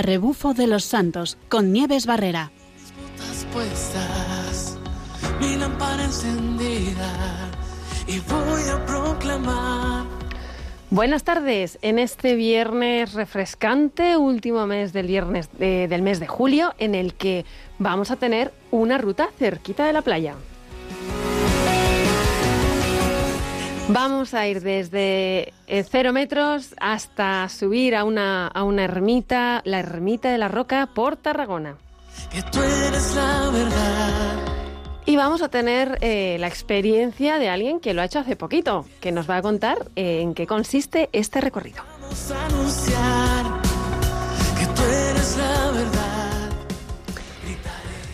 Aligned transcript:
a 0.00 0.02
rebufo 0.02 0.54
de 0.54 0.66
los 0.66 0.84
santos 0.84 1.36
con 1.50 1.74
Nieves 1.74 2.06
Barrera. 2.06 2.50
mi 5.38 5.56
lámpara 5.56 6.04
encendida 6.04 7.50
y 8.06 8.18
voy 8.20 8.62
a 8.72 8.86
proclamar. 8.86 10.06
Buenas 10.88 11.22
tardes. 11.22 11.78
En 11.82 11.98
este 11.98 12.34
viernes 12.34 13.12
refrescante, 13.12 14.16
último 14.16 14.66
mes 14.66 14.94
del 14.94 15.06
viernes 15.06 15.50
del 15.58 16.00
mes 16.00 16.18
de 16.18 16.26
julio, 16.26 16.72
en 16.78 16.94
el 16.94 17.12
que 17.12 17.44
vamos 17.78 18.10
a 18.10 18.16
tener 18.16 18.54
una 18.70 18.96
ruta 18.96 19.28
cerquita 19.38 19.84
de 19.84 19.92
la 19.92 20.00
playa. 20.00 20.34
Vamos 23.92 24.34
a 24.34 24.46
ir 24.46 24.60
desde 24.62 25.52
eh, 25.66 25.84
cero 25.90 26.12
metros 26.12 26.76
hasta 26.78 27.48
subir 27.48 27.96
a 27.96 28.04
una, 28.04 28.46
a 28.46 28.62
una 28.62 28.84
ermita, 28.84 29.62
la 29.64 29.80
ermita 29.80 30.30
de 30.30 30.38
la 30.38 30.46
Roca 30.46 30.88
por 30.94 31.16
Tarragona. 31.16 31.76
Que 32.30 32.40
tú 32.40 32.62
eres 32.62 33.14
la 33.16 33.50
verdad. 33.50 34.36
Y 35.06 35.16
vamos 35.16 35.42
a 35.42 35.48
tener 35.48 35.98
eh, 36.02 36.36
la 36.38 36.46
experiencia 36.46 37.40
de 37.40 37.48
alguien 37.48 37.80
que 37.80 37.92
lo 37.92 38.02
ha 38.02 38.04
hecho 38.04 38.20
hace 38.20 38.36
poquito, 38.36 38.86
que 39.00 39.10
nos 39.10 39.28
va 39.28 39.38
a 39.38 39.42
contar 39.42 39.78
eh, 39.96 40.20
en 40.20 40.34
qué 40.34 40.46
consiste 40.46 41.08
este 41.12 41.40
recorrido. 41.40 41.82
Vamos 42.00 42.30
a 42.30 42.46
anunciar 42.46 43.44
que 44.56 44.66
tú 44.66 44.82
eres 44.82 45.36
la 45.36 45.70
verdad. 45.72 46.09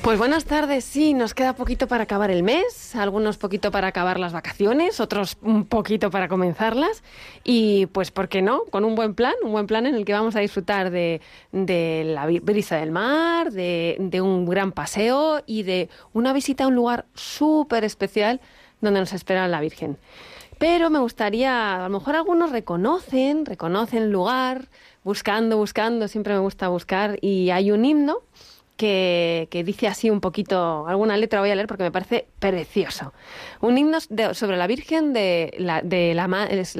Pues 0.07 0.21
buenas 0.21 0.45
tardes, 0.45 0.85
sí, 0.85 1.15
nos 1.15 1.35
queda 1.35 1.55
poquito 1.55 1.89
para 1.89 2.05
acabar 2.05 2.31
el 2.31 2.45
mes, 2.45 2.95
algunos 2.95 3.39
poquito 3.39 3.73
para 3.73 3.89
acabar 3.89 4.21
las 4.21 4.33
vacaciones, 4.33 5.01
otros 5.01 5.37
un 5.43 5.65
poquito 5.65 6.13
para 6.13 6.29
comenzarlas 6.29 7.03
y 7.43 7.87
pues, 7.87 8.13
¿por 8.13 8.29
qué 8.29 8.41
no? 8.41 8.67
Con 8.67 8.85
un 8.85 8.95
buen 8.95 9.15
plan, 9.17 9.35
un 9.43 9.51
buen 9.51 9.67
plan 9.67 9.85
en 9.85 9.97
el 9.97 10.05
que 10.05 10.13
vamos 10.13 10.37
a 10.37 10.39
disfrutar 10.39 10.93
de, 10.93 11.21
la 11.51 12.25
brisa 12.25 12.77
del 12.77 12.93
mar, 12.93 13.51
de, 13.51 13.97
de 13.99 14.21
un 14.21 14.47
gran 14.47 14.71
paseo 14.71 15.43
y 15.45 15.65
de 15.65 15.89
una 16.13 16.33
visita 16.33 16.63
a 16.63 16.67
un 16.69 16.77
lugar 16.77 17.07
súper 17.15 17.83
especial 17.83 18.41
donde 18.81 19.01
nos 19.01 19.13
espera 19.13 19.49
la 19.49 19.61
Virgen. 19.61 19.99
Pero 20.59 20.89
me 20.89 21.01
gustaría, 21.01 21.85
a 21.85 21.89
lo 21.89 21.99
mejor 21.99 22.15
algunos 22.15 22.53
reconocen, 22.53 23.45
reconocen 23.45 24.05
el 24.05 24.13
lugar, 24.13 24.69
buscando, 25.03 25.57
buscando, 25.57 26.07
siempre 26.07 26.33
me 26.33 26.39
gusta 26.39 26.69
buscar 26.69 27.19
y 27.23 27.51
hay 27.51 27.73
un 27.73 27.85
himno 27.85 28.23
que, 28.77 29.63
dice 29.65 29.89
así 29.89 30.11
un 30.11 30.21
poquito, 30.21 30.87
alguna 30.87 31.17
letra 31.17 31.41
voy 31.41 31.51
a 31.51 31.55
leer 31.55 31.67
porque 31.67 31.83
me 31.83 31.91
parece 31.91 32.29
precioso. 32.39 33.13
Un 33.61 33.79
himno 33.79 33.99
sobre 34.33 34.57
la 34.57 34.67
Virgen 34.67 35.13
de 35.13 35.55
la, 35.59 35.83
de 35.83 36.15
la, 36.15 36.29
la, 36.29 36.45
es 36.45 36.77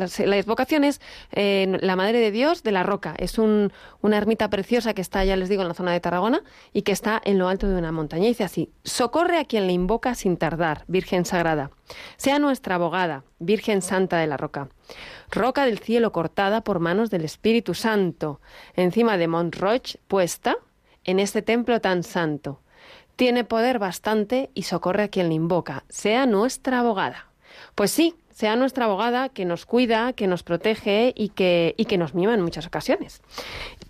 eh, 1.33 1.79
la 1.81 1.97
Madre 1.97 2.19
de 2.19 2.31
Dios 2.31 2.63
de 2.63 2.73
la 2.73 2.83
Roca. 2.83 3.15
Es 3.19 3.39
un, 3.39 3.73
una 4.03 4.19
ermita 4.19 4.51
preciosa 4.51 4.95
que 4.95 5.01
está, 5.01 5.25
ya 5.25 5.37
les 5.37 5.49
digo, 5.49 5.63
en 5.63 5.69
la 5.69 5.75
zona 5.75 5.93
de 5.93 6.01
Tarragona 6.01 6.43
y 6.73 6.83
que 6.83 6.93
está 6.93 7.21
en 7.25 7.39
lo 7.39 7.49
alto 7.49 7.69
de 7.69 7.77
una 7.77 7.93
montaña. 7.93 8.25
Y 8.25 8.29
dice 8.29 8.45
así, 8.45 8.71
socorre 8.85 9.39
a 9.39 9.45
quien 9.45 9.67
le 9.67 9.73
invoca 9.73 10.15
sin 10.15 10.37
tardar, 10.37 10.85
Virgen 10.89 11.25
Sagrada. 11.25 11.71
Sea 12.17 12.39
nuestra 12.39 12.75
abogada, 12.75 13.25
Virgen 13.39 13.81
Santa 13.81 14.19
de 14.19 14.27
la 14.27 14.37
Roca. 14.37 14.69
Roca 15.31 15.65
del 15.65 15.79
cielo 15.79 16.13
cortada 16.13 16.63
por 16.63 16.79
manos 16.79 17.11
del 17.11 17.25
Espíritu 17.25 17.75
Santo, 17.75 18.41
encima 18.75 19.17
de 19.17 19.29
Montroch 19.29 19.97
puesta, 20.07 20.57
en 21.07 21.19
este 21.19 21.41
templo 21.41 21.81
tan 21.81 22.03
santo. 22.03 22.61
Tiene 23.17 23.45
poder 23.45 23.79
bastante 23.79 24.51
y 24.53 24.65
socorre 24.65 25.05
a 25.05 25.09
quien 25.09 25.29
le 25.29 25.35
invoca. 25.35 25.85
Sea 25.89 26.27
nuestra 26.27 26.81
abogada. 26.81 27.29
Pues 27.75 27.91
sí, 27.91 28.15
sea 28.31 28.55
nuestra 28.57 28.85
abogada 28.85 29.31
que 29.31 29.47
nos 29.47 29.65
cuida, 29.65 30.13
que 30.13 30.27
nos 30.27 30.43
protege 30.43 31.15
y 31.17 31.31
que, 31.31 31.75
y 31.79 31.87
que 31.87 31.97
nos 31.97 32.15
mima 32.15 32.35
en 32.35 32.43
muchas 32.43 32.67
ocasiones. 32.67 33.23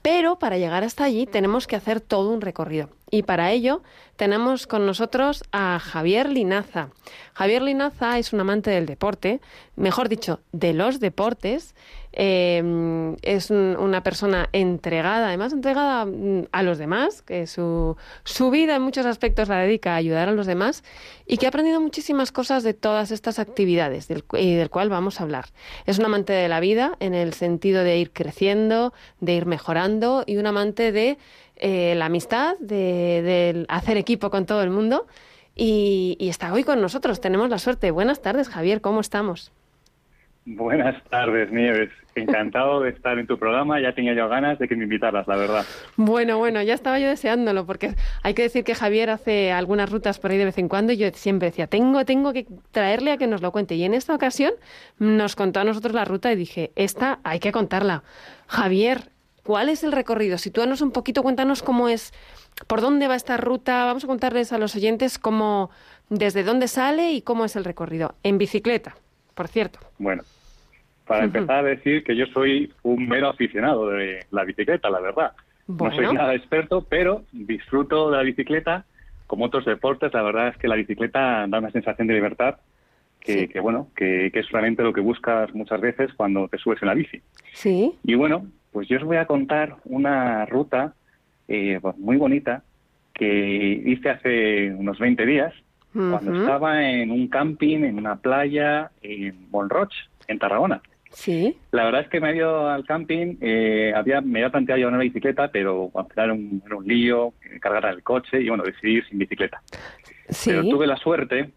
Pero 0.02 0.38
para 0.38 0.58
llegar 0.58 0.84
hasta 0.84 1.02
allí 1.02 1.26
tenemos 1.26 1.66
que 1.66 1.74
hacer 1.74 2.00
todo 2.00 2.30
un 2.30 2.40
recorrido. 2.40 2.90
Y 3.10 3.22
para 3.22 3.52
ello 3.52 3.82
tenemos 4.16 4.66
con 4.66 4.84
nosotros 4.84 5.44
a 5.52 5.78
Javier 5.78 6.28
Linaza. 6.28 6.90
Javier 7.34 7.62
Linaza 7.62 8.18
es 8.18 8.32
un 8.32 8.40
amante 8.40 8.70
del 8.70 8.86
deporte, 8.86 9.40
mejor 9.76 10.08
dicho, 10.08 10.40
de 10.52 10.74
los 10.74 10.98
deportes, 10.98 11.74
Em, 12.18 13.14
es 13.20 13.50
una 13.50 14.02
persona 14.02 14.48
entregada, 14.52 15.28
además 15.28 15.52
entregada 15.52 16.06
mm, 16.06 16.46
a 16.50 16.62
los 16.62 16.78
demás, 16.78 17.20
que 17.20 17.46
su, 17.46 17.94
su 18.24 18.50
vida 18.50 18.74
en 18.76 18.80
muchos 18.80 19.04
aspectos 19.04 19.50
la 19.50 19.58
dedica 19.58 19.92
a 19.92 19.96
ayudar 19.96 20.30
a 20.30 20.32
los 20.32 20.46
demás 20.46 20.82
y 21.26 21.36
que 21.36 21.44
ha 21.44 21.50
aprendido 21.50 21.78
muchísimas 21.78 22.32
cosas 22.32 22.62
de 22.62 22.72
todas 22.72 23.10
estas 23.10 23.38
actividades 23.38 24.08
del, 24.08 24.24
y 24.32 24.54
del 24.54 24.70
cual 24.70 24.88
vamos 24.88 25.20
a 25.20 25.24
hablar. 25.24 25.44
Es 25.84 25.98
un 25.98 26.06
amante 26.06 26.32
de 26.32 26.48
la 26.48 26.58
vida 26.58 26.96
en 27.00 27.12
el 27.12 27.34
sentido 27.34 27.84
de 27.84 27.98
ir 27.98 28.10
creciendo, 28.12 28.94
de 29.20 29.34
ir 29.34 29.44
mejorando 29.44 30.24
y 30.26 30.38
un 30.38 30.46
amante 30.46 30.92
de 30.92 31.18
eh, 31.56 31.94
la 31.96 32.06
amistad, 32.06 32.56
de, 32.58 33.64
hacer 33.68 33.96
equipo 33.96 34.30
con 34.30 34.46
todo 34.46 34.62
el 34.62 34.70
mundo. 34.70 35.06
Y, 35.54 36.16
y 36.20 36.28
está 36.28 36.52
hoy 36.52 36.64
con 36.64 36.80
nosotros. 36.80 37.20
Tenemos 37.20 37.48
la 37.48 37.58
suerte. 37.58 37.90
Buenas 37.90 38.20
tardes, 38.20 38.48
Javier. 38.48 38.80
¿Cómo 38.80 39.00
estamos? 39.00 39.52
Buenas 40.48 41.02
tardes, 41.10 41.50
Nieves. 41.50 41.90
Encantado 42.14 42.80
de 42.80 42.90
estar 42.90 43.18
en 43.18 43.26
tu 43.26 43.36
programa. 43.36 43.80
Ya 43.80 43.92
tenía 43.94 44.14
yo 44.14 44.28
ganas 44.28 44.60
de 44.60 44.68
que 44.68 44.76
me 44.76 44.84
invitaras, 44.84 45.26
la 45.26 45.36
verdad. 45.36 45.66
Bueno, 45.96 46.38
bueno, 46.38 46.62
ya 46.62 46.72
estaba 46.72 47.00
yo 47.00 47.08
deseándolo, 47.08 47.66
porque 47.66 47.94
hay 48.22 48.34
que 48.34 48.42
decir 48.42 48.62
que 48.62 48.76
Javier 48.76 49.10
hace 49.10 49.50
algunas 49.50 49.90
rutas 49.90 50.20
por 50.20 50.30
ahí 50.30 50.38
de 50.38 50.44
vez 50.44 50.58
en 50.58 50.68
cuando 50.68 50.92
y 50.92 50.98
yo 50.98 51.08
siempre 51.14 51.48
decía, 51.48 51.66
tengo, 51.66 52.04
tengo 52.04 52.32
que 52.32 52.46
traerle 52.70 53.10
a 53.10 53.16
que 53.16 53.26
nos 53.26 53.42
lo 53.42 53.50
cuente. 53.50 53.74
Y 53.74 53.82
en 53.82 53.92
esta 53.92 54.14
ocasión 54.14 54.52
nos 55.00 55.34
contó 55.34 55.58
a 55.58 55.64
nosotros 55.64 55.94
la 55.94 56.04
ruta 56.04 56.32
y 56.32 56.36
dije, 56.36 56.70
esta 56.76 57.18
hay 57.24 57.40
que 57.40 57.50
contarla. 57.50 58.04
Javier, 58.46 59.10
¿cuál 59.46 59.68
es 59.68 59.84
el 59.84 59.92
recorrido? 59.92 60.38
Sitúanos 60.38 60.80
un 60.80 60.90
poquito, 60.90 61.22
cuéntanos 61.22 61.62
cómo 61.62 61.88
es, 61.88 62.12
por 62.66 62.80
dónde 62.80 63.06
va 63.06 63.14
esta 63.14 63.36
ruta. 63.36 63.84
Vamos 63.84 64.04
a 64.04 64.06
contarles 64.08 64.52
a 64.52 64.58
los 64.58 64.74
oyentes 64.74 65.18
cómo, 65.18 65.70
desde 66.10 66.42
dónde 66.42 66.66
sale 66.66 67.12
y 67.12 67.22
cómo 67.22 67.44
es 67.44 67.54
el 67.54 67.64
recorrido. 67.64 68.16
En 68.24 68.38
bicicleta, 68.38 68.96
por 69.34 69.46
cierto. 69.46 69.78
Bueno, 69.98 70.24
para 71.06 71.24
empezar 71.24 71.58
a 71.58 71.62
decir 71.62 72.02
que 72.02 72.16
yo 72.16 72.26
soy 72.26 72.72
un 72.82 73.08
mero 73.08 73.28
aficionado 73.28 73.88
de 73.90 74.26
la 74.32 74.44
bicicleta, 74.44 74.90
la 74.90 75.00
verdad. 75.00 75.32
No 75.68 75.94
soy 75.94 76.12
nada 76.12 76.34
experto, 76.34 76.84
pero 76.88 77.22
disfruto 77.32 78.10
de 78.10 78.16
la 78.16 78.22
bicicleta. 78.24 78.84
Como 79.28 79.46
otros 79.46 79.64
deportes, 79.64 80.12
la 80.12 80.22
verdad 80.22 80.48
es 80.48 80.56
que 80.56 80.68
la 80.68 80.76
bicicleta 80.76 81.46
da 81.48 81.58
una 81.58 81.70
sensación 81.70 82.06
de 82.06 82.14
libertad 82.14 82.56
que, 83.20 83.60
bueno, 83.60 83.88
que, 83.96 84.30
es 84.32 84.50
realmente 84.50 84.82
lo 84.82 84.92
que 84.92 85.00
buscas 85.00 85.52
muchas 85.54 85.80
veces 85.80 86.12
cuando 86.16 86.46
te 86.48 86.58
subes 86.58 86.80
en 86.82 86.88
la 86.88 86.94
bici. 86.94 87.20
Sí. 87.52 87.92
Y 88.04 88.14
bueno, 88.14 88.46
pues 88.76 88.88
yo 88.88 88.98
os 88.98 89.04
voy 89.04 89.16
a 89.16 89.24
contar 89.24 89.76
una 89.86 90.44
ruta 90.44 90.92
eh, 91.48 91.80
muy 91.96 92.18
bonita 92.18 92.62
que 93.14 93.82
hice 93.86 94.10
hace 94.10 94.70
unos 94.70 94.98
20 94.98 95.24
días, 95.24 95.54
cuando 95.94 96.38
estaba 96.38 96.86
en 96.86 97.10
un 97.10 97.26
camping, 97.28 97.84
en 97.84 97.96
una 97.96 98.16
playa, 98.16 98.90
en 99.00 99.50
Monroch, 99.50 99.94
en 100.28 100.38
Tarragona. 100.38 100.82
Sí. 101.08 101.56
La 101.70 101.84
verdad 101.86 102.02
es 102.02 102.08
que 102.08 102.20
me 102.20 102.32
medio 102.32 102.68
al 102.68 102.84
camping 102.84 103.38
eh, 103.40 103.94
había, 103.96 104.20
me 104.20 104.40
había 104.40 104.50
planteado 104.50 104.76
llevar 104.76 104.92
una 104.92 105.04
bicicleta, 105.04 105.50
pero 105.50 105.90
al 105.94 106.06
final 106.08 106.24
era 106.26 106.34
un, 106.34 106.62
era 106.66 106.76
un 106.76 106.86
lío, 106.86 107.32
cargar 107.62 107.86
el 107.86 108.02
coche 108.02 108.42
y 108.42 108.50
bueno, 108.50 108.62
decidí 108.62 108.96
ir 108.96 109.08
sin 109.08 109.16
bicicleta. 109.16 109.62
Sí. 110.28 110.50
Pero 110.50 110.64
tuve 110.68 110.86
la 110.86 110.98
suerte 110.98 111.48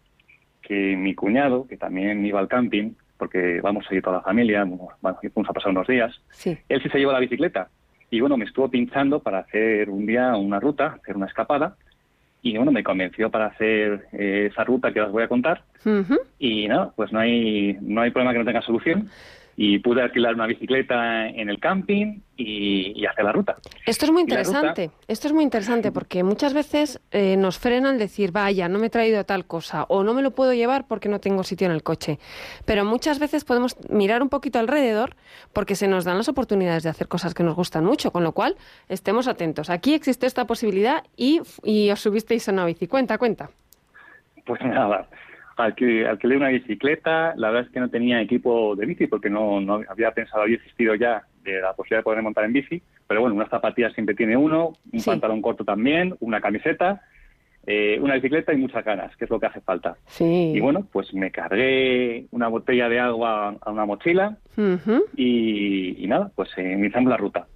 que 0.62 0.96
mi 0.96 1.14
cuñado, 1.14 1.66
que 1.68 1.76
también 1.76 2.24
iba 2.24 2.40
al 2.40 2.48
camping, 2.48 2.92
porque 3.20 3.60
vamos 3.60 3.84
a 3.88 3.94
ir 3.94 4.02
toda 4.02 4.16
la 4.16 4.22
familia, 4.22 4.64
vamos 4.64 5.48
a 5.48 5.52
pasar 5.52 5.70
unos 5.70 5.86
días, 5.86 6.20
sí. 6.30 6.58
él 6.68 6.82
sí 6.82 6.88
se 6.88 6.98
llevó 6.98 7.12
la 7.12 7.20
bicicleta. 7.20 7.68
Y 8.10 8.18
bueno, 8.18 8.36
me 8.36 8.46
estuvo 8.46 8.68
pinchando 8.68 9.20
para 9.20 9.40
hacer 9.40 9.88
un 9.90 10.06
día 10.06 10.34
una 10.34 10.58
ruta, 10.58 10.98
hacer 11.00 11.16
una 11.16 11.26
escapada 11.26 11.76
y 12.42 12.56
bueno, 12.56 12.72
me 12.72 12.82
convenció 12.82 13.30
para 13.30 13.46
hacer 13.46 14.06
eh, 14.12 14.48
esa 14.50 14.64
ruta 14.64 14.92
que 14.92 15.02
os 15.02 15.12
voy 15.12 15.22
a 15.22 15.28
contar. 15.28 15.62
Y 16.38 16.66
no, 16.66 16.92
pues 16.96 17.12
no 17.12 17.20
hay, 17.20 17.76
no 17.82 18.00
hay 18.00 18.10
problema 18.10 18.32
que 18.32 18.38
no 18.38 18.44
tenga 18.46 18.62
solución 18.62 19.10
y 19.56 19.78
pude 19.78 20.02
alquilar 20.02 20.34
una 20.34 20.46
bicicleta 20.46 21.28
en 21.28 21.48
el 21.48 21.58
camping 21.58 22.20
y, 22.36 23.04
hacer 23.06 23.24
la 23.24 23.32
ruta. 23.32 23.56
Esto 23.84 24.06
es 24.06 24.12
muy 24.12 24.22
interesante, 24.22 24.90
esto 25.08 25.26
es 25.28 25.34
muy 25.34 25.42
interesante 25.44 25.92
porque 25.92 26.22
muchas 26.22 26.54
veces 26.54 27.00
eh, 27.10 27.36
nos 27.36 27.58
frenan 27.58 27.98
decir, 27.98 28.32
vaya, 28.32 28.68
no 28.68 28.78
me 28.78 28.86
he 28.86 28.90
traído 28.90 29.24
tal 29.24 29.46
cosa 29.46 29.84
o 29.88 30.02
no 30.04 30.14
me 30.14 30.22
lo 30.22 30.30
puedo 30.30 30.54
llevar 30.54 30.86
porque 30.86 31.08
no 31.08 31.20
tengo 31.20 31.42
sitio 31.44 31.66
en 31.66 31.72
el 31.72 31.82
coche. 31.82 32.18
Pero 32.64 32.84
muchas 32.84 33.18
veces 33.18 33.44
podemos 33.44 33.76
mirar 33.90 34.22
un 34.22 34.28
poquito 34.28 34.58
alrededor 34.58 35.16
porque 35.52 35.74
se 35.74 35.88
nos 35.88 36.04
dan 36.04 36.16
las 36.16 36.28
oportunidades 36.28 36.82
de 36.84 36.90
hacer 36.90 37.08
cosas 37.08 37.34
que 37.34 37.42
nos 37.42 37.56
gustan 37.56 37.84
mucho, 37.84 38.12
con 38.12 38.24
lo 38.24 38.32
cual 38.32 38.56
estemos 38.88 39.28
atentos. 39.28 39.70
Aquí 39.70 39.94
existe 39.94 40.26
esta 40.26 40.46
posibilidad 40.46 41.04
y, 41.16 41.40
y 41.64 41.90
os 41.90 42.00
subisteis 42.00 42.48
a 42.48 42.52
una 42.52 42.64
bici. 42.64 42.86
Cuenta, 42.86 43.18
cuenta. 43.18 43.50
Pues 44.46 44.60
nada, 44.62 45.06
alquilé 45.60 46.36
una 46.36 46.48
bicicleta, 46.48 47.34
la 47.36 47.50
verdad 47.50 47.66
es 47.66 47.72
que 47.72 47.80
no 47.80 47.88
tenía 47.88 48.20
equipo 48.20 48.74
de 48.76 48.86
bici 48.86 49.06
porque 49.06 49.30
no, 49.30 49.60
no 49.60 49.82
había 49.88 50.12
pensado, 50.12 50.42
había 50.42 50.56
existido 50.56 50.94
ya 50.94 51.22
de 51.42 51.60
la 51.60 51.72
posibilidad 51.74 52.00
de 52.00 52.04
poder 52.04 52.22
montar 52.22 52.44
en 52.44 52.52
bici, 52.52 52.82
pero 53.06 53.20
bueno, 53.20 53.36
unas 53.36 53.48
zapatillas 53.48 53.92
siempre 53.92 54.14
tiene 54.14 54.36
uno, 54.36 54.72
un 54.92 55.02
pantalón 55.04 55.42
corto 55.42 55.64
también, 55.64 56.14
una 56.20 56.40
camiseta, 56.40 57.02
eh, 57.66 57.98
una 58.00 58.14
bicicleta 58.14 58.52
y 58.52 58.56
muchas 58.56 58.84
ganas, 58.84 59.14
que 59.16 59.24
es 59.24 59.30
lo 59.30 59.38
que 59.38 59.46
hace 59.46 59.60
falta. 59.60 59.96
Sí. 60.06 60.52
Y 60.54 60.60
bueno, 60.60 60.86
pues 60.90 61.12
me 61.12 61.30
cargué 61.30 62.26
una 62.30 62.48
botella 62.48 62.88
de 62.88 63.00
agua 63.00 63.56
a 63.60 63.70
una 63.70 63.84
mochila 63.84 64.36
y, 65.16 66.04
nada, 66.08 66.30
pues 66.34 66.50
eh, 66.56 66.72
iniciamos 66.72 67.10
la 67.10 67.16
ruta. 67.16 67.46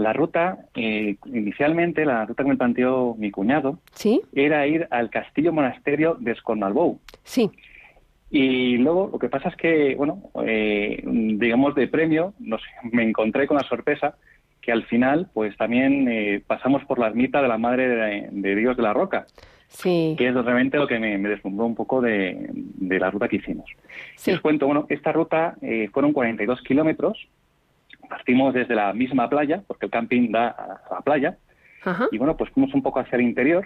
La 0.00 0.12
ruta, 0.12 0.58
eh, 0.74 1.16
inicialmente, 1.26 2.04
la 2.04 2.24
ruta 2.26 2.42
que 2.42 2.48
me 2.48 2.56
planteó 2.56 3.14
mi 3.18 3.30
cuñado, 3.30 3.78
¿Sí? 3.92 4.20
era 4.34 4.66
ir 4.66 4.86
al 4.90 5.10
castillo 5.10 5.52
monasterio 5.52 6.16
de 6.18 6.32
Escornalbou. 6.32 6.98
Sí. 7.22 7.50
Y 8.30 8.76
luego 8.78 9.10
lo 9.12 9.18
que 9.18 9.28
pasa 9.28 9.48
es 9.48 9.56
que, 9.56 9.94
bueno, 9.96 10.22
eh, 10.46 11.02
digamos 11.04 11.74
de 11.74 11.88
premio, 11.88 12.32
no 12.38 12.58
sé, 12.58 12.64
me 12.92 13.02
encontré 13.02 13.46
con 13.46 13.56
la 13.56 13.64
sorpresa 13.64 14.14
que 14.60 14.72
al 14.72 14.84
final, 14.84 15.28
pues 15.34 15.56
también 15.56 16.06
eh, 16.08 16.42
pasamos 16.46 16.84
por 16.84 16.98
la 16.98 17.08
ermita 17.08 17.42
de 17.42 17.48
la 17.48 17.58
Madre 17.58 17.88
de, 17.88 18.28
de 18.30 18.54
Dios 18.56 18.76
de 18.76 18.82
la 18.82 18.92
Roca, 18.92 19.26
Sí. 19.68 20.14
que 20.18 20.28
es 20.28 20.34
realmente 20.34 20.78
lo 20.78 20.86
que 20.86 20.98
me, 20.98 21.16
me 21.18 21.28
deslumbró 21.28 21.64
un 21.66 21.74
poco 21.76 22.00
de, 22.00 22.48
de 22.52 22.98
la 22.98 23.10
ruta 23.10 23.28
que 23.28 23.36
hicimos. 23.36 23.70
Sí. 24.16 24.32
Os 24.32 24.40
cuento, 24.40 24.66
bueno, 24.66 24.86
esta 24.88 25.12
ruta 25.12 25.54
eh, 25.62 25.88
fueron 25.92 26.12
42 26.12 26.60
kilómetros, 26.62 27.28
partimos 28.10 28.52
desde 28.52 28.74
la 28.74 28.92
misma 28.92 29.30
playa, 29.30 29.62
porque 29.66 29.86
el 29.86 29.92
camping 29.92 30.30
da 30.30 30.48
a 30.48 30.94
la 30.96 31.00
playa, 31.00 31.38
Ajá. 31.84 32.08
y 32.12 32.18
bueno, 32.18 32.36
pues 32.36 32.50
fuimos 32.50 32.74
un 32.74 32.82
poco 32.82 33.00
hacia 33.00 33.16
el 33.16 33.22
interior, 33.22 33.64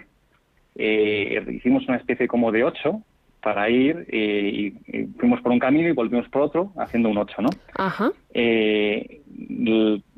eh, 0.75 1.43
hicimos 1.51 1.85
una 1.87 1.97
especie 1.97 2.27
como 2.27 2.51
de 2.51 2.63
ocho 2.63 3.01
para 3.41 3.69
ir, 3.69 4.05
eh, 4.09 4.49
y, 4.87 4.97
y 4.97 5.05
fuimos 5.19 5.41
por 5.41 5.51
un 5.51 5.59
camino 5.59 5.87
y 5.87 5.91
volvimos 5.91 6.27
por 6.29 6.41
otro, 6.43 6.71
haciendo 6.77 7.09
un 7.09 7.17
ocho, 7.17 7.41
¿no? 7.41 7.49
Ajá. 7.75 8.11
Eh, 8.33 9.21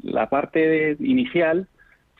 la 0.03 0.29
parte 0.29 0.95
inicial, 1.00 1.68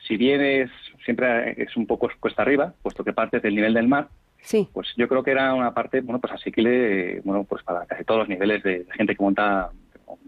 si 0.06 0.16
bien 0.16 0.40
es 0.40 0.70
siempre 1.04 1.54
es 1.62 1.74
un 1.76 1.86
poco 1.86 2.10
cuesta 2.20 2.42
arriba, 2.42 2.74
puesto 2.82 3.02
que 3.04 3.12
partes 3.14 3.42
del 3.42 3.54
nivel 3.54 3.72
del 3.74 3.88
mar, 3.88 4.08
Sí. 4.42 4.68
pues 4.72 4.88
yo 4.96 5.08
creo 5.08 5.22
que 5.22 5.30
era 5.32 5.54
una 5.54 5.72
parte, 5.74 6.00
bueno, 6.02 6.20
pues 6.20 6.32
asequible, 6.32 7.16
eh, 7.16 7.20
bueno, 7.24 7.44
pues 7.44 7.62
para 7.64 7.86
casi 7.86 8.04
todos 8.04 8.20
los 8.20 8.28
niveles 8.28 8.62
de 8.62 8.86
gente 8.94 9.16
que 9.16 9.22
monta, 9.22 9.70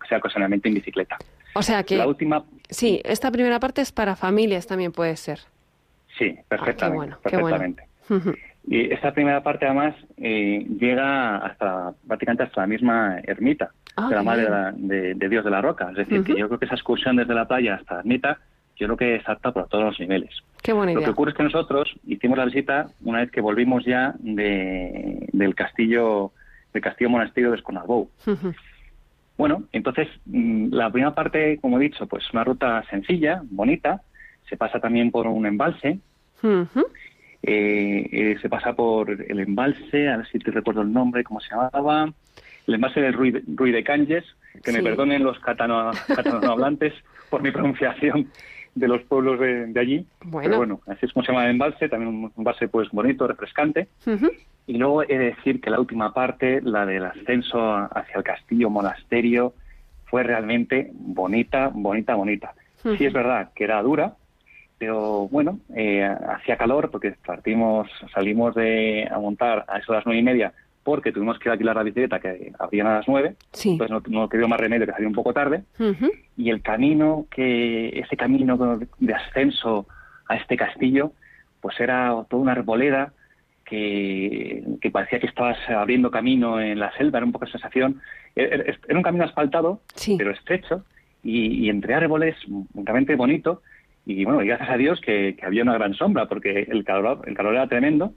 sea 0.08 0.18
ocasionalmente 0.18 0.68
en 0.68 0.74
bicicleta. 0.74 1.16
O 1.54 1.62
sea 1.62 1.82
que. 1.82 1.96
La 1.96 2.06
última, 2.06 2.44
Sí, 2.68 3.00
esta 3.04 3.30
primera 3.30 3.58
parte 3.60 3.80
es 3.80 3.90
para 3.92 4.14
familias 4.16 4.66
también 4.66 4.92
puede 4.92 5.16
ser. 5.16 5.40
sí, 6.18 6.36
perfectamente, 6.48 6.96
bueno, 6.96 7.18
qué 7.28 7.36
bueno. 7.36 7.58
perfectamente. 7.58 8.38
Y 8.68 8.92
esta 8.92 9.12
primera 9.12 9.42
parte, 9.42 9.64
además, 9.66 9.94
eh, 10.18 10.66
llega 10.78 11.38
hasta 11.38 11.92
prácticamente 12.06 12.42
hasta 12.44 12.60
la 12.60 12.66
misma 12.66 13.18
ermita 13.24 13.70
Ah, 13.96 14.08
de 14.08 14.14
la 14.16 14.22
Madre 14.22 14.42
de, 14.42 14.48
bien. 14.48 14.62
la- 14.62 14.72
de- 14.72 15.14
de 15.14 15.28
Dios 15.28 15.44
de 15.44 15.50
la 15.50 15.60
Roca. 15.62 15.88
Es 15.90 15.96
decir, 15.96 16.22
que 16.22 16.36
yo 16.38 16.46
creo 16.46 16.58
que 16.58 16.66
esa 16.66 16.74
excursión 16.74 17.16
desde 17.16 17.34
la 17.34 17.48
playa 17.48 17.76
hasta 17.76 17.94
la 17.94 18.00
ermita, 18.00 18.38
yo 18.76 18.86
creo 18.86 18.96
que 18.96 19.16
es 19.16 19.28
apta 19.28 19.50
por 19.52 19.66
todos 19.68 19.84
los 19.84 19.98
niveles. 20.00 20.30
Qué 20.62 20.72
buena 20.72 20.92
Lo 20.92 21.02
que 21.02 21.10
ocurre 21.10 21.30
es 21.32 21.36
que 21.36 21.42
nosotros 21.42 21.90
hicimos 22.06 22.36
la 22.38 22.44
visita 22.44 22.86
una 23.02 23.20
vez 23.20 23.30
que 23.30 23.40
volvimos 23.40 23.84
ya 23.84 24.14
de- 24.18 25.26
del 25.32 25.54
castillo 25.54 26.32
del 26.72 26.82
castillo 26.82 27.10
monasterio 27.10 27.50
de 27.50 27.56
Esconarbou. 27.56 28.08
Ujú. 28.26 28.54
Bueno, 29.40 29.62
entonces 29.72 30.06
mm, 30.26 30.66
la 30.70 30.90
primera 30.92 31.14
parte, 31.14 31.58
como 31.62 31.78
he 31.81 31.84
dicho, 31.84 32.06
pues 32.06 32.22
una 32.34 32.44
ruta 32.44 32.84
sencilla, 32.90 33.40
bonita. 33.44 34.02
Se 34.46 34.58
pasa 34.58 34.81
también 34.81 35.10
por 35.10 35.26
un 35.26 35.46
embalse. 35.46 35.98
Eh, 37.42 38.06
eh, 38.12 38.37
se 38.42 38.50
pasa 38.50 38.75
por 38.75 39.10
el 39.10 39.40
embalse, 39.40 40.10
a 40.10 40.19
ver 40.19 40.26
si 40.28 40.38
te 40.40 40.50
recuerdo 40.50 40.82
el 40.82 40.92
nombre, 40.92 41.25
cómo 41.25 41.40
se 41.40 41.54
llamaba. 41.54 42.12
El 42.66 42.75
embalse 42.75 43.00
del 43.00 43.14
Ruy 43.14 43.31
de, 43.31 43.42
Ruy 43.56 43.72
de 43.72 43.82
Canges, 43.82 44.25
que 44.62 44.72
me 44.72 44.82
perdonen 44.82 45.25
los 45.25 45.38
catano- 45.40 45.92
catalanohablantes 46.14 46.92
por 47.31 47.40
mi 47.42 47.50
pronunciación 47.50 48.26
de 48.75 48.88
los 48.88 49.00
pueblos 49.04 49.40
de, 49.40 49.69
de 49.69 49.81
allí. 49.81 50.06
Bueno. 50.22 50.42
Pero 50.48 50.56
bueno, 50.58 50.81
así 50.87 51.06
es 51.06 51.14
como 51.14 51.25
se 51.25 51.32
llama 51.32 51.46
el 51.46 51.52
embalse, 51.52 51.88
también 51.88 52.12
un 52.14 52.32
embalse 52.37 52.69
pues 52.69 52.90
bonito, 52.90 53.26
refrescante. 53.26 53.88
Ujú. 54.06 54.31
Y 54.66 54.78
luego 54.78 55.02
he 55.02 55.06
de 55.18 55.18
decir 55.36 55.60
que 55.60 55.70
la 55.70 55.80
última 55.80 56.12
parte, 56.14 56.60
la 56.62 56.86
del 56.86 57.04
ascenso 57.04 57.60
hacia 57.76 58.16
el 58.16 58.22
castillo 58.22 58.70
monasterio, 58.70 59.54
fue 60.06 60.22
realmente 60.22 60.90
bonita, 60.94 61.70
bonita, 61.72 62.14
bonita. 62.14 62.54
Sí 62.96 63.04
es 63.04 63.12
verdad 63.12 63.50
que 63.54 63.64
era 63.64 63.82
dura, 63.82 64.14
pero 64.78 65.28
bueno, 65.28 65.58
eh, 65.76 66.02
hacía 66.28 66.56
calor 66.56 66.90
porque 66.90 67.14
partimos, 67.26 67.88
salimos 68.14 68.54
de 68.54 69.06
a 69.10 69.18
montar 69.18 69.64
a 69.68 69.78
eso 69.78 69.92
de 69.92 69.98
las 69.98 70.06
nueve 70.06 70.20
y 70.20 70.24
media 70.24 70.52
porque 70.82 71.12
tuvimos 71.12 71.38
que 71.38 71.50
alquilar 71.50 71.76
la 71.76 71.82
bicicleta 71.82 72.18
que 72.20 72.52
abrían 72.58 72.86
a 72.86 72.94
las 72.96 73.06
nueve, 73.06 73.34
Sí. 73.52 73.72
entonces 73.72 73.90
no, 74.08 74.20
no 74.22 74.28
quedó 74.30 74.48
más 74.48 74.58
remedio 74.58 74.86
que 74.86 74.92
salir 74.92 75.06
un 75.08 75.12
poco 75.14 75.34
tarde 75.34 75.62
y 76.38 76.48
el 76.48 76.62
camino 76.62 77.26
que 77.30 77.90
ese 78.00 78.16
camino 78.16 78.78
de 78.98 79.14
ascenso 79.14 79.86
a 80.26 80.36
este 80.36 80.56
castillo 80.56 81.12
pues 81.60 81.78
era 81.78 82.24
toda 82.30 82.42
una 82.42 82.52
arboleda 82.52 83.12
que, 83.70 84.62
que 84.81 84.90
parecía 84.90 85.20
que 85.20 85.26
estabas 85.28 85.56
abriendo 85.70 86.11
camino 86.11 86.61
en 86.61 86.78
la 86.78 86.93
selva, 86.96 87.19
era 87.19 87.26
un 87.26 87.32
poco 87.32 87.44
esa 87.46 87.52
sensación. 87.52 88.00
Era, 88.34 88.64
era 88.88 88.99
un 88.99 89.02
camino 89.02 89.25
asfaltado, 89.25 89.81
Sí. 89.94 90.17
pero 90.19 90.32
estrecho, 90.32 90.84
y, 91.22 91.64
y 91.67 91.70
entre 91.70 91.94
árboles, 91.94 92.37
realmente 92.75 93.14
bonito, 93.17 93.62
y 94.06 94.25
bueno, 94.25 94.43
y 94.43 94.49
gracias 94.49 94.70
a 94.70 94.76
Dios 94.76 95.00
que, 95.00 95.37
que 95.38 95.46
había 95.46 95.62
una 95.62 95.75
gran 95.75 95.94
sombra, 95.94 96.26
porque 96.26 96.67
el 96.69 96.84
calor, 96.84 97.22
el 97.26 97.34
calor 97.34 97.55
era 97.55 97.69
tremendo, 97.69 98.12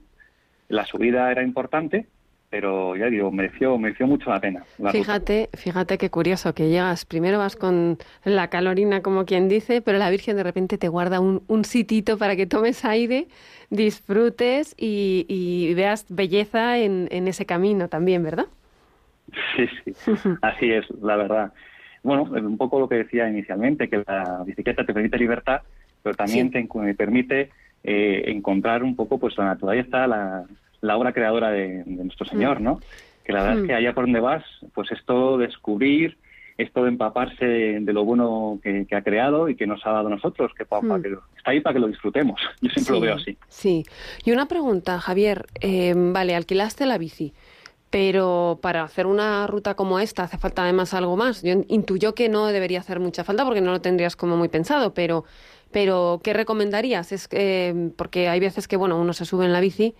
la 0.68 0.84
subida 0.86 1.30
era 1.30 1.42
importante, 1.42 2.06
pero 2.54 2.94
ya 2.94 3.06
digo, 3.06 3.32
mereció, 3.32 3.76
mereció 3.78 4.06
mucho 4.06 4.30
la 4.30 4.38
pena. 4.38 4.60
la 4.78 4.92
ruta. 4.92 4.92
Fíjate, 4.92 5.50
fíjate 5.54 5.98
qué 5.98 6.08
curioso 6.08 6.54
que 6.54 6.68
llegas. 6.68 7.04
Primero 7.04 7.36
vas 7.38 7.56
con 7.56 7.98
la 8.24 8.46
calorina, 8.48 9.02
como 9.02 9.24
quien 9.24 9.48
dice, 9.48 9.82
pero 9.82 9.98
la 9.98 10.08
Virgen 10.08 10.36
de 10.36 10.44
repente 10.44 10.78
te 10.78 10.86
guarda 10.86 11.18
un, 11.18 11.42
un 11.48 11.64
sitito 11.64 12.16
para 12.16 12.36
que 12.36 12.46
tomes 12.46 12.84
aire, 12.84 13.26
disfrutes 13.70 14.76
y, 14.78 15.26
y 15.28 15.74
veas 15.74 16.06
belleza 16.08 16.78
en, 16.78 17.08
en 17.10 17.26
ese 17.26 17.44
camino 17.44 17.88
también, 17.88 18.22
¿verdad? 18.22 18.46
Sí, 19.56 19.66
sí, 19.84 19.92
así 20.42 20.70
es, 20.70 20.84
la 21.02 21.16
verdad. 21.16 21.52
Bueno, 22.04 22.22
un 22.22 22.56
poco 22.56 22.78
lo 22.78 22.88
que 22.88 22.96
decía 22.98 23.28
inicialmente, 23.28 23.88
que 23.88 24.04
la 24.06 24.44
bicicleta 24.46 24.86
te 24.86 24.94
permite 24.94 25.18
libertad, 25.18 25.62
pero 26.04 26.14
también 26.14 26.52
Sí. 26.52 26.68
te 26.70 26.94
permite 26.94 27.50
eh, 27.82 28.22
encontrar 28.26 28.84
un 28.84 28.94
poco 28.94 29.18
pues 29.18 29.36
la 29.38 29.46
naturaleza, 29.46 30.06
la, 30.06 30.44
la 30.84 30.96
obra 30.96 31.12
creadora 31.12 31.50
de, 31.50 31.82
de 31.84 32.04
nuestro 32.04 32.26
Señor, 32.26 32.60
¿no? 32.60 32.80
Que 33.24 33.32
la 33.32 33.42
verdad 33.42 33.56
Mm. 33.56 33.60
es 33.62 33.66
que 33.68 33.74
allá 33.74 33.94
por 33.94 34.04
donde 34.04 34.20
vas, 34.20 34.44
pues 34.74 34.90
es 34.92 34.98
todo 35.06 35.38
descubrir, 35.38 36.18
es 36.58 36.72
todo 36.72 36.86
empaparse 36.86 37.44
de 37.44 37.92
lo 37.92 38.04
bueno 38.04 38.60
que, 38.62 38.86
que 38.86 38.94
ha 38.94 39.02
creado 39.02 39.48
y 39.48 39.56
que 39.56 39.66
nos 39.66 39.84
ha 39.86 39.90
dado 39.90 40.06
a 40.06 40.10
nosotros, 40.10 40.52
que, 40.56 40.64
Mm. 40.64 41.02
que 41.02 41.08
lo- 41.08 41.22
está 41.36 41.50
ahí 41.50 41.60
para 41.60 41.74
que 41.74 41.80
lo 41.80 41.88
disfrutemos. 41.88 42.40
Yo 42.60 42.70
siempre 42.70 42.94
lo 42.94 43.00
veo 43.00 43.14
así. 43.16 43.36
Sí. 43.48 43.84
Y 44.24 44.30
una 44.32 44.46
pregunta, 44.46 45.00
Javier. 45.00 45.46
eh, 45.60 45.94
vale, 45.96 46.34
alquilaste 46.34 46.86
la 46.86 46.98
bici, 46.98 47.32
pero 47.90 48.58
para 48.60 48.82
hacer 48.82 49.06
una 49.06 49.46
ruta 49.46 49.74
como 49.74 49.98
esta 50.00 50.24
hace 50.24 50.36
falta 50.38 50.62
además 50.64 50.94
algo 50.94 51.16
más. 51.16 51.42
Yo 51.42 51.54
intuyo 51.68 52.14
que 52.14 52.28
no 52.28 52.46
debería 52.46 52.80
hacer 52.80 53.00
mucha 53.00 53.24
falta 53.24 53.44
porque 53.44 53.60
no 53.60 53.70
lo 53.72 53.80
tendrías 53.80 54.16
como 54.16 54.36
muy 54.36 54.48
pensado, 54.48 54.94
pero, 54.94 55.24
pero 55.70 56.20
¿qué 56.22 56.32
recomendarías? 56.34 57.12
Es 57.12 57.28
que, 57.28 57.90
porque 57.96 58.28
hay 58.28 58.40
veces 58.40 58.68
que, 58.68 58.76
bueno, 58.76 59.00
uno 59.00 59.12
se 59.12 59.24
sube 59.24 59.44
en 59.46 59.52
la 59.52 59.60
bici 59.60 59.94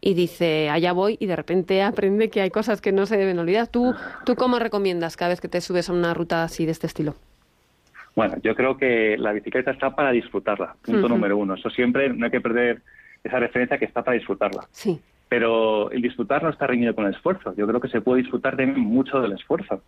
y 0.00 0.14
dice, 0.14 0.68
allá 0.68 0.92
voy, 0.92 1.16
y 1.20 1.26
de 1.26 1.36
repente 1.36 1.82
aprende 1.82 2.30
que 2.30 2.40
hay 2.40 2.50
cosas 2.50 2.80
que 2.80 2.92
no 2.92 3.06
se 3.06 3.16
deben 3.16 3.38
olvidar. 3.38 3.68
¿Tú, 3.68 3.94
¿Tú 4.24 4.36
cómo 4.36 4.58
recomiendas 4.58 5.16
cada 5.16 5.30
vez 5.30 5.40
que 5.40 5.48
te 5.48 5.60
subes 5.60 5.88
a 5.88 5.92
una 5.92 6.14
ruta 6.14 6.44
así 6.44 6.66
de 6.66 6.72
este 6.72 6.86
estilo? 6.86 7.14
Bueno, 8.14 8.36
yo 8.42 8.54
creo 8.54 8.76
que 8.78 9.16
la 9.18 9.32
bicicleta 9.32 9.70
está 9.70 9.94
para 9.94 10.10
disfrutarla, 10.10 10.76
punto 10.82 11.08
número 11.08 11.36
uno. 11.36 11.54
Eso 11.54 11.68
siempre 11.70 12.08
no 12.08 12.24
hay 12.26 12.30
que 12.30 12.40
perder 12.40 12.82
esa 13.22 13.38
referencia 13.38 13.78
que 13.78 13.84
está 13.84 14.02
para 14.02 14.16
disfrutarla. 14.16 14.66
Sí. 14.70 15.00
Pero 15.28 15.90
el 15.90 16.02
disfrutar 16.02 16.42
no 16.42 16.50
está 16.50 16.66
reñido 16.68 16.94
con 16.94 17.06
el 17.06 17.14
esfuerzo. 17.14 17.52
Yo 17.56 17.66
creo 17.66 17.80
que 17.80 17.88
se 17.88 18.00
puede 18.00 18.22
disfrutar 18.22 18.56
también 18.56 18.78
mucho 18.78 19.20
del 19.20 19.32
esfuerzo. 19.32 19.82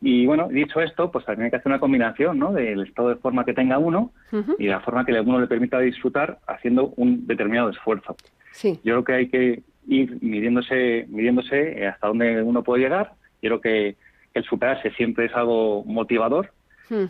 Y 0.00 0.24
bueno, 0.24 0.48
dicho 0.48 0.80
esto, 0.80 1.10
pues 1.10 1.26
también 1.26 1.46
hay 1.46 1.50
que 1.50 1.56
hacer 1.56 1.70
una 1.70 1.80
combinación 1.80 2.38
¿no? 2.38 2.52
del 2.52 2.80
estado 2.80 3.10
de 3.10 3.16
forma 3.16 3.44
que 3.44 3.52
tenga 3.52 3.78
uno 3.78 4.12
ujú. 4.32 4.56
y 4.58 4.66
la 4.66 4.80
forma 4.80 5.04
que 5.04 5.16
a 5.16 5.20
uno 5.20 5.40
le 5.40 5.46
permita 5.48 5.78
disfrutar 5.80 6.38
haciendo 6.46 6.94
un 6.96 7.26
determinado 7.26 7.68
esfuerzo. 7.68 8.16
Sí. 8.52 8.80
Yo 8.84 8.94
creo 8.94 9.04
que 9.04 9.12
hay 9.12 9.28
que 9.28 9.62
ir 9.86 10.18
midiéndose, 10.22 11.06
midiéndose 11.08 11.82
eh, 11.82 11.86
hasta 11.88 12.08
dónde 12.08 12.42
uno 12.42 12.62
puede 12.62 12.84
llegar. 12.84 13.12
Yo 13.42 13.50
creo 13.50 13.60
que 13.60 13.96
el 14.34 14.44
superarse 14.44 14.90
siempre 14.92 15.26
es 15.26 15.34
algo 15.34 15.84
motivador, 15.84 16.52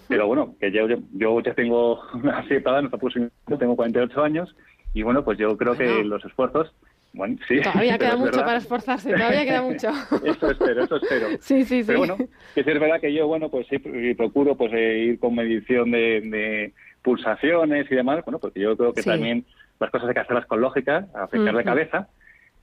pero 0.08 0.26
bueno, 0.26 0.54
que 0.60 0.70
yo, 0.70 0.88
yo, 0.88 0.96
yo 1.12 1.40
ya 1.40 1.54
tengo 1.54 2.00
una 2.14 2.46
cierta 2.46 2.70
edad, 2.70 2.90
no 3.48 3.58
tengo 3.58 3.76
48 3.76 4.22
años, 4.22 4.54
y 4.92 5.02
bueno, 5.02 5.24
pues 5.24 5.38
yo 5.38 5.56
creo 5.56 5.76
que 5.76 6.04
los 6.04 6.24
esfuerzos, 6.24 6.72
bueno, 7.14 7.36
sí. 7.48 7.60
Todavía 7.62 7.96
queda 7.98 8.16
mucho 8.16 8.32
verdad. 8.32 8.44
para 8.44 8.58
esforzarse, 8.58 9.12
todavía 9.14 9.44
queda 9.44 9.62
mucho. 9.62 9.88
Eso 10.24 10.50
espero, 10.50 10.84
eso 10.84 10.96
espero. 10.96 11.28
Sí, 11.40 11.64
sí, 11.64 11.80
sí. 11.80 11.84
Pero 11.86 11.98
bueno, 12.00 12.16
que 12.18 12.62
sí 12.64 12.70
es 12.70 12.80
verdad 12.80 13.00
que 13.00 13.12
yo, 13.14 13.26
bueno, 13.26 13.48
pues 13.48 13.66
sí, 13.68 13.78
procuro 14.14 14.56
pues 14.56 14.72
eh, 14.74 14.98
ir 14.98 15.18
con 15.18 15.34
medición 15.34 15.90
de, 15.90 16.20
de 16.20 16.72
pulsaciones 17.02 17.90
y 17.90 17.94
demás, 17.94 18.22
bueno, 18.24 18.38
porque 18.38 18.60
yo 18.60 18.76
creo 18.76 18.92
que 18.92 19.02
Sí. 19.02 19.08
también 19.10 19.44
las 19.80 19.90
cosas 19.90 20.08
hay 20.08 20.14
que 20.14 20.20
hacerlas 20.20 20.46
con 20.46 20.60
lógica, 20.60 21.06
aplicar 21.14 21.56
de 21.56 21.64
cabeza, 21.64 22.08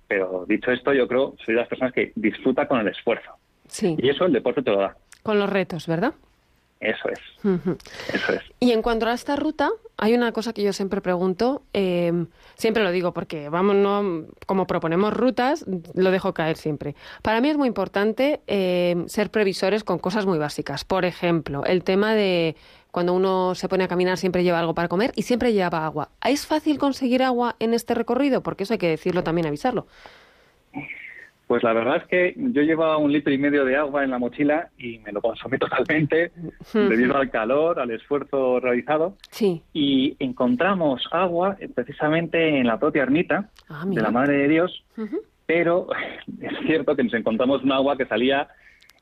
pero 0.07 0.45
dicho 0.47 0.71
esto, 0.71 0.93
yo 0.93 1.07
creo 1.07 1.35
soy 1.45 1.53
de 1.55 1.61
las 1.61 1.69
personas 1.69 1.93
que 1.93 2.11
disfruta 2.15 2.67
con 2.67 2.79
el 2.79 2.87
esfuerzo. 2.87 3.31
Sí, 3.67 3.95
Y 3.99 4.09
eso 4.09 4.25
el 4.25 4.33
deporte 4.33 4.61
te 4.61 4.71
lo 4.71 4.79
da. 4.79 4.95
con 5.23 5.39
los 5.39 5.49
retos, 5.49 5.87
¿verdad? 5.87 6.13
Eso 6.79 7.09
es, 7.09 7.19
eso 8.13 8.33
es. 8.33 8.41
Y 8.59 8.71
en 8.71 8.81
cuanto 8.81 9.05
a 9.05 9.13
esta 9.13 9.35
ruta, 9.35 9.69
Hay 10.03 10.15
una 10.15 10.31
cosa 10.31 10.51
que 10.51 10.63
yo 10.63 10.73
siempre 10.73 10.99
pregunto, 10.99 11.61
em, 11.73 12.25
siempre 12.55 12.81
lo 12.81 12.91
digo 12.91 13.13
porque 13.13 13.49
vamos, 13.49 13.75
no, 13.75 14.25
como 14.47 14.65
proponemos 14.65 15.13
rutas, 15.13 15.63
lo 15.93 16.09
dejo 16.09 16.33
caer 16.33 16.57
siempre. 16.57 16.95
Para 17.21 17.39
mí 17.39 17.49
es 17.49 17.57
muy 17.57 17.67
importante 17.67 18.41
em, 18.47 19.07
ser 19.07 19.29
previsores 19.29 19.83
con 19.83 19.99
cosas 19.99 20.25
muy 20.25 20.39
básicas. 20.39 20.85
Por 20.85 21.05
ejemplo, 21.05 21.65
el 21.65 21.83
tema 21.83 22.15
de 22.15 22.55
cuando 22.89 23.13
uno 23.13 23.53
se 23.53 23.69
pone 23.69 23.83
a 23.83 23.87
caminar 23.87 24.17
siempre 24.17 24.43
lleva 24.43 24.59
algo 24.59 24.73
para 24.73 24.87
comer 24.87 25.11
y 25.15 25.21
siempre 25.21 25.53
lleva 25.53 25.85
agua. 25.85 26.09
¿Es 26.25 26.47
fácil 26.47 26.79
conseguir 26.79 27.21
agua 27.21 27.55
en 27.59 27.75
este 27.75 27.93
recorrido? 27.93 28.41
Porque 28.41 28.63
eso 28.63 28.73
hay 28.73 28.79
que 28.79 28.89
decirlo 28.89 29.23
también, 29.23 29.45
avisarlo. 29.45 29.85
Pues 31.51 31.63
la 31.63 31.73
verdad 31.73 31.97
es 31.97 32.05
que 32.05 32.33
yo 32.37 32.61
llevaba 32.61 32.95
un 32.95 33.11
litro 33.11 33.33
y 33.33 33.37
medio 33.37 33.65
de 33.65 33.75
agua 33.75 34.05
en 34.05 34.11
la 34.11 34.17
mochila 34.17 34.69
y 34.77 34.99
me 34.99 35.11
lo 35.11 35.19
consumí 35.19 35.57
totalmente 35.59 36.31
debido 36.73 37.17
al 37.17 37.29
calor, 37.29 37.77
al 37.81 37.91
esfuerzo 37.91 38.61
realizado. 38.61 39.17
Sí. 39.31 39.61
Y 39.73 40.15
encontramos 40.19 41.03
agua 41.11 41.57
eh, 41.59 41.67
precisamente 41.67 42.57
en 42.57 42.67
la 42.67 42.79
propia 42.79 43.03
ermita 43.03 43.49
Ah, 43.67 43.83
de 43.85 44.01
la 44.01 44.11
Madre 44.11 44.37
de 44.37 44.47
Dios, 44.47 44.85
pero 45.45 45.87
es 46.41 46.53
cierto 46.65 46.95
que 46.95 47.03
nos 47.03 47.15
encontramos 47.15 47.61
un 47.65 47.73
agua 47.73 47.97
que 47.97 48.05
salía 48.05 48.47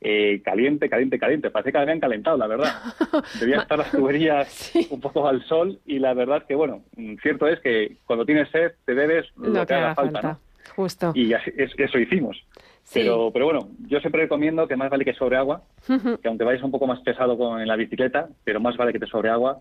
eh, 0.02 0.42
caliente, 0.44 0.90
caliente, 0.90 1.20
caliente. 1.20 1.52
Parece 1.52 1.72
que 1.72 1.78
la 1.78 1.84
habían 1.84 2.00
calentado, 2.00 2.36
la 2.36 2.48
verdad. 2.48 2.74
Debían 3.40 3.60
estar 3.62 3.78
las 3.78 3.92
tuberías 3.92 4.48
Sí. 4.48 4.88
un 4.90 5.00
poco 5.00 5.28
al 5.28 5.44
sol 5.46 5.78
y 5.86 6.00
la 6.00 6.16
verdad 6.16 6.48
que, 6.48 6.56
bueno, 6.56 6.82
cierto 7.22 7.46
es 7.48 7.60
que 7.60 7.98
cuando 8.08 8.26
tienes 8.26 8.50
sed 8.50 8.72
te 8.86 8.96
bebes 8.96 9.28
lo, 9.38 9.68
que 9.68 9.74
haga 9.76 9.94
falta, 9.94 10.22
¿no? 10.24 10.49
Justo. 10.76 11.12
Y 11.16 11.34
así- 11.34 11.52
es- 11.58 11.74
eso 11.78 11.98
hicimos. 12.00 12.38
Sí. 12.84 13.02
Pero, 13.02 13.30
pero 13.32 13.46
bueno, 13.46 13.70
yo 13.88 14.00
siempre 14.00 14.22
recomiendo 14.24 14.68
que 14.68 14.76
más 14.76 14.90
vale 14.90 15.06
que 15.06 15.14
sobre 15.14 15.38
agua, 15.38 15.62
que 15.88 16.28
aunque 16.28 16.44
vayas 16.44 16.64
un 16.64 16.72
poco 16.72 16.88
más 16.88 17.00
pesado 17.02 17.38
con 17.38 17.62
en 17.62 17.68
la 17.68 17.76
bicicleta, 17.76 18.30
pero 18.44 18.60
más 18.60 18.78
vale 18.78 18.92
que 18.94 19.00
te 19.00 19.06
sobre 19.08 19.30
agua 19.30 19.60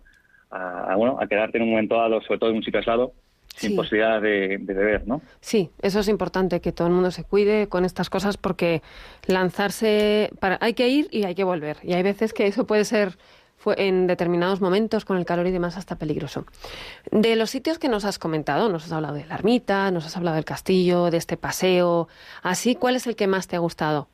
a, 0.50 0.92
a, 0.92 0.96
bueno, 0.96 1.18
a 1.20 1.26
quedarte 1.26 1.58
en 1.58 1.64
un 1.64 1.70
momento 1.70 1.96
dado, 1.96 2.22
sobre 2.22 2.38
todo 2.38 2.50
en 2.50 2.56
un 2.56 2.62
sitio 2.62 2.78
aislado, 2.80 3.12
sin 3.54 3.70
Sí. 3.70 3.76
posibilidad 3.76 4.22
de, 4.22 4.58
de 4.58 4.72
beber, 4.74 5.06
¿no? 5.06 5.20
Sí, 5.40 5.68
eso 5.82 6.00
es 6.00 6.08
importante, 6.08 6.60
que 6.60 6.72
todo 6.72 6.86
el 6.88 6.94
mundo 6.94 7.10
se 7.10 7.24
cuide 7.24 7.66
con 7.68 7.84
estas 7.84 8.08
cosas 8.08 8.36
porque 8.38 8.80
lanzarse, 9.26 10.30
para, 10.40 10.58
hay 10.60 10.74
que 10.74 10.88
ir 10.88 11.08
y 11.10 11.24
hay 11.24 11.34
que 11.34 11.44
volver. 11.44 11.78
Y 11.82 11.92
hay 11.94 12.02
veces 12.02 12.32
que 12.32 12.46
eso 12.46 12.66
puede 12.66 12.84
ser 12.84 13.16
fue 13.58 13.74
en 13.76 14.06
determinados 14.06 14.60
momentos 14.60 15.04
con 15.04 15.18
el 15.18 15.26
calor 15.26 15.46
y 15.46 15.50
demás 15.50 15.76
hasta 15.76 15.96
peligroso. 15.96 16.46
De 17.10 17.36
los 17.36 17.50
sitios 17.50 17.78
que 17.78 17.88
nos 17.88 18.04
has 18.04 18.18
comentado, 18.18 18.68
nos 18.68 18.84
has 18.84 18.92
hablado 18.92 19.14
de 19.14 19.26
la 19.26 19.34
ermita, 19.34 19.90
nos 19.90 20.06
has 20.06 20.16
hablado 20.16 20.36
del 20.36 20.44
castillo, 20.44 21.10
de 21.10 21.18
este 21.18 21.36
paseo, 21.36 22.08
así, 22.42 22.76
¿cuál 22.76 22.96
es 22.96 23.06
el 23.06 23.16
que 23.16 23.26
más 23.26 23.48
te 23.48 23.56
ha 23.56 23.58
gustado? 23.58 24.08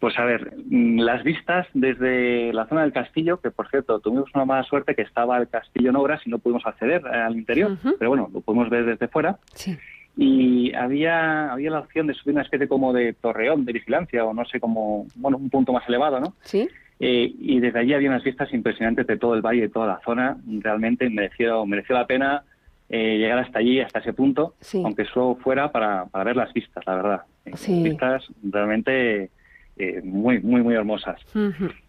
Pues 0.00 0.18
a 0.18 0.24
ver, 0.24 0.52
mm, 0.66 0.98
las 1.00 1.22
vistas 1.22 1.66
desde 1.72 2.52
la 2.52 2.66
zona 2.66 2.82
del 2.82 2.92
castillo, 2.92 3.40
que 3.40 3.50
por 3.50 3.70
cierto 3.70 4.00
tuvimos 4.00 4.28
una 4.34 4.44
mala 4.44 4.64
suerte 4.64 4.94
que 4.94 5.02
estaba 5.02 5.38
el 5.38 5.48
castillo 5.48 5.90
en 5.90 5.96
obras 5.96 6.20
y 6.26 6.30
no 6.30 6.38
pudimos 6.38 6.66
acceder 6.66 7.00
eh, 7.06 7.16
al 7.16 7.36
interior, 7.36 7.78
pero 7.98 8.10
bueno, 8.10 8.28
lo 8.30 8.40
pudimos 8.40 8.68
ver 8.68 8.84
desde 8.84 9.08
fuera. 9.08 9.38
Sí. 9.54 9.78
Y 10.16 10.74
había, 10.74 11.50
había 11.52 11.70
la 11.70 11.80
opción 11.80 12.06
de 12.06 12.14
subir 12.14 12.34
una 12.34 12.42
especie 12.42 12.68
como 12.68 12.92
de 12.92 13.14
torreón 13.14 13.64
de 13.64 13.72
vigilancia 13.72 14.24
o 14.24 14.34
no 14.34 14.44
sé, 14.44 14.60
como, 14.60 15.06
bueno, 15.14 15.38
un 15.38 15.48
punto 15.48 15.72
más 15.72 15.88
elevado, 15.88 16.20
¿no? 16.20 16.34
¿Sí? 16.42 16.68
Eh, 17.06 17.34
y 17.38 17.60
desde 17.60 17.80
allí 17.80 17.92
había 17.92 18.08
unas 18.08 18.24
vistas 18.24 18.52
impresionantes 18.54 19.06
de 19.06 19.18
todo 19.18 19.34
el 19.34 19.42
valle, 19.42 19.60
de 19.62 19.68
toda 19.68 19.86
la 19.86 20.00
zona. 20.04 20.38
Realmente 20.60 21.10
mereció, 21.10 21.66
mereció 21.66 21.94
la 21.94 22.06
pena 22.06 22.42
eh, 22.88 23.18
llegar 23.18 23.38
hasta 23.40 23.58
allí, 23.58 23.80
hasta 23.80 23.98
ese 23.98 24.12
punto, 24.14 24.54
Sí. 24.60 24.80
aunque 24.84 25.04
solo 25.04 25.36
fuera 25.42 25.70
para, 25.70 26.06
para 26.06 26.24
ver 26.24 26.36
las 26.36 26.52
vistas, 26.54 26.82
la 26.86 26.94
verdad. 26.96 27.20
Eh, 27.44 27.50
Sí. 27.56 27.82
Vistas 27.82 28.24
realmente 28.42 29.28
eh, 29.76 30.00
muy, 30.02 30.40
muy, 30.40 30.62
muy 30.62 30.74
hermosas. 30.74 31.20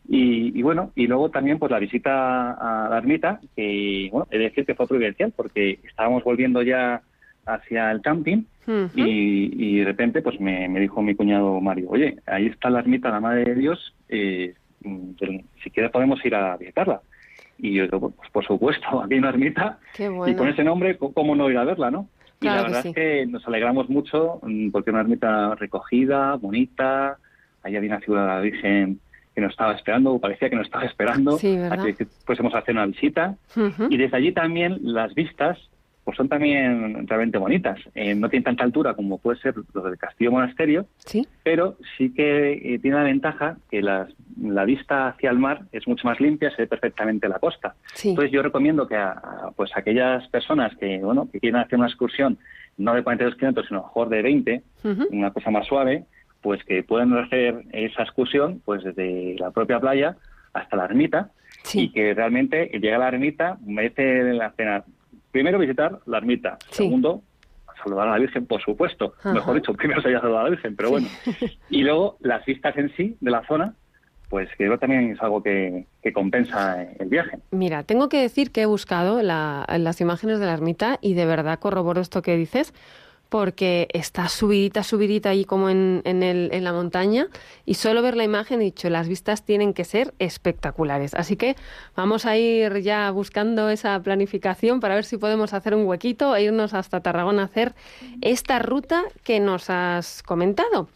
Y, 0.09 0.57
y 0.57 0.61
bueno, 0.63 0.91
y 0.95 1.07
luego 1.07 1.29
también 1.29 1.59
pues 1.59 1.71
la 1.71 1.79
visita 1.79 2.51
a 2.51 2.89
la 2.89 2.97
ermita, 2.97 3.39
que 3.55 4.09
bueno, 4.11 4.27
he 4.31 4.37
de 4.37 4.43
decir 4.45 4.65
que 4.65 4.75
fue 4.75 4.87
providencial 4.87 5.31
porque 5.35 5.79
estábamos 5.87 6.23
volviendo 6.25 6.61
ya 6.61 7.01
hacia 7.45 7.91
el 7.91 8.01
camping 8.01 8.43
y, 8.95 9.51
y 9.75 9.77
de 9.79 9.85
repente 9.85 10.21
pues 10.23 10.39
me, 10.41 10.67
me 10.67 10.79
dijo 10.79 11.01
mi 11.03 11.13
cuñado 11.15 11.61
Mario, 11.61 11.87
oye, 11.89 12.17
ahí 12.25 12.47
está 12.47 12.69
la 12.71 12.79
ermita 12.79 13.11
la 13.11 13.19
Madre 13.19 13.43
de 13.45 13.55
Dios, 13.55 13.93
eh, 14.09 14.55
mm, 14.81 15.11
si 15.63 15.69
quieres 15.71 15.91
podemos 15.91 16.23
ir 16.25 16.35
a 16.35 16.57
visitarla. 16.57 17.01
Y 17.57 17.73
yo 17.73 17.83
digo, 17.83 18.11
pues 18.11 18.29
por 18.31 18.45
supuesto, 18.45 18.85
aquí 19.03 19.13
hay 19.13 19.19
una 19.19 19.29
ermita 19.29 19.79
y 20.31 20.35
con 20.35 20.47
ese 20.49 20.63
nombre, 20.63 20.97
¿cómo- 20.97 21.13
¿cómo 21.13 21.35
no 21.35 21.49
ir 21.49 21.57
a 21.57 21.63
verla, 21.63 21.89
no? 21.91 22.09
Y 22.41 22.45
la 22.47 22.57
que 22.57 22.61
verdad 22.63 22.81
sí. 22.83 22.89
es 22.89 22.95
que 22.95 23.25
nos 23.27 23.47
alegramos 23.47 23.89
mucho 23.89 24.39
mm, 24.43 24.69
porque 24.71 24.89
una 24.91 24.99
ermita 25.01 25.55
recogida, 25.55 26.35
bonita, 26.35 27.17
ahí 27.63 27.75
había 27.75 27.89
una 27.91 27.99
figura 28.01 28.21
de 28.23 28.27
la 28.27 28.39
Virgen 28.41 28.99
que 29.33 29.41
nos 29.41 29.51
estaba 29.51 29.73
esperando, 29.73 30.13
o 30.13 30.19
parecía 30.19 30.49
que 30.49 30.55
nos 30.55 30.65
estaba 30.67 30.85
esperando 30.85 31.37
Sí, 31.37 31.57
a 31.57 31.75
que, 31.77 31.93
que 31.93 32.05
fuésemos 32.25 32.53
a 32.55 32.59
hacer 32.59 32.73
una 32.75 32.85
visita. 32.85 33.35
Y 33.89 33.97
desde 33.97 34.15
allí 34.15 34.31
también 34.31 34.77
las 34.81 35.13
vistas 35.13 35.57
pues 36.05 36.15
son 36.17 36.29
también 36.29 37.07
realmente 37.07 37.39
bonitas. 37.39 37.79
Eh, 37.95 38.13
no 38.13 38.29
tienen 38.29 38.43
tanta 38.43 38.63
altura 38.63 38.93
como 38.93 39.17
puede 39.17 39.39
ser 39.39 39.55
los 39.73 39.83
del 39.83 39.97
Castillo 39.97 40.31
Monasterio, 40.31 40.85
Sí. 40.99 41.27
pero 41.43 41.77
sí 41.97 42.13
que 42.13 42.53
eh, 42.75 42.79
tiene 42.79 42.97
la 42.97 43.03
ventaja 43.03 43.57
que 43.71 43.81
las- 43.81 44.13
la 44.39 44.65
vista 44.65 45.07
hacia 45.07 45.31
el 45.31 45.39
mar 45.39 45.61
es 45.71 45.87
mucho 45.87 46.07
más 46.07 46.19
limpia, 46.21 46.51
se 46.51 46.61
ve 46.61 46.67
perfectamente 46.67 47.27
la 47.27 47.39
costa. 47.39 47.73
Sí. 47.95 48.09
Entonces 48.09 48.31
yo 48.31 48.43
recomiendo 48.43 48.87
que 48.87 48.95
a, 48.95 49.11
a, 49.13 49.51
pues 49.55 49.71
aquellas 49.75 50.27
personas 50.29 50.75
que 50.77 50.99
bueno 50.99 51.27
que 51.31 51.39
quieren 51.39 51.59
hacer 51.59 51.79
una 51.79 51.87
excursión 51.87 52.37
no 52.77 52.93
de 52.93 53.01
42 53.03 53.35
kilómetros, 53.35 53.67
sino 53.67 53.81
mejor 53.81 54.09
de 54.09 54.21
20, 54.21 54.61
Ujú. 54.83 55.07
una 55.11 55.31
cosa 55.31 55.49
más 55.49 55.65
suave, 55.65 56.05
pues 56.41 56.63
que 56.65 56.83
puedan 56.83 57.17
hacer 57.17 57.63
esa 57.71 58.03
excursión 58.03 58.61
pues 58.63 58.83
desde 58.83 59.35
la 59.39 59.49
propia 59.49 59.79
playa 59.79 60.17
hasta 60.53 60.75
la 60.77 60.85
ermita 60.85 61.31
Sí. 61.63 61.85
y 61.85 61.89
que 61.91 62.13
realmente 62.13 62.69
llegar 62.79 63.01
a 63.01 63.05
la 63.05 63.07
ermita 63.07 63.57
merece 63.65 64.21
la 64.33 64.51
pena. 64.51 64.83
Primero 65.35 65.59
visitar 65.59 65.99
la 66.05 66.19
ermita, 66.19 66.57
Sí. 66.69 66.83
segundo 66.85 67.21
saludar 67.83 68.07
a 68.07 68.11
la 68.11 68.19
Virgen, 68.19 68.45
por 68.45 68.61
supuesto. 68.61 69.15
Ajá. 69.19 69.33
Mejor 69.33 69.55
dicho, 69.55 69.73
primero 69.73 70.01
sería 70.01 70.21
saludar 70.21 70.39
a 70.39 70.43
la 70.45 70.49
Virgen, 70.51 70.77
pero 70.77 70.91
bueno. 70.91 71.09
Y 71.69 71.81
luego 71.83 72.15
las 72.21 72.45
vistas 72.45 72.77
en 72.77 72.89
sí 72.95 73.17
de 73.19 73.31
la 73.31 73.45
zona, 73.45 73.73
pues 74.29 74.47
que 74.51 74.63
creo 74.65 74.79
también 74.79 75.11
es 75.11 75.21
algo 75.21 75.43
que, 75.43 75.87
que 76.01 76.13
compensa 76.13 76.81
el 76.83 77.09
viaje. 77.09 77.39
Mira, 77.51 77.83
tengo 77.83 78.07
que 78.07 78.21
decir 78.21 78.51
que 78.51 78.61
he 78.61 78.65
buscado 78.65 79.21
la- 79.21 79.65
las 79.77 79.99
imágenes 79.99 80.39
de 80.39 80.45
la 80.45 80.53
ermita 80.53 80.99
y 81.01 81.15
de 81.15 81.25
verdad 81.25 81.59
corroboro 81.59 81.99
esto 81.99 82.21
que 82.21 82.37
dices 82.37 82.73
porque 83.29 83.87
está 83.91 84.27
subidita, 84.29 84.83
subidita 84.83 85.29
ahí 85.29 85.45
como 85.45 85.69
en, 85.69 86.01
en, 86.05 86.23
el- 86.23 86.49
en 86.53 86.63
la 86.63 86.73
montaña 86.73 87.27
y 87.65 87.73
solo 87.75 88.01
ver 88.01 88.15
la 88.15 88.23
imagen 88.23 88.61
he 88.61 88.65
dicho, 88.65 88.89
las 88.89 89.07
vistas 89.07 89.43
tienen 89.43 89.73
que 89.73 89.83
ser 89.85 90.13
espectaculares. 90.19 91.13
Así 91.13 91.35
que 91.35 91.55
vamos 91.95 92.25
a 92.25 92.37
ir 92.37 92.81
ya 92.81 93.09
buscando 93.11 93.69
esa 93.69 93.99
planificación 94.01 94.79
para 94.79 94.95
ver 94.95 95.05
si 95.05 95.17
podemos 95.17 95.53
hacer 95.53 95.75
un 95.75 95.85
huequito 95.85 96.35
e 96.35 96.43
irnos 96.43 96.73
hasta 96.73 97.01
Tarragona 97.01 97.43
a 97.43 97.45
hacer 97.45 97.75
esta 98.21 98.59
ruta 98.59 99.03
que 99.23 99.39
nos 99.39 99.69
has 99.69 100.23
comentado. 100.23 100.87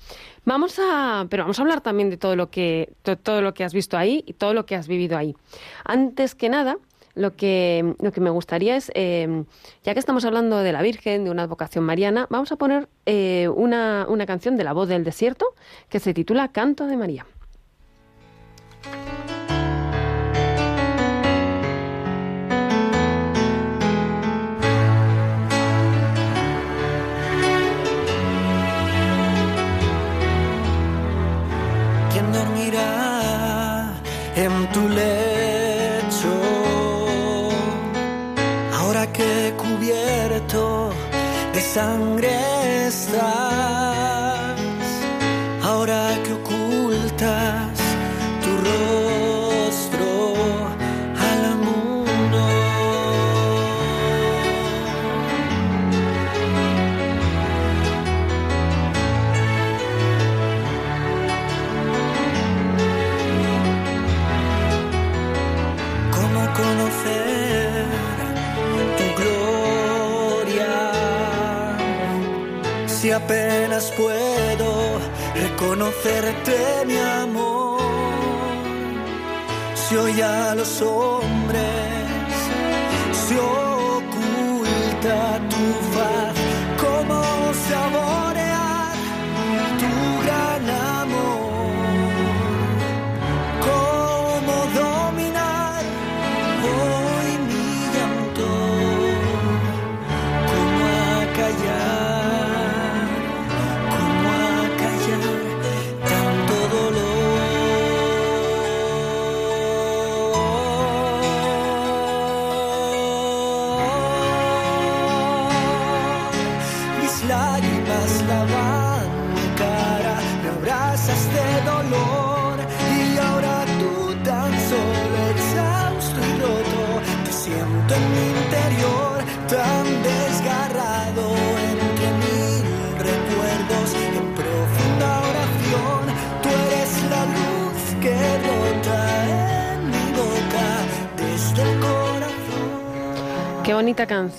Vamos 0.46 0.80
a, 0.80 1.28
pero 1.30 1.44
vamos 1.44 1.60
a 1.60 1.62
hablar 1.62 1.82
también 1.82 2.10
de 2.10 2.18
todo 2.18 2.36
lo 2.36 2.50
que 2.50 2.94
to- 3.04 3.18
todo 3.18 3.42
lo 3.42 3.54
que 3.54 3.64
has 3.64 3.74
visto 3.74 3.98
ahí 3.98 4.24
y 4.26 4.34
todo 4.34 4.54
lo 4.54 4.66
que 4.66 4.76
has 4.76 4.88
vivido 4.88 5.18
ahí. 5.18 5.36
Antes 5.84 6.34
que 6.36 6.50
nada, 6.50 6.78
lo 7.20 7.36
que, 7.36 7.96
lo 8.00 8.12
que 8.12 8.22
me 8.22 8.30
gustaría 8.30 8.78
es, 8.78 8.92
eh, 8.96 9.44
ya 9.84 9.94
que 9.94 10.00
estamos 10.00 10.24
hablando 10.24 10.60
de 10.60 10.72
la 10.72 10.82
Virgen, 10.82 11.26
de 11.26 11.32
una 11.32 11.44
advocación 11.44 11.84
mariana, 11.84 12.28
vamos 12.30 12.52
a 12.54 12.56
poner 12.56 12.88
eh, 13.06 13.50
una, 13.50 14.06
una 14.08 14.26
canción 14.26 14.56
de 14.56 14.64
la 14.64 14.72
voz 14.72 14.88
del 14.88 15.04
desierto 15.04 15.54
que 15.90 16.00
se 16.00 16.14
titula 16.14 16.48
Canto 16.48 16.88
de 16.88 16.96
María. 16.96 17.26
puedo 73.96 75.00
reconocerte, 75.34 76.84
mi 76.86 76.98
amor. 76.98 77.80
Si 79.76 79.96
hoy 79.96 80.22
a 80.22 80.54
los 80.56 80.82
hombres 80.82 81.64
se 83.28 83.40
oculta 83.40 85.40
tu 85.50 85.64
faz 85.94 86.39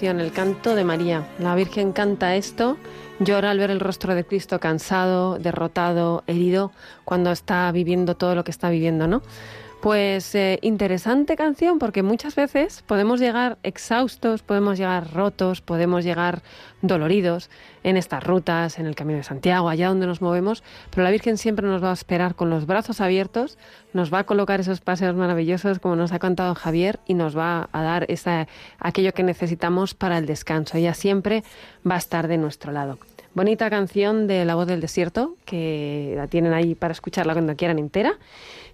el 0.09 0.33
canto 0.33 0.75
de 0.75 0.83
María. 0.83 1.29
La 1.39 1.55
Virgen 1.55 1.93
canta 1.93 2.35
esto, 2.35 2.79
llora 3.19 3.51
al 3.51 3.59
ver 3.59 3.71
el 3.71 3.81
rostro 3.81 4.15
de 4.15 4.25
Cristo 4.25 4.59
cansado, 4.59 5.39
derrotado, 5.39 6.25
herido, 6.27 6.73
cuando 7.05 7.31
está 7.31 7.71
viviendo 7.71 8.17
todo 8.17 8.35
lo 8.35 8.43
que 8.43 8.51
está 8.51 8.71
viviendo, 8.71 9.07
¿no? 9.07 9.21
Pues 9.81 10.35
eh, 10.35 10.59
interesante 10.61 11.37
canción 11.37 11.79
porque 11.79 12.03
muchas 12.03 12.35
veces 12.35 12.85
podemos 12.87 13.19
llegar 13.19 13.57
exhaustos, 13.63 14.43
podemos 14.43 14.77
llegar 14.77 15.15
rotos, 15.15 15.63
podemos 15.63 16.05
llegar 16.05 16.43
doloridos 16.83 17.49
en 17.83 17.97
estas 17.97 18.23
rutas, 18.23 18.79
en 18.79 18.85
el 18.85 18.95
Camino 18.95 19.17
de 19.17 19.25
Santiago, 19.25 19.71
allá 19.71 19.89
donde 19.89 20.07
nos 20.07 20.21
movemos, 20.21 20.63
pero 20.91 21.03
la 21.03 21.11
Virgen 21.11 21.39
siempre 21.39 21.67
nos 21.67 21.83
va 21.83 21.89
a 21.89 21.95
esperar 21.95 22.35
con 22.35 22.51
los 22.51 22.67
brazos 22.67 23.01
abiertos, 23.01 23.57
nos 23.95 24.13
va 24.13 24.19
a 24.19 24.25
colocar 24.25 24.61
esos 24.61 24.83
paseos 24.83 25.17
maravillosos 25.17 25.79
como 25.79 25.97
nos 25.97 26.13
ha 26.13 26.19
cantado 26.19 26.55
Javier 26.55 27.01
y 27.07 27.15
nos 27.15 27.35
va 27.35 27.71
a 27.73 27.83
dar 27.83 28.05
esa, 28.11 28.49
aquello 28.81 29.15
que 29.15 29.23
necesitamos 29.23 29.95
para 29.95 30.19
el 30.19 30.27
descanso. 30.27 30.77
Ella 30.77 30.93
siempre 30.93 31.43
va 31.91 31.95
a 31.95 31.99
estar 31.99 32.29
de 32.29 32.37
nuestro 32.37 32.71
lado. 32.71 32.99
Bonita 33.33 33.71
canción 33.71 34.27
de 34.27 34.45
La 34.45 34.57
voz 34.57 34.67
del 34.67 34.81
desierto, 34.81 35.37
que 35.45 36.15
la 36.17 36.27
tienen 36.27 36.53
ahí 36.53 36.75
para 36.75 36.91
escucharla 36.91 37.33
cuando 37.33 37.55
quieran 37.55 37.79
entera. 37.79 38.19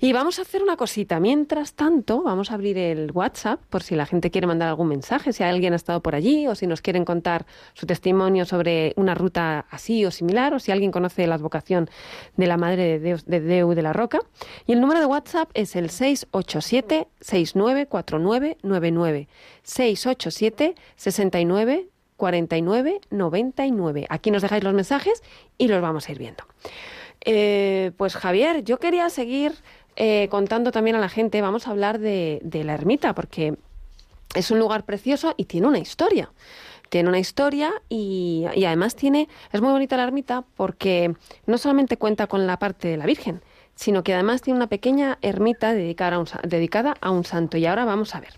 Y 0.00 0.14
vamos 0.14 0.38
a 0.38 0.42
hacer 0.42 0.62
una 0.62 0.78
cosita. 0.78 1.20
Mientras 1.20 1.74
tanto, 1.74 2.22
vamos 2.22 2.50
a 2.50 2.54
abrir 2.54 2.78
el 2.78 3.12
WhatsApp 3.12 3.60
por 3.68 3.82
si 3.82 3.96
la 3.96 4.06
gente 4.06 4.30
quiere 4.30 4.46
mandar 4.46 4.70
algún 4.70 4.88
mensaje, 4.88 5.34
si 5.34 5.42
alguien 5.42 5.74
ha 5.74 5.76
estado 5.76 6.00
por 6.00 6.14
allí 6.14 6.48
o 6.48 6.54
si 6.54 6.66
nos 6.66 6.80
quieren 6.80 7.04
contar 7.04 7.44
su 7.74 7.84
testimonio 7.84 8.46
sobre 8.46 8.94
una 8.96 9.14
ruta 9.14 9.66
así 9.70 10.06
o 10.06 10.10
similar 10.10 10.54
o 10.54 10.58
si 10.58 10.72
alguien 10.72 10.90
conoce 10.90 11.26
la 11.26 11.34
advocación 11.34 11.90
de 12.38 12.46
la 12.46 12.56
Madre 12.56 12.98
de 12.98 13.20
de 13.26 13.40
Deu 13.40 13.74
de 13.74 13.82
la 13.82 13.92
Roca. 13.92 14.20
Y 14.66 14.72
el 14.72 14.80
número 14.80 15.00
de 15.00 15.06
WhatsApp 15.06 15.50
es 15.52 15.76
el 15.76 15.90
687 15.90 17.08
694999 17.20 19.28
687 19.62 20.74
69 20.96 21.90
49 22.16 23.00
99. 23.10 24.06
Aquí 24.08 24.30
nos 24.30 24.42
dejáis 24.42 24.64
los 24.64 24.74
mensajes 24.74 25.22
y 25.58 25.68
los 25.68 25.80
vamos 25.80 26.08
a 26.08 26.12
ir 26.12 26.18
viendo. 26.18 26.44
Eh, 27.24 27.92
pues 27.96 28.14
Javier, 28.14 28.62
yo 28.64 28.78
quería 28.78 29.08
seguir 29.10 29.52
eh, 29.96 30.28
contando 30.30 30.72
también 30.72 30.96
a 30.96 31.00
la 31.00 31.08
gente, 31.08 31.40
vamos 31.40 31.66
a 31.66 31.70
hablar 31.70 31.98
de, 31.98 32.40
la 32.64 32.74
ermita, 32.74 33.14
porque 33.14 33.56
es 34.34 34.50
un 34.50 34.58
lugar 34.58 34.84
precioso 34.84 35.34
y 35.36 35.46
tiene 35.46 35.66
una 35.66 35.78
historia. 35.78 36.30
Tiene 36.88 37.08
una 37.08 37.18
historia 37.18 37.72
y, 37.88 38.44
y 38.54 38.64
además 38.64 38.94
tiene, 38.94 39.28
es 39.52 39.60
muy 39.60 39.72
bonita 39.72 39.96
la 39.96 40.04
ermita 40.04 40.44
porque 40.56 41.16
no 41.46 41.58
solamente 41.58 41.96
cuenta 41.96 42.28
con 42.28 42.46
la 42.46 42.58
parte 42.58 42.86
de 42.86 42.96
la 42.96 43.06
Virgen, 43.06 43.42
sino 43.74 44.04
que 44.04 44.14
además 44.14 44.42
tiene 44.42 44.58
una 44.58 44.68
pequeña 44.68 45.18
ermita 45.20 45.72
dedicada 45.74 46.16
a 46.16 46.18
un, 46.20 46.26
dedicada 46.44 46.94
a 47.00 47.10
un 47.10 47.24
santo. 47.24 47.56
Y 47.56 47.66
ahora 47.66 47.84
vamos 47.84 48.14
a 48.14 48.20
ver. 48.20 48.34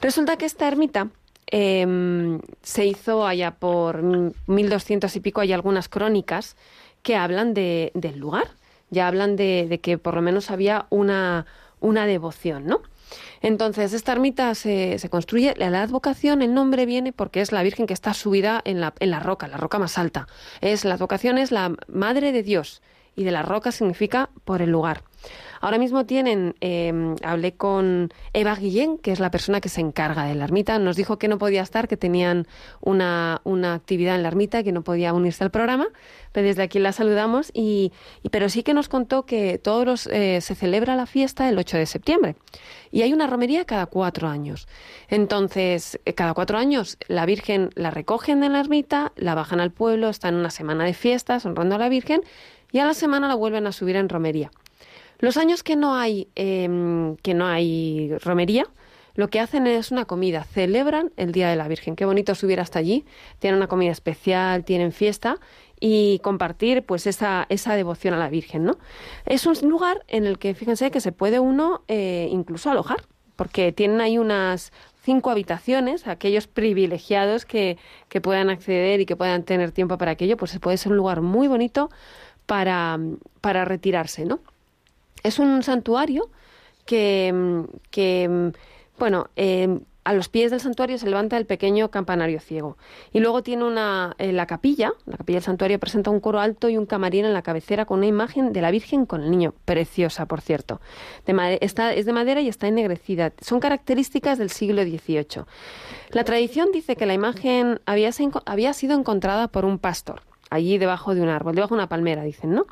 Resulta 0.00 0.36
que 0.36 0.46
esta 0.46 0.66
ermita 0.66 1.08
eh, 1.50 2.38
se 2.62 2.86
hizo 2.86 3.26
allá 3.26 3.52
por 3.52 4.02
1200 4.02 5.14
y 5.16 5.20
pico, 5.20 5.40
hay 5.40 5.52
algunas 5.52 5.88
crónicas 5.88 6.56
que 7.02 7.16
hablan 7.16 7.54
de, 7.54 7.92
del 7.94 8.18
lugar, 8.18 8.48
ya 8.90 9.08
hablan 9.08 9.36
de, 9.36 9.66
de 9.68 9.80
que 9.80 9.98
por 9.98 10.14
lo 10.14 10.22
menos 10.22 10.50
había 10.50 10.86
una, 10.90 11.46
una 11.80 12.06
devoción, 12.06 12.66
¿no? 12.66 12.82
Entonces, 13.42 13.92
esta 13.92 14.12
ermita 14.12 14.54
se, 14.54 14.98
se 14.98 15.08
construye, 15.08 15.54
la 15.56 15.82
advocación, 15.82 16.42
el 16.42 16.54
nombre 16.54 16.86
viene 16.86 17.12
porque 17.12 17.40
es 17.40 17.52
la 17.52 17.62
Virgen 17.62 17.86
que 17.86 17.94
está 17.94 18.14
subida 18.14 18.60
en 18.64 18.80
la, 18.80 18.94
en 19.00 19.10
la 19.10 19.20
roca, 19.20 19.48
la 19.48 19.56
roca 19.56 19.78
más 19.78 19.98
alta. 19.98 20.28
Es, 20.60 20.84
la 20.84 20.94
advocación 20.94 21.38
es 21.38 21.50
la 21.50 21.74
Madre 21.88 22.32
de 22.32 22.42
Dios 22.42 22.82
y 23.20 23.24
de 23.24 23.32
la 23.32 23.42
roca 23.42 23.70
significa 23.70 24.30
por 24.46 24.62
el 24.62 24.70
lugar. 24.70 25.02
Ahora 25.60 25.76
mismo 25.76 26.06
tienen, 26.06 26.54
eh, 26.62 27.14
hablé 27.22 27.52
con 27.52 28.10
Eva 28.32 28.54
Guillén, 28.56 28.96
que 28.96 29.12
es 29.12 29.20
la 29.20 29.30
persona 29.30 29.60
que 29.60 29.68
se 29.68 29.82
encarga 29.82 30.24
de 30.24 30.34
la 30.34 30.44
ermita, 30.44 30.78
nos 30.78 30.96
dijo 30.96 31.18
que 31.18 31.28
no 31.28 31.36
podía 31.36 31.60
estar, 31.60 31.86
que 31.86 31.98
tenían 31.98 32.46
una, 32.80 33.42
una 33.44 33.74
actividad 33.74 34.14
en 34.16 34.22
la 34.22 34.28
ermita, 34.28 34.62
que 34.62 34.72
no 34.72 34.82
podía 34.82 35.12
unirse 35.12 35.44
al 35.44 35.50
programa, 35.50 35.88
pero 36.32 36.46
desde 36.46 36.62
aquí 36.62 36.78
la 36.78 36.92
saludamos, 36.92 37.50
y, 37.52 37.92
y- 38.22 38.30
pero 38.30 38.48
sí 38.48 38.62
que 38.62 38.72
nos 38.72 38.88
contó 38.88 39.26
que 39.26 39.58
todos 39.58 39.84
los, 39.84 40.06
eh, 40.06 40.40
se 40.40 40.54
celebra 40.54 40.96
la 40.96 41.04
fiesta 41.04 41.46
el 41.50 41.58
8 41.58 41.76
de 41.76 41.84
septiembre, 41.84 42.36
y 42.90 43.02
hay 43.02 43.12
una 43.12 43.26
romería 43.26 43.66
cada 43.66 43.84
cuatro 43.84 44.28
años. 44.28 44.66
Entonces, 45.10 46.00
eh, 46.06 46.14
cada 46.14 46.32
cuatro 46.32 46.56
años 46.56 46.96
la 47.06 47.26
Virgen 47.26 47.68
la 47.74 47.90
recogen 47.90 48.42
en 48.44 48.54
la 48.54 48.60
ermita, 48.60 49.12
la 49.16 49.34
bajan 49.34 49.60
al 49.60 49.72
pueblo, 49.72 50.08
están 50.08 50.36
una 50.36 50.48
semana 50.50 50.84
de 50.84 50.94
fiestas 50.94 51.44
honrando 51.44 51.74
a 51.74 51.78
la 51.78 51.90
Virgen, 51.90 52.22
y 52.72 52.78
a 52.78 52.84
la 52.84 52.94
semana 52.94 53.28
la 53.28 53.34
vuelven 53.34 53.66
a 53.66 53.72
subir 53.72 53.96
en 53.96 54.08
romería. 54.08 54.50
Los 55.18 55.36
años 55.36 55.62
que 55.62 55.76
no 55.76 55.94
hay 55.94 56.28
em, 56.34 57.16
que 57.16 57.34
no 57.34 57.46
hay 57.46 58.12
romería, 58.22 58.66
lo 59.14 59.28
que 59.28 59.40
hacen 59.40 59.66
es 59.66 59.90
una 59.90 60.04
comida, 60.04 60.44
celebran 60.44 61.12
el 61.16 61.32
Día 61.32 61.50
de 61.50 61.56
la 61.56 61.68
Virgen. 61.68 61.96
Qué 61.96 62.04
bonito 62.04 62.34
subir 62.34 62.60
hasta 62.60 62.78
allí, 62.78 63.04
tienen 63.38 63.58
una 63.58 63.66
comida 63.66 63.90
especial, 63.90 64.64
tienen 64.64 64.92
fiesta 64.92 65.38
y 65.78 66.20
compartir 66.20 66.84
pues 66.84 67.06
esa, 67.06 67.46
esa 67.48 67.74
devoción 67.74 68.14
a 68.14 68.18
la 68.18 68.28
Virgen, 68.28 68.64
¿no? 68.64 68.78
Es 69.26 69.46
un 69.46 69.56
lugar 69.68 70.04
en 70.08 70.26
el 70.26 70.38
que 70.38 70.54
fíjense 70.54 70.90
que 70.90 71.00
se 71.00 71.12
puede 71.12 71.40
uno 71.40 71.82
eh, 71.88 72.28
incluso 72.30 72.70
alojar, 72.70 73.02
porque 73.36 73.72
tienen 73.72 74.00
ahí 74.00 74.18
unas 74.18 74.72
cinco 75.02 75.30
habitaciones, 75.30 76.06
aquellos 76.06 76.46
privilegiados 76.46 77.46
que, 77.46 77.78
que 78.08 78.20
puedan 78.20 78.50
acceder 78.50 79.00
y 79.00 79.06
que 79.06 79.16
puedan 79.16 79.44
tener 79.44 79.72
tiempo 79.72 79.96
para 79.98 80.12
aquello, 80.12 80.36
pues 80.36 80.58
puede 80.58 80.76
ser 80.76 80.92
un 80.92 80.98
lugar 80.98 81.22
muy 81.22 81.48
bonito 81.48 81.90
para, 82.50 82.98
para 83.40 83.64
retirarse, 83.64 84.24
¿no? 84.24 84.40
Es 85.22 85.38
un 85.38 85.62
santuario 85.62 86.28
que, 86.84 87.62
que 87.92 88.50
bueno, 88.98 89.28
eh, 89.36 89.78
a 90.02 90.14
los 90.14 90.28
pies 90.28 90.50
del 90.50 90.58
santuario 90.58 90.98
se 90.98 91.08
levanta 91.08 91.36
el 91.36 91.46
pequeño 91.46 91.92
campanario 91.92 92.40
ciego. 92.40 92.76
Y 93.12 93.20
luego 93.20 93.44
tiene 93.44 93.62
una, 93.62 94.16
eh, 94.18 94.32
la 94.32 94.46
capilla, 94.46 94.94
la 95.06 95.16
capilla 95.16 95.36
del 95.36 95.44
santuario 95.44 95.78
presenta 95.78 96.10
un 96.10 96.18
coro 96.18 96.40
alto 96.40 96.68
y 96.68 96.76
un 96.76 96.86
camarín 96.86 97.24
en 97.24 97.34
la 97.34 97.42
cabecera 97.42 97.84
con 97.84 97.98
una 97.98 98.08
imagen 98.08 98.52
de 98.52 98.62
la 98.62 98.72
Virgen 98.72 99.06
con 99.06 99.22
el 99.22 99.30
niño, 99.30 99.54
preciosa, 99.64 100.26
por 100.26 100.40
cierto. 100.40 100.80
Está, 101.60 101.94
es 101.94 102.04
de 102.04 102.12
madera 102.12 102.40
y 102.40 102.48
está 102.48 102.66
ennegrecida. 102.66 103.32
Son 103.40 103.60
características 103.60 104.38
del 104.38 104.50
siglo 104.50 104.82
XVIII. 104.82 105.44
La 106.10 106.24
tradición 106.24 106.72
dice 106.72 106.96
que 106.96 107.06
la 107.06 107.14
imagen 107.14 107.80
había, 107.86 108.10
había 108.44 108.72
sido 108.72 108.98
encontrada 108.98 109.46
por 109.46 109.64
un 109.64 109.78
pastor, 109.78 110.22
allí 110.50 110.78
debajo 110.78 111.14
de 111.14 111.22
un 111.22 111.28
árbol, 111.28 111.54
debajo 111.54 111.74
de 111.74 111.80
una 111.80 111.88
palmera, 111.88 112.22
dicen, 112.22 112.54
¿no? 112.54 112.66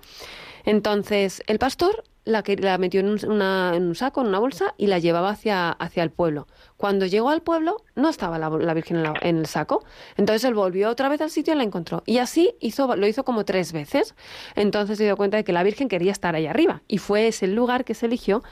Entonces, 0.64 1.42
el 1.46 1.58
pastor 1.58 2.04
la, 2.28 2.42
que, 2.42 2.56
la 2.56 2.76
metió 2.76 3.00
en 3.00 3.08
un, 3.08 3.94
saco, 3.94 4.20
en 4.20 4.26
una 4.26 4.38
bolsa, 4.38 4.74
y 4.76 4.86
la 4.86 4.98
llevaba 4.98 5.30
hacia, 5.30 5.70
hacia 5.70 6.02
el 6.02 6.10
pueblo. 6.10 6.46
Cuando 6.76 7.06
llegó 7.06 7.30
al 7.30 7.40
pueblo, 7.40 7.82
no 7.94 8.10
estaba 8.10 8.38
la, 8.38 8.74
Virgen 8.74 9.02
en 9.22 9.38
el 9.38 9.46
saco. 9.46 9.82
Entonces 10.16 10.44
él 10.44 10.54
volvió 10.54 10.90
otra 10.90 11.08
vez 11.08 11.20
al 11.22 11.30
sitio 11.30 11.54
y 11.54 11.56
la 11.56 11.62
encontró. 11.62 12.02
Y 12.04 12.18
así 12.18 12.54
hizo, 12.60 12.94
lo 12.96 13.06
hizo 13.06 13.24
como 13.24 13.44
tres 13.44 13.72
veces. 13.72 14.14
Entonces 14.54 14.98
se 14.98 15.04
dio 15.04 15.16
cuenta 15.16 15.38
de 15.38 15.44
que 15.44 15.52
la 15.52 15.62
Virgen 15.62 15.88
quería 15.88 16.12
estar 16.12 16.34
ahí 16.34 16.46
arriba. 16.46 16.82
Y 16.86 16.98
fue 16.98 17.28
ese 17.28 17.46
el 17.46 17.54
lugar 17.54 17.84
que 17.84 17.94
se 17.94 18.06
eligió 18.06 18.42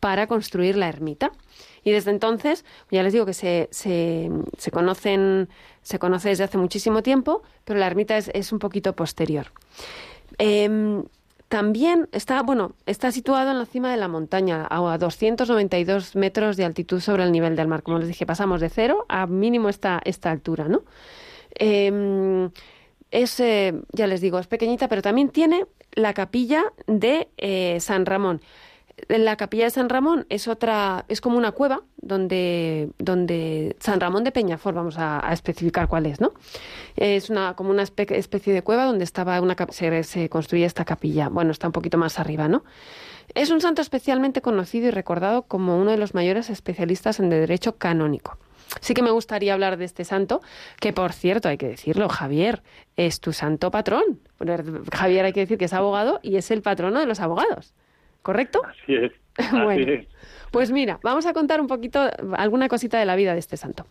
para 0.00 0.26
construir 0.26 0.76
la 0.76 0.88
ermita. 0.88 1.30
Y 1.86 1.92
desde 1.92 2.10
entonces, 2.10 2.64
ya 2.90 3.04
les 3.04 3.12
digo 3.12 3.24
que 3.26 3.32
se, 3.32 3.68
se, 3.70 4.28
se 4.58 4.70
conocen, 4.72 5.48
se 5.82 6.00
conoce 6.00 6.30
desde 6.30 6.42
hace 6.42 6.58
muchísimo 6.58 7.00
tiempo, 7.00 7.44
pero 7.64 7.78
la 7.78 7.86
ermita 7.86 8.16
es, 8.16 8.28
es 8.34 8.50
un 8.50 8.58
poquito 8.58 8.92
posterior. 8.94 9.52
Em, 10.38 11.04
también 11.46 12.08
está, 12.10 12.42
bueno, 12.42 12.72
está 12.86 13.12
situado 13.12 13.52
en 13.52 13.58
la 13.60 13.66
cima 13.66 13.92
de 13.92 13.98
la 13.98 14.08
montaña, 14.08 14.66
a 14.68 14.98
292 14.98 16.16
metros 16.16 16.56
de 16.56 16.64
altitud 16.64 16.98
sobre 16.98 17.22
el 17.22 17.30
nivel 17.30 17.54
del 17.54 17.68
mar. 17.68 17.84
Como 17.84 18.00
les 18.00 18.08
dije, 18.08 18.26
pasamos 18.26 18.60
de 18.60 18.68
cero 18.68 19.06
a 19.08 19.28
mínimo 19.28 19.68
esta, 19.68 20.00
esta 20.04 20.32
altura, 20.32 20.66
¿no? 20.66 20.82
Em, 21.54 22.50
es, 23.12 23.38
eh, 23.38 23.74
ya 23.92 24.08
les 24.08 24.20
digo, 24.20 24.40
es 24.40 24.48
pequeñita, 24.48 24.88
pero 24.88 25.02
también 25.02 25.28
tiene 25.28 25.66
la 25.92 26.14
capilla 26.14 26.64
de 26.88 27.28
eh, 27.36 27.78
San 27.78 28.06
Ramón. 28.06 28.40
La 29.08 29.36
capilla 29.36 29.64
de 29.64 29.70
San 29.70 29.90
Ramón 29.90 30.24
es 30.30 30.48
otra, 30.48 31.04
es 31.08 31.20
como 31.20 31.36
una 31.36 31.52
cueva 31.52 31.82
donde, 31.98 32.88
donde 32.98 33.76
San 33.78 34.00
Ramón 34.00 34.24
de 34.24 34.32
Peñafort, 34.32 34.74
vamos 34.74 34.96
a, 34.98 35.20
especificar 35.32 35.86
cuál 35.86 36.06
es, 36.06 36.18
¿no? 36.18 36.32
Es 36.96 37.28
una, 37.28 37.54
como 37.54 37.70
una 37.70 37.82
especie 37.82 38.54
de 38.54 38.62
cueva 38.62 38.86
donde 38.86 39.04
estaba 39.04 39.38
una, 39.42 39.54
se, 39.70 40.02
se 40.02 40.28
construía 40.30 40.66
esta 40.66 40.86
capilla. 40.86 41.28
Bueno, 41.28 41.50
está 41.50 41.66
un 41.66 41.72
poquito 41.72 41.98
más 41.98 42.18
arriba, 42.18 42.48
¿no? 42.48 42.64
Es 43.34 43.50
un 43.50 43.60
santo 43.60 43.82
especialmente 43.82 44.40
conocido 44.40 44.88
y 44.88 44.90
recordado 44.90 45.42
como 45.42 45.76
uno 45.76 45.90
de 45.90 45.98
los 45.98 46.14
mayores 46.14 46.48
especialistas 46.48 47.20
en 47.20 47.28
derecho 47.28 47.76
canónico. 47.76 48.38
Sí 48.80 48.94
que 48.94 49.02
me 49.02 49.10
gustaría 49.10 49.52
hablar 49.52 49.76
de 49.76 49.84
este 49.84 50.04
santo, 50.04 50.40
que 50.80 50.94
por 50.94 51.12
cierto, 51.12 51.48
hay 51.48 51.58
que 51.58 51.68
decirlo, 51.68 52.08
Javier 52.08 52.62
es 52.96 53.20
tu 53.20 53.34
santo 53.34 53.70
patrón. 53.70 54.20
Javier 54.90 55.26
hay 55.26 55.32
que 55.34 55.40
decir 55.40 55.58
que 55.58 55.66
es 55.66 55.74
abogado 55.74 56.18
y 56.22 56.36
es 56.36 56.50
el 56.50 56.62
patrono 56.62 56.98
de 56.98 57.06
los 57.06 57.20
abogados. 57.20 57.74
¿Correcto? 58.26 58.60
Así 58.66 58.92
es. 58.92 59.12
bueno, 59.52 60.02
pues 60.50 60.72
mira, 60.72 60.98
vamos 61.04 61.26
a 61.26 61.32
contar 61.32 61.60
un 61.60 61.68
poquito, 61.68 62.10
alguna 62.36 62.66
cosita 62.66 62.98
de 62.98 63.04
la 63.04 63.14
vida 63.14 63.34
de 63.34 63.38
este 63.38 63.56
santo. 63.56 63.86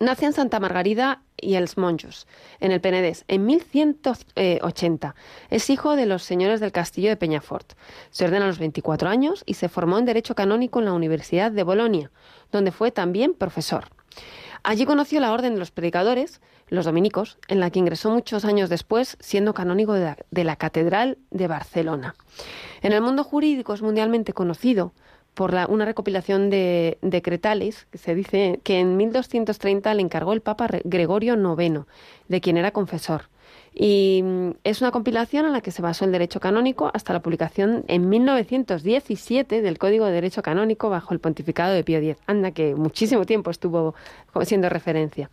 Nace 0.00 0.24
en 0.24 0.32
Santa 0.32 0.58
Margarida 0.58 1.20
y 1.36 1.56
Els 1.56 1.76
Monjos, 1.76 2.26
en 2.60 2.72
el 2.72 2.80
Penedés, 2.80 3.26
en 3.28 3.44
1180. 3.44 5.14
Es 5.50 5.68
hijo 5.68 5.96
de 5.96 6.06
los 6.06 6.22
señores 6.22 6.60
del 6.60 6.72
castillo 6.72 7.10
de 7.10 7.18
Peñafort. 7.18 7.74
Se 8.08 8.24
ordena 8.24 8.46
a 8.46 8.48
los 8.48 8.58
24 8.58 9.10
años 9.10 9.42
y 9.44 9.52
se 9.52 9.68
formó 9.68 9.98
en 9.98 10.06
Derecho 10.06 10.34
Canónico 10.34 10.78
en 10.78 10.86
la 10.86 10.94
Universidad 10.94 11.52
de 11.52 11.62
Bolonia, 11.62 12.10
donde 12.52 12.72
fue 12.72 12.90
también 12.90 13.34
profesor. 13.34 13.84
Allí 14.62 14.86
conoció 14.86 15.20
la 15.20 15.30
Orden 15.30 15.52
de 15.52 15.58
los 15.58 15.72
Predicadores, 15.72 16.40
los 16.72 16.86
dominicos, 16.86 17.38
en 17.48 17.60
la 17.60 17.70
que 17.70 17.78
ingresó 17.78 18.10
muchos 18.10 18.46
años 18.46 18.70
después, 18.70 19.18
siendo 19.20 19.52
canónigo 19.52 19.92
de 19.92 20.44
la, 20.44 20.56
Catedral 20.56 21.18
de 21.30 21.46
Barcelona. 21.46 22.14
En 22.80 22.92
el 22.92 23.02
mundo 23.02 23.24
jurídico 23.24 23.74
es 23.74 23.82
mundialmente 23.82 24.32
conocido 24.32 24.92
por 25.34 25.54
una 25.68 25.84
recopilación 25.84 26.48
de 26.48 26.98
decretales 27.02 27.86
que 27.90 27.98
se 27.98 28.14
dice 28.14 28.60
que 28.64 28.80
en 28.80 28.96
1230 28.96 29.92
le 29.94 30.00
encargó 30.00 30.32
el 30.32 30.40
Papa 30.40 30.68
Gregorio 30.84 31.34
IX, 31.34 31.80
de 32.28 32.40
quien 32.40 32.56
era 32.56 32.70
confesor. 32.70 33.28
Y 33.74 34.22
mm, 34.22 34.50
es 34.64 34.80
una 34.80 34.90
compilación 34.90 35.46
en 35.46 35.52
la 35.52 35.60
que 35.60 35.70
se 35.70 35.82
basó 35.82 36.04
el 36.06 36.12
derecho 36.12 36.40
canónico 36.40 36.90
hasta 36.92 37.12
la 37.12 37.20
publicación 37.20 37.84
en 37.88 38.08
1917 38.08 39.62
del 39.62 39.78
Código 39.78 40.06
de 40.06 40.12
Derecho 40.12 40.42
Canónico 40.42 40.90
bajo 40.90 41.14
el 41.14 41.20
pontificado 41.20 41.72
de 41.72 41.84
Pío 41.84 41.98
X. 41.98 42.16
Anda, 42.26 42.50
que 42.50 42.74
muchísimo 42.74 43.24
tiempo 43.24 43.50
estuvo 43.50 43.94
siendo 44.44 44.68
referencia. 44.68 45.30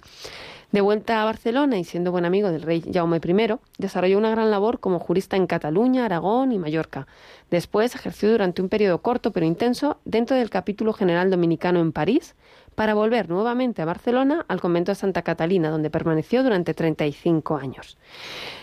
De 0.72 0.82
vuelta 0.82 1.20
a 1.20 1.26
Barcelona 1.26 1.80
y 1.80 1.84
siendo 1.84 2.12
buen 2.12 2.26
amigo 2.26 2.52
del 2.52 2.62
rey 2.62 2.84
Jaume 2.94 3.18
I, 3.18 3.56
desarrolló 3.80 4.20
una 4.20 4.30
gran 4.30 4.52
labor 4.52 4.80
como 4.80 5.00
jurista 5.00 5.36
en 5.36 5.48
Cataluña, 5.48 6.06
Aragón 6.06 6.52
y 6.52 6.60
Mallorca. 6.60 7.08
Después 7.50 7.96
ejerció 7.96 8.30
durante 8.30 8.62
un 8.62 8.70
periodo 8.70 9.02
corto 9.02 9.32
pero 9.32 9.48
intenso 9.48 9.98
dentro 10.06 10.38
del 10.38 10.52
capítulo 10.52 10.94
general 10.94 11.32
dominicano 11.32 11.80
en 11.80 11.92
París, 11.92 12.36
para 12.76 12.94
volver 12.94 13.30
nuevamente 13.30 13.82
a 13.82 13.86
Barcelona 13.86 14.46
al 14.48 14.62
convento 14.62 14.92
de 14.92 14.96
Santa 14.96 15.24
Catalina, 15.24 15.72
donde 15.72 15.90
permaneció 15.90 16.44
durante 16.44 16.74
35 16.74 17.58
años. 17.58 17.98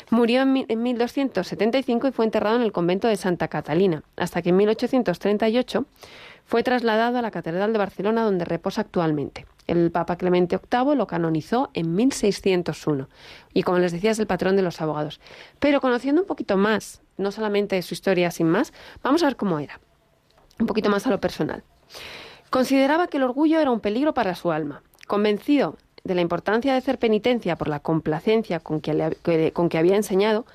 Murió 0.09 0.43
en 0.43 0.83
1275 0.83 2.09
y 2.09 2.13
fue 2.13 2.25
enterrado 2.25 2.57
en 2.57 2.63
el 2.63 2.73
convento 2.73 3.09
de 3.09 3.17
Santa 3.17 3.49
Catalina, 3.49 4.05
hasta 4.17 4.43
que 4.43 4.51
en 4.51 4.57
1838 4.57 5.85
fue 6.47 6.63
trasladado 6.63 7.19
a 7.19 7.23
la 7.23 7.33
Catedral 7.33 7.73
de 7.73 7.79
Barcelona, 7.79 8.23
donde 8.23 8.45
reposa 8.45 8.83
actualmente. 8.83 9.45
El 9.67 9.91
Papa 9.91 10.17
Clemente 10.17 10.59
VIII 10.59 10.95
lo 10.95 11.07
canonizó 11.07 11.71
en 11.75 11.95
1601 11.95 13.09
y 13.53 13.63
como 13.63 13.79
les 13.79 13.93
decía 13.93 14.13
es 14.13 14.19
el 14.19 14.27
patrón 14.27 14.57
de 14.57 14.63
los 14.63 14.81
abogados. 14.81 15.21
Pero 15.59 15.81
conociendo 15.81 16.23
un 16.23 16.27
poquito 16.27 16.57
más, 16.57 17.03
no 17.17 17.33
solamente 17.33 17.81
su 17.83 17.95
historia 17.95 18.31
sin 18.31 18.49
más, 18.49 18.73
vamos 19.03 19.23
a 19.23 19.27
ver 19.27 19.37
cómo 19.37 19.59
era. 19.59 19.81
Un 20.59 20.67
poquito 20.67 20.89
más 20.89 21.07
a 21.07 21.11
lo 21.11 21.21
personal. 21.21 21.65
Consideraba 22.51 23.09
que 23.09 23.17
el 23.17 23.25
orgullo 23.25 23.61
era 23.61 23.71
un 23.71 23.81
peligro 23.81 24.15
para 24.15 24.35
su 24.35 24.53
alma. 24.53 24.83
Convencido 25.07 25.77
de 26.05 26.15
la 26.15 26.21
importancia 26.21 26.73
de 26.73 26.79
hacer 26.79 26.99
penitencia 26.99 27.57
por 27.57 27.69
la 27.69 27.81
complacencia 27.81 28.61
con 28.61 28.81
que, 28.81 29.51
con 29.53 29.69
que 29.69 29.79
había 29.79 29.97
enseñado, 29.97 30.47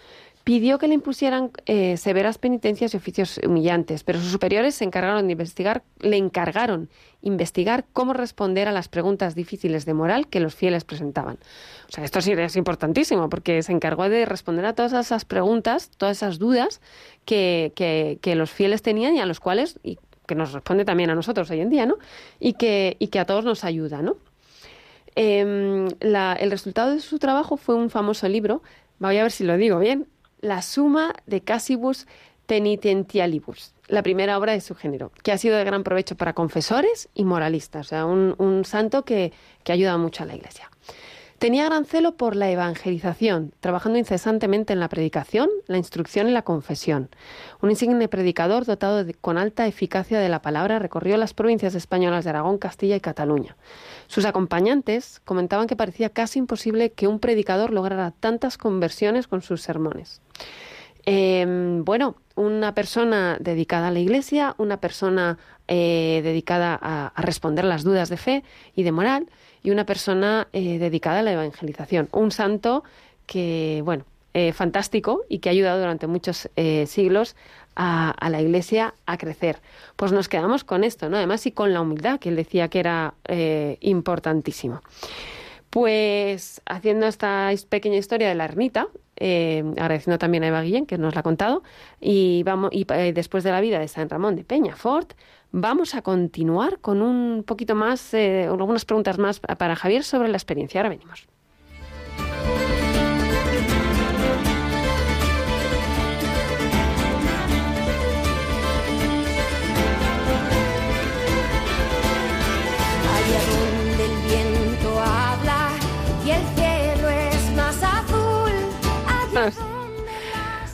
pidió 0.43 0.79
que 0.79 0.87
le 0.87 0.95
impusieran 0.95 1.51
eh, 1.65 1.97
severas 1.97 2.37
penitencias 2.37 2.93
y 2.93 2.97
oficios 2.97 3.39
humillantes, 3.45 4.03
pero 4.03 4.19
sus 4.19 4.31
superiores 4.31 4.75
se 4.75 4.83
encargaron 4.83 5.27
de 5.27 5.33
investigar, 5.33 5.83
le 5.99 6.17
encargaron 6.17 6.89
investigar 7.21 7.85
cómo 7.93 8.13
responder 8.13 8.67
a 8.67 8.71
las 8.71 8.87
preguntas 8.87 9.35
difíciles 9.35 9.85
de 9.85 9.93
moral 9.93 10.27
que 10.27 10.39
los 10.39 10.55
fieles 10.55 10.83
presentaban. 10.83 11.37
O 11.87 11.91
sea, 11.91 12.03
esto 12.03 12.21
sí 12.21 12.31
es 12.31 12.55
importantísimo, 12.55 13.29
porque 13.29 13.61
se 13.61 13.71
encargó 13.71 14.09
de 14.09 14.25
responder 14.25 14.65
a 14.65 14.73
todas 14.73 14.93
esas 14.93 15.25
preguntas, 15.25 15.91
todas 15.97 16.17
esas 16.17 16.39
dudas 16.39 16.81
que, 17.25 17.71
los 18.35 18.49
fieles 18.49 18.81
tenían 18.81 19.15
y 19.15 19.19
a 19.19 19.25
los 19.25 19.39
cuales, 19.39 19.79
y 19.83 19.99
que 20.25 20.35
nos 20.35 20.53
responde 20.53 20.85
también 20.85 21.09
a 21.09 21.15
nosotros 21.15 21.51
hoy 21.51 21.59
en 21.59 21.69
día, 21.69 21.85
¿no? 21.85 21.97
Y 22.39 22.53
que, 22.53 22.95
y 22.99 23.07
que 23.07 23.19
a 23.19 23.25
todos 23.25 23.45
nos 23.45 23.63
ayuda, 23.63 24.01
¿no? 24.01 24.17
Em, 25.15 25.87
el 25.99 26.51
resultado 26.51 26.91
de 26.91 27.01
su 27.01 27.19
trabajo 27.19 27.57
fue 27.57 27.75
un 27.75 27.89
famoso 27.89 28.27
libro, 28.29 28.63
voy 28.99 29.17
a 29.17 29.23
ver 29.23 29.31
si 29.31 29.43
lo 29.43 29.57
digo 29.57 29.77
bien, 29.77 30.07
la 30.41 30.61
suma 30.61 31.13
de 31.25 31.41
Casibus 31.41 32.07
penitentialibus, 32.47 33.73
la 33.87 34.03
primera 34.03 34.37
obra 34.37 34.53
de 34.53 34.61
su 34.61 34.75
género, 34.75 35.11
que 35.23 35.31
ha 35.31 35.37
sido 35.37 35.57
de 35.57 35.63
gran 35.63 35.83
provecho 35.83 36.15
para 36.15 36.33
confesores 36.33 37.09
y 37.13 37.23
moralistas, 37.23 37.87
o 37.87 37.89
sea, 37.89 38.05
un, 38.05 38.63
santo 38.65 39.05
que, 39.05 39.31
que 39.63 39.71
ayuda 39.71 39.97
mucho 39.97 40.23
a 40.23 40.25
la 40.25 40.35
Iglesia. 40.35 40.70
Tenía 41.41 41.65
gran 41.65 41.85
celo 41.85 42.17
por 42.17 42.35
la 42.35 42.51
evangelización, 42.51 43.51
trabajando 43.61 43.97
incesantemente 43.97 44.73
en 44.73 44.79
la 44.79 44.89
predicación, 44.89 45.49
la 45.65 45.79
instrucción 45.79 46.29
y 46.29 46.31
la 46.31 46.43
confesión. 46.43 47.09
Un 47.63 47.71
insigne 47.71 48.07
predicador 48.07 48.65
dotado 48.65 49.03
con 49.21 49.39
alta 49.39 49.65
eficacia 49.65 50.19
de 50.19 50.29
la 50.29 50.43
palabra 50.43 50.77
recorrió 50.77 51.17
las 51.17 51.33
provincias 51.33 51.73
españolas 51.73 52.25
de 52.25 52.29
Aragón, 52.29 52.59
Castilla 52.59 52.95
y 52.95 52.99
Cataluña. 52.99 53.57
Sus 54.05 54.25
acompañantes 54.25 55.19
comentaban 55.25 55.65
que 55.65 55.75
parecía 55.75 56.09
casi 56.09 56.37
imposible 56.37 56.91
que 56.91 57.07
un 57.07 57.17
predicador 57.17 57.73
lograra 57.73 58.11
tantas 58.11 58.59
conversiones 58.59 59.27
con 59.27 59.41
sus 59.41 59.63
sermones. 59.63 60.21
Em, 61.07 61.83
bueno, 61.83 62.17
una 62.35 62.75
persona 62.75 63.37
dedicada 63.39 63.87
a 63.87 63.91
la 63.91 63.99
Iglesia, 63.99 64.53
una 64.59 64.77
persona 64.77 65.39
eh, 65.67 66.21
dedicada 66.23 66.77
a, 66.79 67.13
responder 67.19 67.65
las 67.65 67.83
dudas 67.83 68.09
de 68.09 68.17
fe 68.17 68.43
y 68.75 68.83
de 68.83 68.91
moral, 68.91 69.27
y 69.63 69.71
una 69.71 69.85
persona 69.85 70.47
eh, 70.53 70.79
dedicada 70.79 71.19
a 71.19 71.23
la 71.23 71.33
evangelización. 71.33 72.09
Un 72.11 72.31
santo 72.31 72.83
que, 73.25 73.81
bueno, 73.83 74.05
eh, 74.33 74.53
fantástico 74.53 75.23
y 75.29 75.39
que 75.39 75.49
ha 75.49 75.51
ayudado 75.51 75.79
durante 75.79 76.07
muchos 76.07 76.49
siglos 76.85 77.35
a, 77.75 78.11
a, 78.11 78.29
la 78.29 78.41
Iglesia 78.41 78.93
a 79.05 79.17
crecer. 79.17 79.59
Pues 79.95 80.11
nos 80.11 80.29
quedamos 80.29 80.63
con 80.63 80.83
esto, 80.83 81.09
¿no? 81.09 81.17
Además, 81.17 81.45
y 81.45 81.51
con 81.51 81.73
la 81.73 81.81
humildad, 81.81 82.19
que 82.19 82.29
él 82.29 82.35
decía 82.35 82.67
que 82.69 82.79
era 82.79 83.13
importantísimo. 83.81 84.81
Pues 85.71 86.61
haciendo 86.65 87.07
esta 87.07 87.49
pequeña 87.69 87.95
historia 87.95 88.27
de 88.27 88.35
la 88.35 88.43
ermita, 88.43 88.89
eh, 89.15 89.63
agradeciendo 89.77 90.19
también 90.19 90.43
a 90.43 90.47
Eva 90.47 90.61
Guillén, 90.61 90.85
que 90.85 90.97
nos 90.97 91.15
la 91.15 91.21
ha 91.21 91.23
contado, 91.23 91.63
y, 92.01 92.43
vamos, 92.43 92.71
y 92.73 92.85
eh, 92.93 93.13
después 93.13 93.45
de 93.45 93.51
la 93.51 93.61
vida 93.61 93.79
de 93.79 93.87
San 93.87 94.09
Ramón 94.09 94.35
de 94.35 94.43
Peñafort, 94.43 95.13
vamos 95.51 95.95
a 95.95 96.01
continuar 96.01 96.79
con 96.79 97.01
un 97.01 97.43
poquito 97.43 97.73
más, 97.73 98.13
eh, 98.13 98.47
algunas 98.49 98.83
preguntas 98.83 99.17
más 99.17 99.39
para 99.39 99.77
Javier 99.77 100.03
sobre 100.03 100.27
la 100.27 100.37
experiencia. 100.37 100.81
Ahora 100.81 100.89
venimos. 100.89 101.30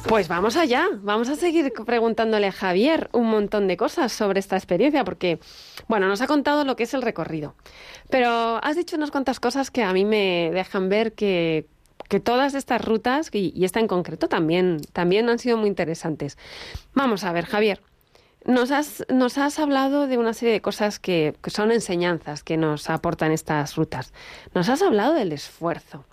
Pues 0.08 0.30
vamos 0.30 0.56
allá, 0.56 0.88
vamos 1.02 1.28
a 1.28 1.36
seguir 1.36 1.74
preguntándole 1.86 2.48
a 2.48 2.54
Javier 2.54 3.10
un 3.12 3.30
montón 3.30 3.68
de 3.68 3.76
cosas 3.76 4.14
sobre 4.14 4.40
esta 4.40 4.56
experiencia, 4.56 5.04
porque, 5.04 5.38
bueno, 5.90 6.08
nos 6.08 6.22
ha 6.22 6.28
contado 6.28 6.64
lo 6.64 6.78
que 6.78 6.84
es 6.84 6.94
el 6.94 7.02
recorrido, 7.02 7.56
pero 8.10 8.64
has 8.64 8.78
dicho 8.78 8.96
unas 8.96 9.12
cuantas 9.12 9.42
cosas 9.42 9.70
que 9.70 9.84
a 9.84 9.92
mí 9.92 10.06
me 10.06 10.50
dejan 10.54 10.88
ver 10.88 11.12
que, 11.12 11.68
que 12.08 12.22
todas 12.22 12.54
estas 12.54 12.86
rutas, 12.86 13.30
y, 13.34 13.66
esta 13.66 13.82
en 13.82 13.88
concreto 13.88 14.30
también, 14.30 14.80
también 14.94 15.28
han 15.28 15.40
sido 15.40 15.58
muy 15.58 15.68
interesantes. 15.68 16.38
Vamos 16.94 17.26
a 17.26 17.34
ver, 17.34 17.46
Javier, 17.46 17.82
nos 18.46 18.72
has, 18.72 19.04
nos 19.10 19.38
has 19.38 19.60
hablado 19.60 20.08
de 20.08 20.18
una 20.18 20.34
serie 20.34 20.54
de 20.54 20.62
cosas 20.62 21.00
que, 21.00 21.36
que 21.44 21.50
son 21.50 21.70
enseñanzas 21.70 22.44
que 22.44 22.56
nos 22.56 22.90
aportan 22.90 23.34
estas 23.34 23.76
rutas. 23.76 24.14
Nos 24.54 24.70
has 24.70 24.82
hablado 24.82 25.14
del 25.16 25.34
esfuerzo. 25.34 26.06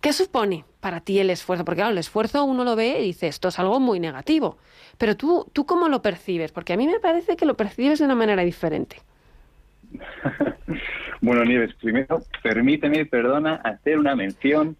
¿Qué 0.00 0.12
supone 0.12 0.64
para 0.80 1.00
ti 1.00 1.18
el 1.18 1.30
esfuerzo? 1.30 1.64
Porque 1.64 1.78
claro, 1.78 1.92
el 1.92 1.98
esfuerzo 1.98 2.44
uno 2.44 2.64
lo 2.64 2.76
ve 2.76 3.00
y 3.00 3.06
dice, 3.06 3.26
esto 3.26 3.48
es 3.48 3.58
algo 3.58 3.80
muy 3.80 4.00
negativo. 4.00 4.58
Pero 4.98 5.16
tú, 5.16 5.46
¿tú 5.52 5.66
cómo 5.66 5.88
lo 5.88 6.02
percibes? 6.02 6.52
Porque 6.52 6.72
a 6.72 6.76
mí 6.76 6.86
me 6.86 7.00
parece 7.00 7.36
que 7.36 7.46
lo 7.46 7.56
percibes 7.56 7.98
de 7.98 8.04
una 8.04 8.14
manera 8.14 8.42
diferente. 8.42 8.96
bueno, 11.20 11.44
Nieves, 11.44 11.74
primero 11.74 12.22
permíteme, 12.42 13.06
perdona, 13.06 13.56
hacer 13.56 13.98
una 13.98 14.14
mención 14.16 14.76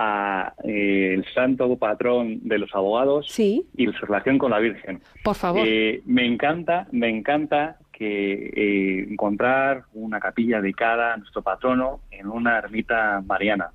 a 0.00 0.54
eh, 0.62 1.14
el 1.14 1.24
santo 1.34 1.76
patrón 1.76 2.38
de 2.42 2.58
los 2.58 2.72
abogados 2.72 3.36
y 3.38 3.64
su 3.76 4.06
relación 4.06 4.38
con 4.38 4.52
la 4.52 4.60
Virgen. 4.60 5.00
Por 5.24 5.34
favor. 5.34 5.66
Eh, 5.66 6.02
me 6.06 6.24
encanta, 6.24 6.86
me 6.92 7.08
encanta 7.08 7.78
que 7.90 8.52
eh, 8.54 9.06
encontrar 9.10 9.82
una 9.94 10.20
capilla 10.20 10.60
dedicada 10.60 11.14
a 11.14 11.16
nuestro 11.16 11.42
patrono 11.42 12.00
en 12.12 12.28
una 12.28 12.58
ermita 12.58 13.20
mariana. 13.26 13.72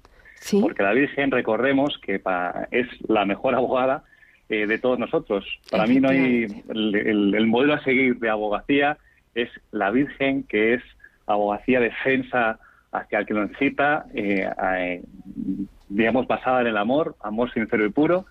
Porque 0.61 0.83
la 0.83 0.93
Virgen, 0.93 1.31
recordemos 1.31 1.97
que 1.99 2.21
es 2.71 2.87
la 3.07 3.25
mejor 3.25 3.55
abogada 3.55 4.03
de 4.49 4.77
todos 4.77 4.99
nosotros. 4.99 5.45
Para 5.71 5.87
mí 5.87 5.99
no 5.99 6.09
hay 6.09 6.45
el, 6.69 7.47
modelo 7.47 7.73
a 7.73 7.83
seguir 7.83 8.19
de 8.19 8.29
abogacía 8.29 8.97
es 9.33 9.49
la 9.71 9.89
Virgen, 9.89 10.43
que 10.43 10.75
es 10.75 10.83
abogacía 11.25 11.79
defensa 11.79 12.59
hacia 12.91 13.19
el 13.19 13.25
que 13.25 13.33
lo 13.33 13.45
necesita, 13.45 14.05
eh, 14.13 15.01
digamos, 15.89 16.27
basada 16.27 16.61
en 16.61 16.67
el 16.67 16.77
amor, 16.77 17.15
amor 17.21 17.51
sincero 17.51 17.85
y 17.85 17.89
puro, 17.89 18.25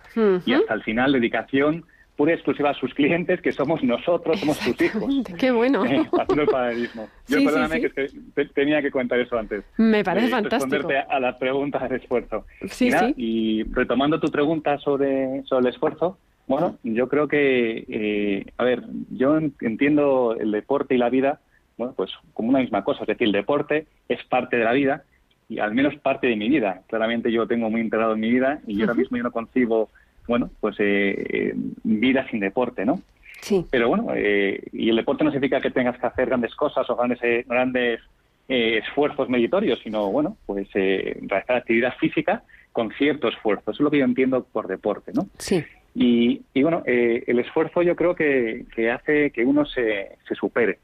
y 0.45 0.53
hasta 0.53 0.73
el 0.73 0.83
final 0.83 1.11
dedicación 1.11 1.83
pura 2.15 2.31
y 2.31 2.35
exclusiva 2.35 2.71
a 2.71 2.73
sus 2.73 2.93
clientes, 2.93 3.41
que 3.41 3.51
somos 3.51 3.83
nosotros, 3.83 4.39
somos 4.39 4.57
sus 4.57 4.79
hijos. 4.81 5.03
Qué 5.37 5.51
bueno. 5.51 5.85
Eh, 5.85 6.05
haciendo 6.19 6.43
el 6.43 6.47
paralelismo. 6.47 7.07
Yo 7.27 7.43
perdóname 7.43 7.81
que, 7.81 8.45
tenía 8.53 8.81
que 8.81 8.91
contar 8.91 9.19
eso 9.19 9.37
antes. 9.37 9.63
Me 9.77 10.03
parece 10.03 10.29
fantástico. 10.29 10.75
Responderte 10.75 11.07
a 11.09 11.19
la 11.19 11.37
pregunta 11.37 11.79
del 11.79 12.01
esfuerzo. 12.01 12.45
Sí, 12.67 12.91
sí. 12.91 13.13
Y 13.17 13.63
retomando 13.71 14.19
tu 14.19 14.29
pregunta 14.29 14.77
sobre, 14.77 15.43
sobre 15.45 15.69
el 15.69 15.73
esfuerzo, 15.73 16.17
bueno, 16.47 16.77
yo 16.83 17.07
creo 17.07 17.27
que, 17.27 17.85
eh, 17.87 18.45
a 18.57 18.63
ver, 18.63 18.83
yo 19.11 19.37
entiendo 19.37 20.35
el 20.37 20.51
deporte 20.51 20.95
y 20.95 20.97
la 20.97 21.09
vida, 21.09 21.39
bueno, 21.77 21.93
pues 21.95 22.11
como 22.33 22.49
una 22.49 22.59
misma 22.59 22.83
cosa, 22.83 23.01
es 23.01 23.07
decir, 23.07 23.27
el 23.27 23.31
deporte 23.31 23.87
es 24.09 24.23
parte 24.25 24.57
de 24.57 24.65
la 24.65 24.73
vida 24.73 25.03
y 25.47 25.59
al 25.59 25.73
menos 25.73 25.95
parte 25.95 26.27
de 26.27 26.35
mi 26.35 26.49
vida. 26.49 26.81
Claramente 26.87 27.31
yo 27.31 27.41
lo 27.41 27.47
tengo 27.47 27.69
muy 27.69 27.81
integrado 27.81 28.13
en 28.13 28.19
mi 28.19 28.29
vida 28.29 28.59
y 28.67 28.75
yo 28.75 28.83
ahora 28.83 28.95
mismo 28.95 29.17
yo 29.17 29.23
no 29.23 29.31
concibo, 29.31 29.89
bueno, 30.27 30.49
pues 30.59 30.75
eh, 30.79 31.15
eh, 31.17 31.53
vida 31.83 32.27
sin 32.29 32.39
deporte, 32.39 32.85
¿no? 32.85 33.01
Sí. 33.41 33.65
Pero 33.69 33.89
bueno, 33.89 34.07
y 34.15 34.89
el 34.89 34.95
deporte 34.95 35.25
no 35.25 35.31
significa 35.31 35.59
que 35.59 35.69
tengas 35.69 35.97
que 35.99 36.07
hacer 36.07 36.27
grandes 36.27 36.55
cosas 36.55 36.89
o 36.89 36.95
grandes, 36.95 37.19
grandes 37.45 37.99
esfuerzos 38.47 39.27
meritorios, 39.27 39.79
sino, 39.83 40.09
bueno, 40.09 40.37
pues 40.45 40.69
realizar 40.73 41.57
actividad 41.57 41.93
física 41.97 42.43
con 42.71 42.91
cierto 42.93 43.27
esfuerzo. 43.27 43.71
Eso 43.71 43.71
es 43.71 43.79
lo 43.81 43.91
que 43.91 43.97
yo 43.97 44.05
entiendo 44.05 44.45
por 44.45 44.67
deporte, 44.67 45.11
¿no? 45.13 45.27
Sí. 45.39 45.63
Y, 45.95 46.41
bueno, 46.61 46.83
eh, 46.85 47.23
el 47.27 47.39
esfuerzo 47.39 47.81
yo 47.83 47.95
creo 47.95 48.15
que, 48.15 48.65
hace 48.91 49.31
que 49.31 49.45
uno 49.45 49.65
se, 49.65 50.17
se 50.27 50.35
supere, 50.35 50.79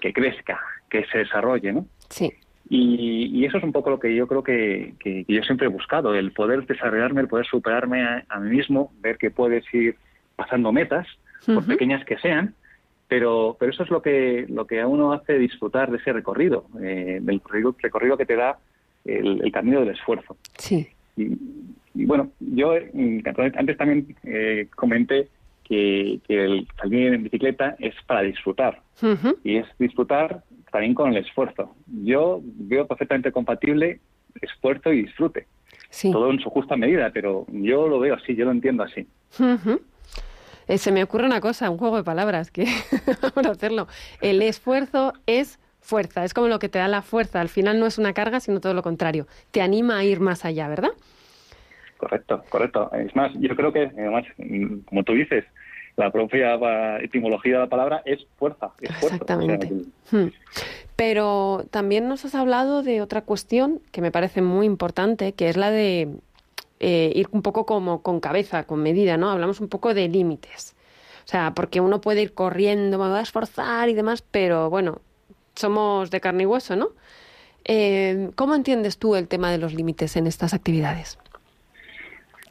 que 0.00 0.12
crezca, 0.12 0.60
que 0.88 1.04
se 1.06 1.18
desarrolle, 1.18 1.72
¿no? 1.72 1.86
Sí. 2.08 2.32
Y, 2.70 3.44
eso 3.44 3.58
es 3.58 3.64
un 3.64 3.72
poco 3.72 3.90
lo 3.90 3.98
que 3.98 4.14
yo 4.14 4.26
creo 4.26 4.42
que, 4.42 4.94
yo 5.26 5.42
siempre 5.42 5.66
he 5.66 5.70
buscado, 5.70 6.14
el 6.14 6.32
poder 6.32 6.66
desarrollarme, 6.66 7.22
el 7.22 7.28
poder 7.28 7.46
superarme 7.46 8.02
a, 8.28 8.40
mí 8.40 8.56
mismo, 8.56 8.92
ver 9.00 9.16
que 9.16 9.30
puedes 9.30 9.64
ir 9.72 9.96
pasando 10.36 10.72
metas, 10.72 11.06
por 11.46 11.64
pequeñas 11.64 12.04
que 12.04 12.18
sean, 12.18 12.54
pero, 13.06 13.56
pero 13.58 13.72
eso 13.72 13.84
es 13.84 13.90
lo 13.90 14.02
que, 14.02 14.44
lo 14.50 14.66
que 14.66 14.80
a 14.80 14.86
uno 14.86 15.12
hace 15.12 15.38
disfrutar 15.38 15.90
de 15.90 15.96
ese 15.96 16.12
recorrido, 16.12 16.66
eh, 16.82 17.20
del 17.22 17.40
recorrido, 17.80 18.18
que 18.18 18.26
te 18.26 18.36
da 18.36 18.58
el, 19.06 19.40
el 19.42 19.50
camino 19.50 19.80
del 19.80 19.90
esfuerzo. 19.90 20.36
Sí. 20.58 20.86
Y, 21.16 21.38
y 21.94 22.04
bueno, 22.04 22.30
yo 22.38 22.74
antes 22.74 23.76
también 23.76 24.14
eh, 24.24 24.68
comenté 24.76 25.28
que, 25.64 26.20
el 26.28 26.66
salir 26.80 27.12
en 27.12 27.24
bicicleta 27.24 27.76
es 27.78 27.94
para 28.06 28.22
disfrutar 28.22 28.80
y 29.44 29.56
es 29.56 29.66
disfrutar 29.78 30.42
también 30.70 30.94
con 30.94 31.10
el 31.10 31.18
esfuerzo. 31.18 31.74
Yo 31.86 32.40
veo 32.42 32.86
perfectamente 32.86 33.32
compatible 33.32 34.00
esfuerzo 34.40 34.92
y 34.92 35.02
disfrute. 35.02 35.46
Todo 36.02 36.30
en 36.30 36.38
su 36.40 36.50
justa 36.50 36.76
medida, 36.76 37.10
pero 37.12 37.46
yo 37.48 37.88
lo 37.88 37.98
veo 37.98 38.14
así, 38.14 38.34
yo 38.34 38.44
lo 38.44 38.50
entiendo 38.50 38.82
así. 38.82 39.06
Eh, 40.68 40.76
se 40.76 40.92
me 40.92 41.02
ocurre 41.02 41.26
una 41.26 41.40
cosa, 41.40 41.70
un 41.70 41.78
juego 41.78 41.96
de 41.96 42.04
palabras, 42.04 42.50
que 42.50 42.66
vamos 43.22 43.46
a 43.46 43.52
hacerlo. 43.52 43.88
El 44.20 44.42
esfuerzo 44.42 45.14
es 45.26 45.58
fuerza, 45.80 46.24
es 46.24 46.34
como 46.34 46.48
lo 46.48 46.58
que 46.58 46.68
te 46.68 46.78
da 46.78 46.88
la 46.88 47.02
fuerza. 47.02 47.40
Al 47.40 47.48
final 47.48 47.80
no 47.80 47.86
es 47.86 47.98
una 47.98 48.12
carga, 48.12 48.40
sino 48.40 48.60
todo 48.60 48.74
lo 48.74 48.82
contrario. 48.82 49.26
Te 49.50 49.62
anima 49.62 49.98
a 49.98 50.04
ir 50.04 50.20
más 50.20 50.44
allá, 50.44 50.68
¿verdad? 50.68 50.90
Correcto, 51.96 52.44
correcto. 52.50 52.90
Es 52.92 53.16
más, 53.16 53.32
yo 53.40 53.56
creo 53.56 53.72
que, 53.72 53.84
además, 53.86 54.24
como 54.84 55.02
tú 55.04 55.14
dices, 55.14 55.44
la 55.98 56.12
propia 56.12 56.98
etimología 57.00 57.54
de 57.54 57.58
la 57.58 57.68
palabra 57.68 58.02
es 58.04 58.26
fuerza. 58.38 58.70
Exactamente. 58.80 59.70
Hmm. 60.10 60.28
Pero 60.94 61.66
también 61.70 62.08
nos 62.08 62.24
has 62.24 62.34
hablado 62.34 62.82
de 62.82 63.02
otra 63.02 63.22
cuestión 63.22 63.80
que 63.92 64.00
me 64.00 64.10
parece 64.10 64.40
muy 64.40 64.64
importante, 64.64 65.32
que 65.32 65.48
es 65.48 65.56
la 65.56 65.70
de 65.70 66.08
eh, 66.80 67.12
ir 67.14 67.28
un 67.32 67.42
poco 67.42 67.66
como 67.66 68.02
con 68.02 68.20
cabeza, 68.20 68.64
con 68.64 68.80
medida, 68.82 69.16
¿no? 69.16 69.30
Hablamos 69.30 69.60
un 69.60 69.68
poco 69.68 69.92
de 69.92 70.08
límites. 70.08 70.76
O 71.24 71.28
sea, 71.28 71.52
porque 71.54 71.80
uno 71.80 72.00
puede 72.00 72.22
ir 72.22 72.32
corriendo, 72.32 72.98
me 72.98 73.08
voy 73.08 73.18
a 73.18 73.22
esforzar 73.22 73.88
y 73.88 73.94
demás, 73.94 74.22
pero 74.22 74.70
bueno, 74.70 75.00
somos 75.56 76.10
de 76.10 76.20
carne 76.20 76.44
y 76.44 76.46
hueso, 76.46 76.76
¿no? 76.76 76.90
Eh, 77.64 78.30
¿Cómo 78.36 78.54
entiendes 78.54 78.98
tú 78.98 79.16
el 79.16 79.28
tema 79.28 79.50
de 79.50 79.58
los 79.58 79.74
límites 79.74 80.16
en 80.16 80.26
estas 80.26 80.54
actividades? 80.54 81.18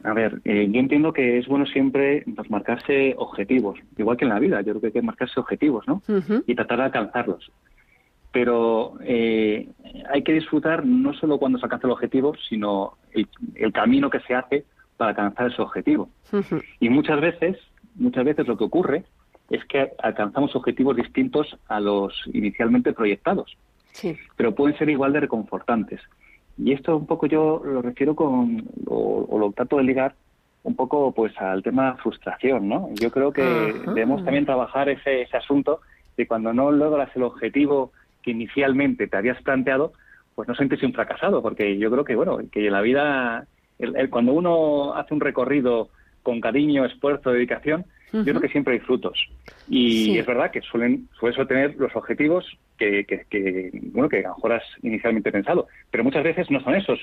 A 0.08 0.14
ver, 0.14 0.40
eh, 0.44 0.66
yo 0.70 0.80
entiendo 0.80 1.12
que 1.12 1.38
es 1.38 1.46
bueno 1.46 1.66
siempre 1.66 2.24
pues, 2.34 2.50
marcarse 2.50 3.14
objetivos, 3.18 3.78
igual 3.98 4.16
que 4.16 4.24
en 4.24 4.30
la 4.30 4.38
vida, 4.38 4.62
yo 4.62 4.72
creo 4.72 4.80
que 4.80 4.86
hay 4.86 4.92
que 4.94 5.02
marcarse 5.02 5.38
objetivos, 5.38 5.86
¿no? 5.86 6.02
Y 6.46 6.54
tratar 6.54 6.78
de 6.78 6.84
alcanzarlos. 6.84 7.52
Pero 8.32 8.94
eh, 9.02 9.68
hay 10.10 10.22
que 10.22 10.32
disfrutar 10.32 10.86
no 10.86 11.12
solo 11.12 11.38
cuando 11.38 11.58
se 11.58 11.66
alcanza 11.66 11.88
el 11.88 11.92
objetivo, 11.92 12.34
sino 12.48 12.96
el, 13.12 13.72
camino 13.72 14.08
que 14.08 14.20
se 14.20 14.34
hace 14.34 14.64
para 14.96 15.10
alcanzar 15.10 15.52
ese 15.52 15.60
objetivo. 15.60 16.08
Y 16.80 16.88
muchas 16.88 17.20
veces, 17.20 17.58
muchas 17.94 18.24
veces 18.24 18.46
lo 18.46 18.56
que 18.56 18.64
ocurre 18.64 19.04
es 19.50 19.62
que 19.66 19.92
alcanzamos 20.02 20.56
objetivos 20.56 20.96
distintos 20.96 21.54
a 21.68 21.80
los 21.80 22.14
inicialmente 22.32 22.94
proyectados. 22.94 23.58
Sí. 23.92 24.16
Pero 24.36 24.54
pueden 24.54 24.76
ser 24.78 24.88
igual 24.88 25.12
de 25.12 25.20
reconfortantes. 25.20 26.00
Y 26.58 26.72
esto 26.72 26.96
un 26.96 27.06
poco 27.06 27.26
yo 27.26 27.62
lo 27.64 27.82
refiero 27.82 28.14
con, 28.16 28.68
o, 28.86 29.38
lo 29.38 29.52
trato 29.52 29.76
de 29.76 29.84
ligar 29.84 30.14
un 30.64 30.74
poco 30.74 31.12
pues 31.12 31.36
al 31.38 31.62
tema 31.62 31.96
frustración, 32.02 32.68
¿no? 32.68 32.90
Yo 32.94 33.10
creo 33.10 33.32
que 33.32 33.42
debemos 33.86 34.24
también 34.24 34.44
trabajar 34.44 34.88
ese, 34.88 35.22
ese 35.22 35.36
asunto 35.36 35.80
de 36.16 36.26
cuando 36.26 36.52
no 36.52 36.72
logras 36.72 37.14
el 37.14 37.22
objetivo 37.22 37.92
que 38.22 38.32
inicialmente 38.32 39.06
te 39.06 39.16
habías 39.16 39.40
planteado, 39.42 39.92
pues 40.34 40.48
no 40.48 40.54
sientes 40.54 40.82
un 40.82 40.92
fracasado, 40.92 41.42
porque 41.42 41.78
yo 41.78 41.90
creo 41.90 42.04
que, 42.04 42.16
bueno, 42.16 42.38
que 42.50 42.70
la 42.70 42.80
vida, 42.80 43.46
el, 43.78 44.10
cuando 44.10 44.32
uno 44.32 44.94
hace 44.94 45.14
un 45.14 45.20
recorrido 45.20 45.88
con 46.22 46.40
cariño, 46.40 46.84
esfuerzo, 46.84 47.30
dedicación, 47.30 47.86
yo 48.12 48.24
creo 48.24 48.40
que 48.40 48.48
siempre 48.48 48.74
hay 48.74 48.80
frutos. 48.80 49.18
Y 49.68 50.18
es 50.18 50.26
verdad 50.26 50.50
que 50.50 50.62
suelen, 50.62 51.08
suelen 51.18 51.46
tener 51.46 51.76
los 51.76 51.94
objetivos 51.94 52.46
que, 52.78 53.04
que, 53.04 53.70
bueno, 53.92 54.08
que 54.08 54.18
a 54.18 54.28
lo 54.28 54.36
mejor 54.36 54.52
has 54.52 54.62
inicialmente 54.82 55.32
pensado, 55.32 55.66
pero 55.90 56.04
muchas 56.04 56.22
veces 56.22 56.50
no 56.50 56.60
son 56.60 56.74
esos, 56.76 56.98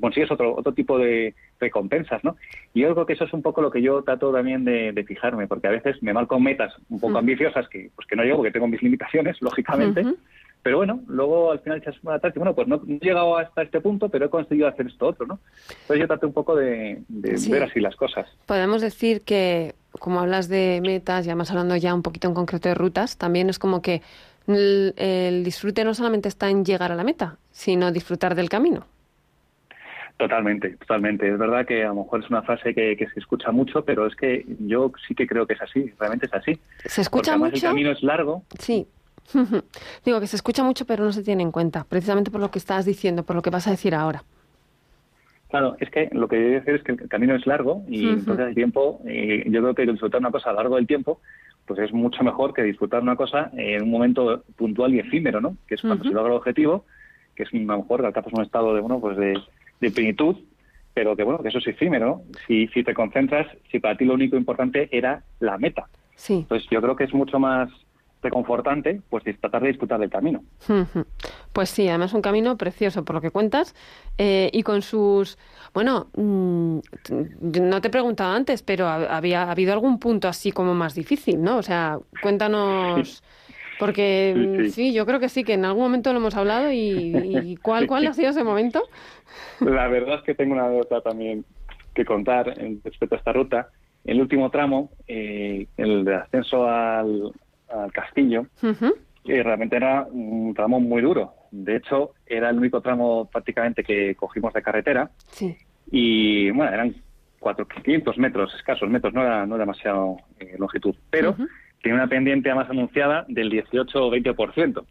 consigues 0.00 0.30
otro, 0.30 0.54
otro 0.54 0.72
tipo 0.72 0.98
de 0.98 1.34
recompensas, 1.60 2.22
¿no? 2.24 2.36
Y 2.72 2.82
yo 2.82 2.94
creo 2.94 3.06
que 3.06 3.14
eso 3.14 3.24
es 3.24 3.32
un 3.32 3.42
poco 3.42 3.60
lo 3.60 3.70
que 3.70 3.82
yo 3.82 4.02
trato 4.02 4.32
también 4.32 4.64
de, 4.64 5.04
fijarme, 5.06 5.46
porque 5.46 5.68
a 5.68 5.72
veces 5.72 6.02
me 6.02 6.12
marco 6.12 6.38
metas 6.40 6.74
un 6.88 7.00
poco 7.00 7.18
ambiciosas 7.18 7.68
que, 7.68 7.90
pues 7.94 8.06
que 8.08 8.16
no 8.16 8.24
llego, 8.24 8.38
porque 8.38 8.52
tengo 8.52 8.68
mis 8.68 8.82
limitaciones, 8.82 9.36
lógicamente, 9.40 10.04
pero 10.62 10.78
bueno, 10.78 11.00
luego 11.06 11.52
al 11.52 11.60
final 11.60 11.78
echas 11.78 11.94
una 12.02 12.18
tarde, 12.18 12.40
bueno, 12.40 12.54
pues 12.54 12.66
no, 12.66 12.82
he 12.88 12.98
llegado 12.98 13.38
hasta 13.38 13.62
este 13.62 13.80
punto, 13.80 14.08
pero 14.08 14.26
he 14.26 14.30
conseguido 14.30 14.66
hacer 14.66 14.88
esto 14.88 15.06
otro, 15.06 15.24
¿no? 15.24 15.38
Entonces 15.68 16.00
yo 16.00 16.06
trato 16.08 16.26
un 16.26 16.32
poco 16.32 16.56
de, 16.56 17.02
ver 17.08 17.62
así 17.62 17.78
las 17.78 17.94
cosas. 17.94 18.28
Podemos 18.46 18.82
decir 18.82 19.22
que, 19.22 19.76
como 20.00 20.18
hablas 20.18 20.48
de 20.48 20.80
metas, 20.82 21.24
ya 21.24 21.36
más 21.36 21.50
hablando 21.50 21.76
ya 21.76 21.94
un 21.94 22.02
poquito 22.02 22.26
en 22.26 22.34
concreto 22.34 22.68
de 22.68 22.74
rutas, 22.74 23.16
también 23.16 23.48
es 23.48 23.60
como 23.60 23.80
que 23.80 24.02
el, 24.48 25.42
disfrute 25.44 25.84
no 25.84 25.94
solamente 25.94 26.28
está 26.28 26.50
en 26.50 26.64
llegar 26.64 26.92
a 26.92 26.96
la 26.96 27.04
meta, 27.04 27.38
sino 27.50 27.92
disfrutar 27.92 28.34
del 28.34 28.48
camino. 28.48 28.86
Totalmente, 30.16 30.70
totalmente. 30.78 31.30
Es 31.30 31.38
verdad 31.38 31.66
que 31.66 31.84
a 31.84 31.88
lo 31.88 31.96
mejor 31.96 32.24
es 32.24 32.30
una 32.30 32.42
frase 32.42 32.74
que, 32.74 32.96
se 32.96 33.20
escucha 33.20 33.52
mucho, 33.52 33.84
pero 33.84 34.06
es 34.06 34.16
que 34.16 34.46
yo 34.60 34.90
sí 35.06 35.14
que 35.14 35.26
creo 35.26 35.46
que 35.46 35.52
es 35.52 35.62
así, 35.62 35.92
realmente 35.98 36.26
es 36.26 36.34
así. 36.34 36.58
Se 36.86 37.02
escucha 37.02 37.36
mucho. 37.36 37.54
El 37.54 37.62
camino 37.62 37.90
es 37.90 38.02
largo. 38.02 38.42
Sí, 38.58 38.88
Digo 40.04 40.20
que 40.20 40.26
se 40.26 40.36
escucha 40.36 40.62
mucho, 40.62 40.84
pero 40.86 41.04
no 41.04 41.12
se 41.12 41.22
tiene 41.22 41.42
en 41.42 41.52
cuenta, 41.52 41.84
precisamente 41.88 42.30
por 42.30 42.40
lo 42.40 42.50
que 42.50 42.58
estás 42.58 42.84
diciendo, 42.84 43.22
por 43.24 43.36
lo 43.36 43.42
que 43.42 43.50
vas 43.50 43.66
a 43.66 43.70
decir 43.70 43.94
ahora. 43.94 44.22
Claro, 45.48 45.76
es 45.78 45.90
que 45.90 46.08
lo 46.12 46.26
que 46.28 46.42
yo 46.42 46.48
decir 46.48 46.74
es 46.74 46.82
que 46.82 46.92
el 46.92 47.08
camino 47.08 47.34
es 47.34 47.46
largo 47.46 47.82
y 47.88 48.08
entonces 48.08 48.48
el 48.48 48.54
tiempo, 48.54 49.00
eh, 49.06 49.44
yo 49.46 49.60
creo 49.60 49.74
que 49.74 49.86
disfrutar 49.86 50.20
una 50.20 50.32
cosa 50.32 50.50
a 50.50 50.52
lo 50.52 50.58
largo 50.58 50.76
del 50.76 50.88
tiempo, 50.88 51.20
pues 51.66 51.80
es 51.80 51.92
mucho 51.92 52.22
mejor 52.24 52.52
que 52.52 52.62
disfrutar 52.62 53.02
una 53.02 53.16
cosa 53.16 53.50
en 53.56 53.82
un 53.82 53.90
momento 53.90 54.42
puntual 54.56 54.94
y 54.94 55.00
efímero, 55.00 55.40
¿no? 55.40 55.56
Que 55.66 55.76
es 55.76 55.82
cuando 55.82 56.04
se 56.04 56.10
logra 56.10 56.32
el 56.32 56.38
objetivo, 56.38 56.84
que 57.34 57.44
es 57.44 57.52
a 57.52 57.56
lo 57.56 57.78
mejor 57.78 58.00
que 58.00 58.06
alcanzas 58.06 58.32
un 58.32 58.42
estado 58.42 58.74
de, 58.74 58.80
bueno, 58.80 59.00
pues 59.00 59.16
de, 59.16 59.90
plenitud 59.90 60.36
pero 60.94 61.14
que 61.14 61.24
bueno, 61.24 61.42
que 61.42 61.48
eso 61.48 61.58
es 61.58 61.66
efímero. 61.66 62.22
Si, 62.46 62.68
si 62.68 62.82
te 62.82 62.94
concentras, 62.94 63.46
si 63.70 63.80
para 63.80 63.98
ti 63.98 64.06
lo 64.06 64.14
único 64.14 64.34
importante 64.38 64.88
era 64.90 65.22
la 65.40 65.58
meta. 65.58 65.88
Sí. 66.14 66.46
Pues 66.48 66.66
yo 66.70 66.80
creo 66.80 66.96
que 66.96 67.04
es 67.04 67.12
mucho 67.12 67.38
más 67.38 67.68
reconfortante 68.22 69.00
pues 69.08 69.24
tratar 69.40 69.62
de 69.62 69.68
disfrutar 69.68 70.00
del 70.00 70.10
camino. 70.10 70.42
Pues 71.52 71.70
sí, 71.70 71.88
además 71.88 72.12
un 72.12 72.22
camino 72.22 72.56
precioso 72.56 73.04
por 73.04 73.14
lo 73.14 73.20
que 73.20 73.30
cuentas 73.30 73.74
eh, 74.18 74.50
y 74.52 74.62
con 74.62 74.82
sus... 74.82 75.38
Bueno, 75.74 76.08
mm, 76.16 76.78
no 77.60 77.80
te 77.80 77.88
he 77.88 77.90
preguntado 77.90 78.32
antes, 78.34 78.62
pero 78.62 78.88
había 78.88 79.44
ha 79.44 79.50
habido 79.50 79.72
algún 79.72 79.98
punto 79.98 80.28
así 80.28 80.52
como 80.52 80.74
más 80.74 80.94
difícil, 80.94 81.42
¿no? 81.42 81.58
O 81.58 81.62
sea, 81.62 81.98
cuéntanos... 82.22 83.22
Porque 83.78 84.70
sí, 84.70 84.94
yo 84.94 85.04
creo 85.04 85.20
que 85.20 85.28
sí, 85.28 85.44
que 85.44 85.52
en 85.52 85.66
algún 85.66 85.82
momento 85.82 86.10
lo 86.10 86.18
hemos 86.18 86.34
hablado 86.34 86.72
y, 86.72 87.58
¿cuál, 87.62 87.86
cuál 87.86 88.06
ha 88.06 88.14
sido 88.14 88.30
ese 88.30 88.42
momento? 88.42 88.82
La 89.60 89.86
verdad 89.88 90.20
es 90.20 90.22
que 90.22 90.34
tengo 90.34 90.54
una 90.54 90.64
anécdota 90.64 91.02
también 91.02 91.44
que 91.94 92.06
contar 92.06 92.54
respecto 92.84 93.16
a 93.16 93.18
esta 93.18 93.32
ruta. 93.34 93.68
El 94.04 94.20
último 94.20 94.50
tramo, 94.50 94.90
eh, 95.06 95.66
el 95.76 96.06
de 96.06 96.14
ascenso 96.14 96.66
al, 96.66 97.32
castillo, 97.92 98.46
y 99.24 99.42
realmente 99.42 99.76
era 99.76 100.06
un 100.10 100.54
tramo 100.54 100.80
muy 100.80 101.02
duro. 101.02 101.34
De 101.50 101.76
hecho, 101.76 102.12
era 102.26 102.50
el 102.50 102.58
único 102.58 102.80
tramo 102.80 103.28
prácticamente 103.30 103.82
que 103.82 104.14
cogimos 104.14 104.52
de 104.52 104.62
carretera. 104.62 105.10
Sí. 105.28 105.56
Y 105.90 106.50
bueno, 106.50 106.72
eran 106.72 106.94
400 107.40 108.18
metros, 108.18 108.54
escasos 108.54 108.88
metros, 108.88 109.14
no 109.14 109.22
era, 109.22 109.46
no 109.46 109.58
demasiado 109.58 110.16
eh, 110.38 110.56
longitud. 110.58 110.94
Pero 111.10 111.36
tiene 111.82 111.98
una 111.98 112.08
pendiente 112.08 112.52
más 112.54 112.68
anunciada 112.68 113.24
del 113.28 113.50
18 113.50 114.06
o 114.06 114.10
20%. 114.10 114.84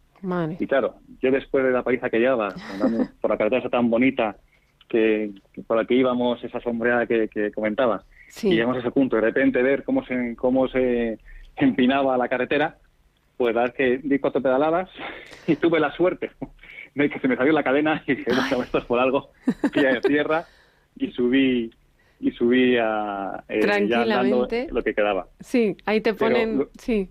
Y 0.60 0.68
claro, 0.68 0.96
yo 1.22 1.32
después 1.32 1.64
de 1.64 1.72
la 1.72 1.84
paliza 1.84 2.10
que 2.10 2.20
llevaba, 2.20 2.54
por 3.22 3.30
la 3.30 3.38
carretera 3.38 3.70
tan 3.70 3.90
bonita 3.90 4.38
que, 4.88 5.32
por 5.68 5.78
la 5.78 5.86
que 5.86 5.96
íbamos, 5.96 6.44
esa 6.44 6.60
sombreada 6.62 7.06
que, 7.06 7.52
comentaba, 7.54 8.04
y 8.42 8.50
llegamos 8.50 8.78
a 8.78 8.80
ese 8.80 8.92
punto, 8.92 9.16
de 9.18 9.22
repente 9.24 9.62
ver 9.62 9.84
cómo 9.84 10.06
se, 10.06 10.36
cómo 10.36 10.68
se 10.68 11.20
empinaba 11.58 12.18
la 12.18 12.28
carretera, 12.28 12.78
pues 13.38 13.56
dar 13.56 13.74
que 13.74 14.00
di 14.04 14.20
cuatro 14.20 14.42
pedaladas 14.42 14.90
y 15.48 15.56
tuve 15.56 15.80
la 15.80 15.92
suerte 15.96 16.32
de 16.94 17.10
que 17.10 17.20
se 17.20 17.28
me 17.28 17.36
salió 17.36 17.54
la 17.54 17.64
cadena 17.64 18.04
y 18.08 18.16
dije, 18.16 18.32
bueno, 18.32 18.64
esto 18.64 18.78
es 18.78 18.86
por 18.86 19.00
algo, 19.00 19.30
pie 19.74 19.94
de 19.94 20.02
tierra 20.02 20.46
y 20.98 21.12
subí 21.12 21.72
y 22.20 22.32
subí 22.32 22.78
a 22.78 23.44
eh, 23.50 23.60
Tranquilamente. 23.60 24.68
lo 24.72 24.82
que 24.82 24.94
quedaba. 24.94 25.28
Sí, 25.42 25.76
ahí 25.86 26.02
te 26.02 26.14
ponen, 26.14 26.68
sí. 26.80 27.10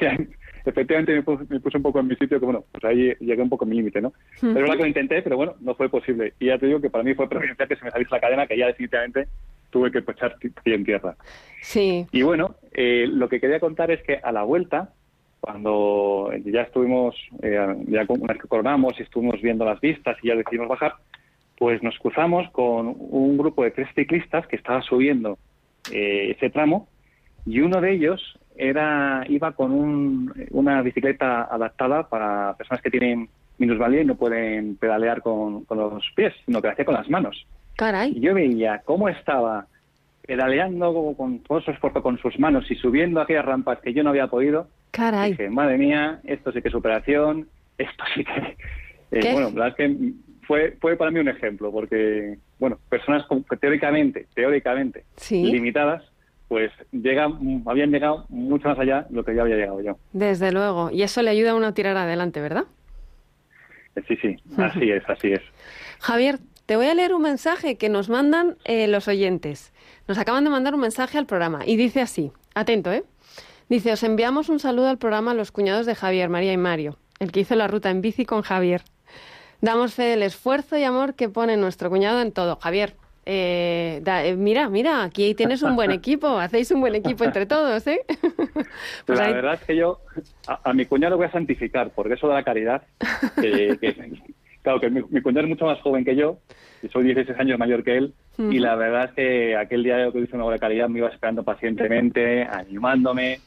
efectivamente 0.64 1.14
me 1.14 1.22
puse, 1.22 1.76
un 1.76 1.82
poco 1.82 2.00
en 2.00 2.08
mi 2.08 2.16
sitio, 2.16 2.38
que 2.38 2.44
bueno, 2.44 2.64
pues 2.72 2.84
ahí 2.84 3.14
llegué 3.20 3.42
un 3.42 3.48
poco 3.48 3.64
a 3.64 3.68
mi 3.68 3.76
límite, 3.76 4.00
¿no? 4.00 4.12
Pero 4.40 4.52
es 4.52 4.60
verdad 4.60 4.76
que 4.76 4.82
lo 4.82 4.88
intenté, 4.88 5.22
pero 5.22 5.36
bueno, 5.36 5.54
no 5.60 5.74
fue 5.74 5.88
posible. 5.88 6.34
Y 6.38 6.46
ya 6.46 6.58
te 6.58 6.66
digo 6.66 6.80
que 6.80 6.90
para 6.90 7.04
mí 7.04 7.14
fue 7.14 7.28
providencial 7.28 7.68
que 7.68 7.76
se 7.76 7.84
me 7.84 7.90
saliese 7.90 8.14
la 8.14 8.20
cadena, 8.20 8.46
que 8.46 8.58
ya 8.58 8.66
definitivamente 8.66 9.28
tuve 9.70 9.90
que 9.90 9.98
echar 9.98 10.36
pie 10.38 10.74
en 10.74 10.84
tierra. 10.84 11.16
Sí. 11.62 12.06
Y 12.12 12.22
bueno, 12.22 12.56
eh, 12.72 13.06
lo 13.08 13.28
que 13.28 13.40
quería 13.40 13.60
contar 13.60 13.90
es 13.90 14.02
que 14.02 14.16
a 14.22 14.32
la 14.32 14.42
vuelta, 14.42 14.92
cuando 15.40 16.30
ya 16.44 16.62
estuvimos, 16.62 17.14
eh, 17.42 17.58
ya 17.86 18.06
una 18.08 18.32
vez 18.32 18.42
que 18.42 18.48
coronamos 18.48 18.98
y 18.98 19.02
estuvimos 19.02 19.40
viendo 19.40 19.64
las 19.64 19.80
vistas 19.80 20.16
y 20.22 20.28
ya 20.28 20.36
decidimos 20.36 20.68
bajar, 20.68 20.94
pues 21.58 21.82
nos 21.82 21.98
cruzamos 21.98 22.48
con 22.52 22.94
un 22.96 23.36
grupo 23.36 23.64
de 23.64 23.72
tres 23.72 23.88
ciclistas 23.94 24.46
que 24.46 24.56
estaba 24.56 24.80
subiendo 24.82 25.38
eh, 25.92 26.34
ese 26.36 26.50
tramo 26.50 26.88
y 27.44 27.60
uno 27.60 27.80
de 27.80 27.92
ellos 27.92 28.38
era 28.56 29.24
iba 29.28 29.52
con 29.52 30.32
una 30.50 30.82
bicicleta 30.82 31.42
adaptada 31.44 32.08
para 32.08 32.56
personas 32.56 32.82
que 32.82 32.90
tienen 32.90 33.28
minusvalía 33.58 34.02
y 34.02 34.04
no 34.04 34.16
pueden 34.16 34.76
pedalear 34.76 35.20
con, 35.20 35.66
los 35.68 36.04
pies, 36.14 36.32
sino 36.46 36.60
que 36.60 36.68
lo 36.68 36.72
hacía 36.72 36.84
con 36.84 36.94
las 36.94 37.10
manos. 37.10 37.46
Caray. 37.78 38.12
Y 38.16 38.20
yo 38.20 38.34
veía 38.34 38.82
cómo 38.84 39.08
estaba 39.08 39.68
pedaleando 40.26 41.14
con 41.16 41.38
todo 41.38 41.60
su 41.60 41.70
esfuerzo 41.70 42.02
con 42.02 42.18
sus 42.18 42.36
manos 42.40 42.68
y 42.68 42.74
subiendo 42.74 43.20
aquellas 43.20 43.44
rampas 43.44 43.78
que 43.78 43.94
yo 43.94 44.02
no 44.02 44.10
había 44.10 44.26
podido. 44.26 44.66
Caray. 44.90 45.30
dije, 45.30 45.48
madre 45.48 45.78
mía, 45.78 46.20
esto 46.24 46.50
sí 46.50 46.60
que 46.60 46.68
es 46.68 46.72
superación, 46.72 47.48
esto 47.78 48.04
sí 48.14 48.24
que... 48.24 48.56
Eh, 49.10 49.20
bueno, 49.32 49.48
la 49.48 49.64
verdad 49.64 49.68
es 49.68 49.74
que 49.74 50.12
fue, 50.46 50.76
fue 50.82 50.94
para 50.94 51.10
mí 51.10 51.18
un 51.18 51.28
ejemplo, 51.28 51.72
porque, 51.72 52.36
bueno, 52.58 52.78
personas 52.90 53.24
teóricamente, 53.58 54.26
teóricamente 54.34 55.04
limitadas, 55.30 56.04
pues 56.46 56.70
llegan, 56.92 57.62
habían 57.64 57.90
llegado 57.90 58.26
mucho 58.28 58.68
más 58.68 58.78
allá 58.78 59.06
de 59.08 59.16
lo 59.16 59.24
que 59.24 59.34
ya 59.34 59.40
había 59.40 59.56
llegado 59.56 59.80
yo. 59.80 59.96
Desde 60.12 60.52
luego, 60.52 60.90
y 60.90 61.04
eso 61.04 61.22
le 61.22 61.30
ayuda 61.30 61.52
a 61.52 61.54
uno 61.54 61.68
a 61.68 61.72
tirar 61.72 61.96
adelante, 61.96 62.42
¿verdad? 62.42 62.64
Eh, 63.96 64.02
sí, 64.06 64.16
sí, 64.16 64.36
así 64.58 64.90
es, 64.90 65.02
así 65.08 65.32
es. 65.32 65.40
Javier, 66.00 66.38
te 66.68 66.76
voy 66.76 66.86
a 66.86 66.94
leer 66.94 67.14
un 67.14 67.22
mensaje 67.22 67.78
que 67.78 67.88
nos 67.88 68.10
mandan 68.10 68.58
eh, 68.66 68.88
los 68.88 69.08
oyentes. 69.08 69.72
Nos 70.06 70.18
acaban 70.18 70.44
de 70.44 70.50
mandar 70.50 70.74
un 70.74 70.80
mensaje 70.80 71.16
al 71.16 71.24
programa 71.24 71.60
y 71.64 71.76
dice 71.76 72.02
así, 72.02 72.30
atento, 72.54 72.92
¿eh? 72.92 73.04
Dice, 73.70 73.90
os 73.90 74.02
enviamos 74.02 74.50
un 74.50 74.60
saludo 74.60 74.88
al 74.88 74.98
programa 74.98 75.32
Los 75.32 75.50
Cuñados 75.50 75.86
de 75.86 75.94
Javier, 75.94 76.28
María 76.28 76.52
y 76.52 76.58
Mario, 76.58 76.98
el 77.20 77.32
que 77.32 77.40
hizo 77.40 77.54
la 77.54 77.68
ruta 77.68 77.88
en 77.88 78.02
bici 78.02 78.26
con 78.26 78.42
Javier. 78.42 78.82
Damos 79.62 79.94
fe 79.94 80.02
del 80.02 80.22
esfuerzo 80.22 80.76
y 80.76 80.84
amor 80.84 81.14
que 81.14 81.30
pone 81.30 81.56
nuestro 81.56 81.88
cuñado 81.88 82.20
en 82.20 82.32
todo. 82.32 82.56
Javier, 82.56 82.96
eh, 83.24 84.02
eh, 84.04 84.36
mira, 84.36 84.68
mira, 84.68 85.04
aquí 85.04 85.34
tienes 85.34 85.62
un 85.62 85.74
buen 85.74 85.90
equipo, 86.00 86.38
hacéis 86.38 86.70
un 86.70 86.82
buen 86.82 86.94
equipo 86.94 87.24
entre 87.24 87.46
todos, 87.46 87.86
¿eh? 87.86 88.04
pues 89.06 89.18
la 89.18 89.32
verdad 89.32 89.54
es 89.54 89.62
que 89.62 89.74
yo 89.74 90.00
a, 90.46 90.74
mi 90.74 90.84
cuñado 90.84 91.16
voy 91.16 91.28
a 91.28 91.32
santificar, 91.32 91.92
porque 91.94 92.12
eso 92.12 92.28
de 92.28 92.34
la 92.34 92.42
caridad, 92.42 92.82
claro 94.68 94.80
que 94.80 94.90
mi, 94.90 95.22
cuñado 95.22 95.46
es 95.46 95.48
mucho 95.48 95.64
más 95.64 95.80
joven 95.80 96.04
que 96.04 96.14
yo, 96.14 96.38
y 96.82 96.88
soy 96.88 97.04
16 97.04 97.38
años 97.38 97.58
mayor 97.58 97.82
que 97.82 97.96
él, 97.96 98.14
y 98.38 98.58
la 98.58 98.76
verdad 98.76 99.06
es 99.06 99.12
que 99.12 99.56
aquel 99.56 99.82
día 99.82 100.10
que 100.12 100.20
hice 100.20 100.36
una 100.36 100.44
buena 100.44 100.58
caridad 100.58 100.88
me 100.88 100.98
iba 100.98 101.08
esperando 101.08 101.42
pacientemente, 101.42 102.44
animándome, 102.44 103.40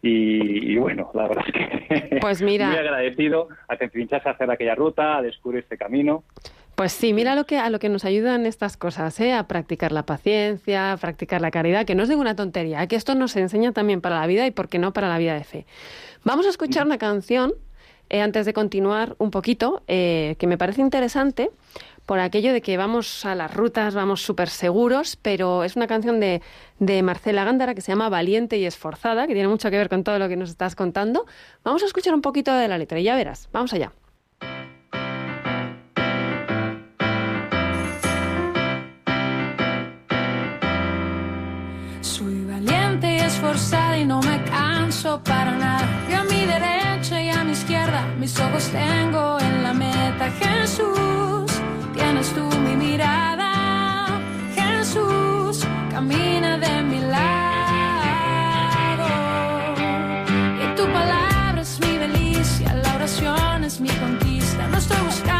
y, 0.00 0.76
bueno, 0.76 1.10
la 1.14 1.26
verdad 1.26 1.44
es 1.48 1.52
que 1.52 2.18
pues 2.20 2.40
mira, 2.42 2.68
muy 2.68 2.76
agradecido 2.76 3.48
a 3.66 3.76
que 3.76 3.88
pinchase 3.88 4.28
a 4.28 4.32
hacer 4.32 4.50
aquella 4.50 4.74
ruta, 4.74 5.16
a 5.16 5.22
descubrir 5.22 5.62
este 5.62 5.76
camino. 5.76 6.22
Pues 6.76 6.92
sí, 6.92 7.12
mira 7.12 7.34
lo 7.34 7.46
que, 7.46 7.58
a 7.58 7.68
lo 7.70 7.80
que 7.80 7.88
nos 7.88 8.04
ayudan 8.04 8.46
estas 8.46 8.76
cosas, 8.76 9.18
¿eh? 9.18 9.32
a 9.32 9.48
practicar 9.48 9.90
la 9.90 10.04
paciencia, 10.04 10.92
a 10.92 10.96
practicar 10.98 11.40
la 11.40 11.50
caridad, 11.50 11.84
que 11.84 11.96
no 11.96 12.04
es 12.04 12.08
ninguna 12.08 12.36
tontería, 12.36 12.86
que 12.86 12.94
esto 12.94 13.16
nos 13.16 13.34
enseña 13.34 13.72
también 13.72 14.00
para 14.00 14.20
la 14.20 14.26
vida 14.28 14.46
y, 14.46 14.52
por 14.52 14.68
qué 14.68 14.78
no, 14.78 14.92
para 14.92 15.08
la 15.08 15.18
vida 15.18 15.34
de 15.34 15.42
fe. 15.42 15.66
Vamos 16.22 16.46
a 16.46 16.50
escuchar 16.50 16.86
una 16.86 16.98
canción 16.98 17.54
eh, 18.10 18.20
antes 18.20 18.46
de 18.46 18.52
continuar 18.52 19.14
un 19.18 19.30
poquito, 19.30 19.82
eh, 19.88 20.36
que 20.38 20.46
me 20.46 20.58
parece 20.58 20.80
interesante, 20.80 21.50
por 22.08 22.20
aquello 22.20 22.54
de 22.54 22.62
que 22.62 22.78
vamos 22.78 23.26
a 23.26 23.34
las 23.34 23.52
rutas, 23.52 23.94
vamos 23.94 24.22
súper 24.22 24.48
seguros, 24.48 25.16
pero 25.16 25.62
es 25.62 25.76
una 25.76 25.86
canción 25.86 26.20
de, 26.20 26.40
de 26.78 27.02
Marcela 27.02 27.44
Gándara 27.44 27.74
que 27.74 27.82
se 27.82 27.92
llama 27.92 28.08
Valiente 28.08 28.56
y 28.56 28.64
Esforzada, 28.64 29.26
que 29.26 29.34
tiene 29.34 29.48
mucho 29.48 29.70
que 29.70 29.76
ver 29.76 29.90
con 29.90 30.04
todo 30.04 30.18
lo 30.18 30.26
que 30.26 30.36
nos 30.36 30.48
estás 30.48 30.74
contando. 30.74 31.26
Vamos 31.64 31.82
a 31.82 31.86
escuchar 31.86 32.14
un 32.14 32.22
poquito 32.22 32.54
de 32.54 32.66
la 32.66 32.78
letra 32.78 32.98
y 32.98 33.02
ya 33.02 33.14
verás. 33.14 33.50
Vamos 33.52 33.74
allá. 33.74 33.92
Soy 42.00 42.44
valiente 42.46 43.16
y 43.16 43.18
esforzada 43.18 43.98
y 43.98 44.06
no 44.06 44.22
me 44.22 44.42
canso 44.44 45.22
para 45.22 45.52
nada. 45.58 45.86
Y 46.08 46.14
a 46.14 46.24
mi 46.24 46.46
derecha 46.46 46.67
mis 48.18 48.38
ojos 48.40 48.68
tengo 48.70 49.38
en 49.40 49.62
la 49.62 49.72
meta. 49.72 50.30
Jesús 50.40 51.50
tienes 51.94 52.32
tú 52.34 52.44
mi 52.66 52.76
mirada. 52.76 54.20
Jesús, 54.54 55.66
camina 55.90 56.58
de 56.58 56.82
mi 56.82 57.00
lado. 57.00 57.48
Y 60.62 60.76
tu 60.76 60.84
palabra 60.92 61.60
es 61.60 61.80
mi 61.80 61.96
delicia, 61.98 62.74
la 62.74 62.94
oración 62.96 63.64
es 63.64 63.80
mi 63.80 63.90
conquista. 63.90 64.66
No 64.68 64.78
estoy 64.78 65.00
buscando 65.04 65.37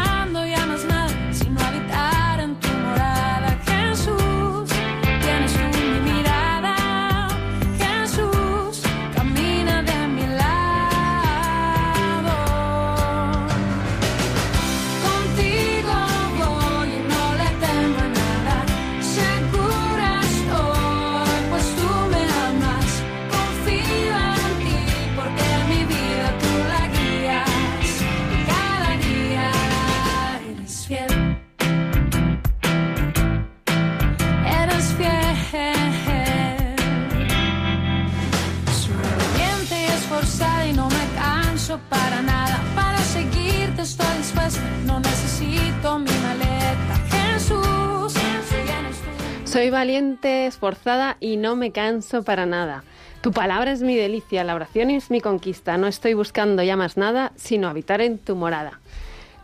valiente, 49.79 50.45
esforzada 50.45 51.15
y 51.21 51.37
no 51.37 51.55
me 51.55 51.71
canso 51.71 52.23
para 52.23 52.45
nada. 52.45 52.83
Tu 53.21 53.31
palabra 53.31 53.71
es 53.71 53.81
mi 53.81 53.95
delicia, 53.95 54.43
la 54.43 54.53
oración 54.53 54.89
es 54.89 55.09
mi 55.09 55.21
conquista. 55.21 55.77
No 55.77 55.87
estoy 55.87 56.15
buscando 56.15 56.61
ya 56.63 56.75
más 56.75 56.97
nada, 56.97 57.31
sino 57.37 57.69
habitar 57.69 58.01
en 58.01 58.17
tu 58.17 58.35
morada. 58.35 58.81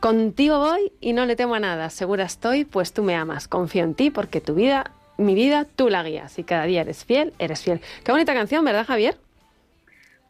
Contigo 0.02 0.60
voy 0.60 0.92
y 1.00 1.14
no 1.14 1.26
le 1.26 1.38
temo 1.38 1.56
a 1.56 1.62
nada. 1.62 1.90
Segura 1.90 2.26
estoy, 2.26 2.66
pues 2.66 2.92
tú 2.92 3.02
me 3.02 3.16
amas. 3.16 3.48
Confío 3.48 3.86
en 3.86 3.96
ti 3.96 4.10
porque 4.10 4.42
tu 4.42 4.56
vida, 4.56 4.92
mi 5.16 5.36
vida, 5.36 5.66
tú 5.74 5.90
la 5.90 6.04
guías. 6.04 6.38
Y 6.38 6.44
cada 6.44 6.66
día 6.66 6.82
eres 6.82 7.06
fiel, 7.06 7.32
eres 7.40 7.62
fiel. 7.62 7.80
Qué 8.04 8.12
bonita 8.12 8.34
canción, 8.34 8.66
¿verdad, 8.66 8.86
Javier? 8.86 9.18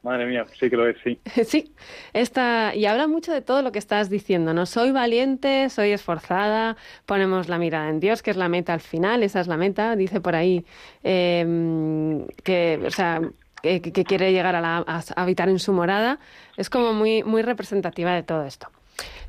Madre 0.05 0.27
mía, 0.27 0.45
sí 0.59 0.69
que 0.69 0.77
lo 0.77 0.87
es, 0.87 0.97
sí. 1.03 1.19
sí, 1.45 1.73
esta, 2.13 2.75
y 2.75 2.85
habla 2.85 3.07
mucho 3.07 3.33
de 3.33 3.41
todo 3.41 3.63
lo 3.63 3.71
que 3.71 3.79
estás 3.79 4.07
diciendo, 4.07 4.53
¿no? 4.53 4.67
Soy 4.67 4.91
valiente, 4.91 5.67
soy 5.71 5.93
esforzada, 5.93 6.77
ponemos 7.07 7.49
la 7.49 7.57
mirada 7.57 7.89
en 7.89 7.99
Dios, 7.99 8.21
que 8.21 8.29
es 8.29 8.37
la 8.37 8.47
meta 8.47 8.71
al 8.75 8.81
final, 8.81 9.23
esa 9.23 9.39
es 9.39 9.47
la 9.47 9.57
meta, 9.57 9.95
dice 9.95 10.21
por 10.21 10.35
ahí 10.35 10.63
em, 11.01 12.27
que, 12.43 12.79
o 12.85 12.91
sea, 12.91 13.19
que, 13.63 13.81
quiere 13.81 14.31
llegar 14.31 14.55
a, 14.55 14.77
a, 14.77 15.03
habitar 15.15 15.49
en 15.49 15.57
su 15.57 15.73
morada, 15.73 16.19
es 16.55 16.69
como 16.69 16.93
muy, 16.93 17.23
muy 17.23 17.41
representativa 17.41 18.13
de 18.13 18.21
todo 18.21 18.45
esto. 18.45 18.67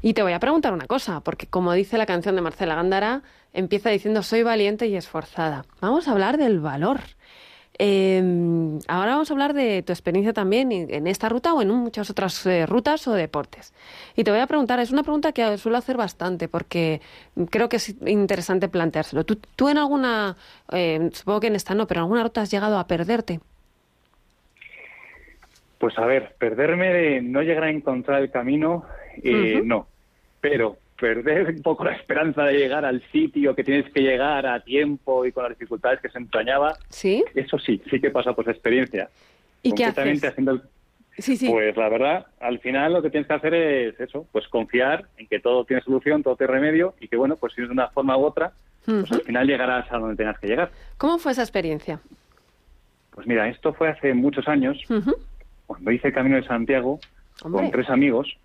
Y 0.02 0.12
te 0.12 0.22
voy 0.22 0.34
a 0.34 0.40
preguntar 0.40 0.74
una 0.74 0.86
cosa, 0.86 1.20
porque 1.20 1.46
como 1.46 1.72
dice 1.72 1.96
la 1.96 2.04
canción 2.04 2.36
de 2.36 2.42
Marcela 2.42 2.74
Gándara, 2.74 3.22
empieza 3.54 3.88
diciendo 3.88 4.22
soy 4.22 4.42
valiente 4.42 4.88
y 4.88 4.96
esforzada. 4.96 5.64
Vamos 5.80 6.06
a 6.06 6.12
hablar 6.12 6.36
del 6.36 6.60
valor. 6.60 7.00
Eh, 7.78 8.22
ahora 8.88 9.12
vamos 9.12 9.30
a 9.30 9.34
hablar 9.34 9.54
de 9.54 9.82
tu 9.82 9.92
experiencia 9.92 10.32
también 10.32 10.72
en 10.72 11.06
esta 11.06 11.28
ruta 11.28 11.54
o 11.54 11.62
en 11.62 11.68
muchas 11.68 12.10
otras 12.10 12.44
eh, 12.46 12.66
rutas 12.66 13.06
o 13.08 13.12
deportes. 13.12 13.74
Y 14.16 14.24
te 14.24 14.30
voy 14.30 14.40
a 14.40 14.46
preguntar, 14.46 14.80
es 14.80 14.90
una 14.90 15.02
pregunta 15.02 15.32
que 15.32 15.58
suelo 15.58 15.78
hacer 15.78 15.96
bastante 15.96 16.48
porque 16.48 17.00
creo 17.50 17.68
que 17.68 17.76
es 17.76 17.94
interesante 18.06 18.68
planteárselo. 18.68 19.24
¿Tú, 19.24 19.68
en 19.68 19.78
alguna, 19.78 20.36
eh, 20.72 21.10
supongo 21.12 21.40
que 21.40 21.46
en 21.48 21.56
esta 21.56 21.74
no, 21.74 21.86
pero 21.86 22.00
en 22.00 22.02
alguna 22.04 22.22
ruta 22.22 22.42
has 22.42 22.50
llegado 22.50 22.78
a 22.78 22.86
perderte? 22.86 23.40
Pues 25.78 25.98
a 25.98 26.06
ver, 26.06 26.34
perderme 26.38 26.92
de 26.92 27.22
no 27.22 27.42
llegar 27.42 27.64
a 27.64 27.70
encontrar 27.70 28.22
el 28.22 28.30
camino, 28.30 28.84
eh, 29.22 29.60
no. 29.64 29.86
Pero 30.40 30.78
perder 30.98 31.48
un 31.48 31.62
poco 31.62 31.84
la 31.84 31.92
esperanza 31.92 32.44
de 32.44 32.54
llegar 32.54 32.84
al 32.84 33.02
sitio 33.10 33.54
que 33.54 33.64
tienes 33.64 33.92
que 33.92 34.00
llegar 34.00 34.46
a 34.46 34.60
tiempo 34.60 35.24
y 35.24 35.32
con 35.32 35.44
las 35.44 35.58
dificultades 35.58 36.00
que 36.00 36.08
se 36.08 36.18
entrañaba. 36.18 36.76
Sí. 36.88 37.24
Eso 37.34 37.58
sí, 37.58 37.80
sí 37.90 38.00
que 38.00 38.10
pasa 38.10 38.32
por 38.32 38.48
experiencia. 38.48 39.08
¿Y 39.62 39.72
qué 39.72 39.84
haces? 39.84 40.24
Haciendo 40.24 40.62
sí, 41.18 41.36
sí. 41.36 41.48
Pues 41.48 41.76
la 41.76 41.88
verdad, 41.88 42.26
al 42.40 42.58
final 42.60 42.94
lo 42.94 43.02
que 43.02 43.10
tienes 43.10 43.26
que 43.26 43.34
hacer 43.34 43.54
es 43.54 44.00
eso, 44.00 44.26
pues 44.32 44.48
confiar 44.48 45.06
en 45.16 45.26
que 45.26 45.40
todo 45.40 45.64
tiene 45.64 45.82
solución, 45.82 46.22
todo 46.22 46.36
tiene 46.36 46.52
remedio 46.52 46.94
y 47.00 47.08
que 47.08 47.16
bueno, 47.16 47.36
pues 47.36 47.52
si 47.54 47.62
es 47.62 47.68
de 47.68 47.72
una 47.72 47.88
forma 47.88 48.16
u 48.16 48.24
otra, 48.24 48.52
pues 48.84 49.10
al 49.10 49.22
final 49.22 49.46
llegarás 49.46 49.90
a 49.90 49.98
donde 49.98 50.16
tengas 50.16 50.38
que 50.38 50.46
llegar. 50.46 50.70
¿Cómo 50.96 51.18
fue 51.18 51.32
esa 51.32 51.42
experiencia? 51.42 52.00
Pues 53.10 53.26
mira, 53.26 53.48
esto 53.48 53.72
fue 53.72 53.88
hace 53.88 54.14
muchos 54.14 54.46
años, 54.46 54.78
cuando 55.66 55.90
hice 55.90 56.08
el 56.08 56.14
Camino 56.14 56.36
de 56.36 56.44
Santiago 56.44 57.00
con 57.40 57.70
tres 57.70 57.88
amigos 57.90 58.36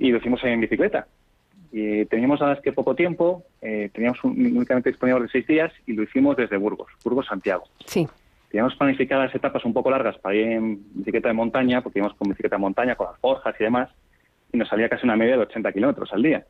y 0.00 0.10
lo 0.10 0.18
hicimos 0.18 0.42
en 0.42 0.60
bicicleta. 0.60 1.06
Y 1.70 2.04
teníamos 2.06 2.40
nada 2.40 2.54
más 2.54 2.62
que 2.62 2.72
poco 2.72 2.96
tiempo, 2.96 3.44
eh, 3.60 3.90
teníamos 3.92 4.18
únicamente 4.24 4.90
disponible 4.90 5.22
de 5.22 5.28
seis 5.28 5.46
días 5.46 5.72
y 5.86 5.92
lo 5.92 6.02
hicimos 6.02 6.36
desde 6.36 6.56
Burgos, 6.56 6.90
Burgos-Santiago. 7.04 7.64
Sí. 7.84 8.08
Teníamos 8.50 8.74
planificadas 8.74 9.32
etapas 9.32 9.64
un 9.64 9.72
poco 9.72 9.90
largas 9.90 10.18
para 10.18 10.34
ir 10.34 10.48
en 10.48 10.82
bicicleta 10.94 11.28
de 11.28 11.34
montaña, 11.34 11.82
porque 11.82 12.00
íbamos 12.00 12.16
con 12.16 12.30
bicicleta 12.30 12.56
de 12.56 12.60
montaña, 12.60 12.96
con 12.96 13.06
las 13.06 13.20
forjas 13.20 13.54
y 13.60 13.62
demás, 13.62 13.90
y 14.52 14.58
nos 14.58 14.68
salía 14.68 14.88
casi 14.88 15.04
una 15.04 15.14
media 15.14 15.36
de 15.36 15.42
80 15.42 15.72
kilómetros 15.72 16.12
al 16.12 16.22
día. 16.22 16.44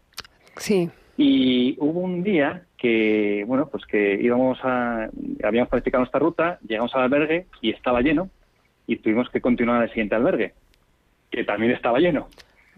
Sí. 0.57 0.89
Y 1.19 1.77
hubo 1.79 2.01
un 2.01 2.23
día 2.23 2.63
que, 2.79 3.45
bueno, 3.47 3.69
pues 3.69 3.85
que 3.85 4.15
íbamos 4.15 4.59
a, 4.63 5.11
habíamos 5.45 5.69
planificado 5.69 6.01
nuestra 6.01 6.21
ruta, 6.21 6.59
llegamos 6.67 6.95
al 6.95 7.03
albergue 7.03 7.45
y 7.61 7.71
estaba 7.71 8.01
lleno, 8.01 8.31
y 8.87 8.97
tuvimos 8.97 9.29
que 9.29 9.43
continuar 9.43 9.83
al 9.83 9.91
siguiente 9.91 10.15
albergue, 10.15 10.55
que 11.31 11.45
también 11.45 11.73
estaba 11.73 11.99
lleno. 11.99 12.29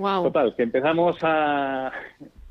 Total, 0.03 0.55
que 0.57 0.63
empezamos 0.63 1.17
a, 1.23 1.93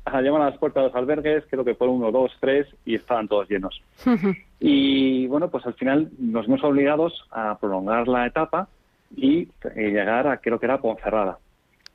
llamar 0.06 0.42
a 0.42 0.50
las 0.50 0.58
puertas 0.58 0.82
de 0.82 0.88
los 0.88 0.96
albergues, 0.96 1.44
creo 1.50 1.64
que 1.64 1.74
fueron 1.74 1.96
uno, 1.96 2.10
dos, 2.10 2.32
tres, 2.40 2.66
y 2.84 2.94
estaban 2.94 3.28
todos 3.28 3.48
llenos. 3.48 3.82
y 4.60 5.26
bueno, 5.26 5.50
pues 5.50 5.66
al 5.66 5.74
final 5.74 6.10
nos 6.18 6.46
vimos 6.46 6.64
obligados 6.64 7.24
a 7.30 7.58
prolongar 7.58 8.08
la 8.08 8.26
etapa 8.26 8.68
y 9.14 9.48
eh, 9.74 9.90
llegar 9.90 10.26
a, 10.26 10.38
creo 10.38 10.58
que 10.58 10.66
era 10.66 10.80
Ponferrada. 10.80 11.38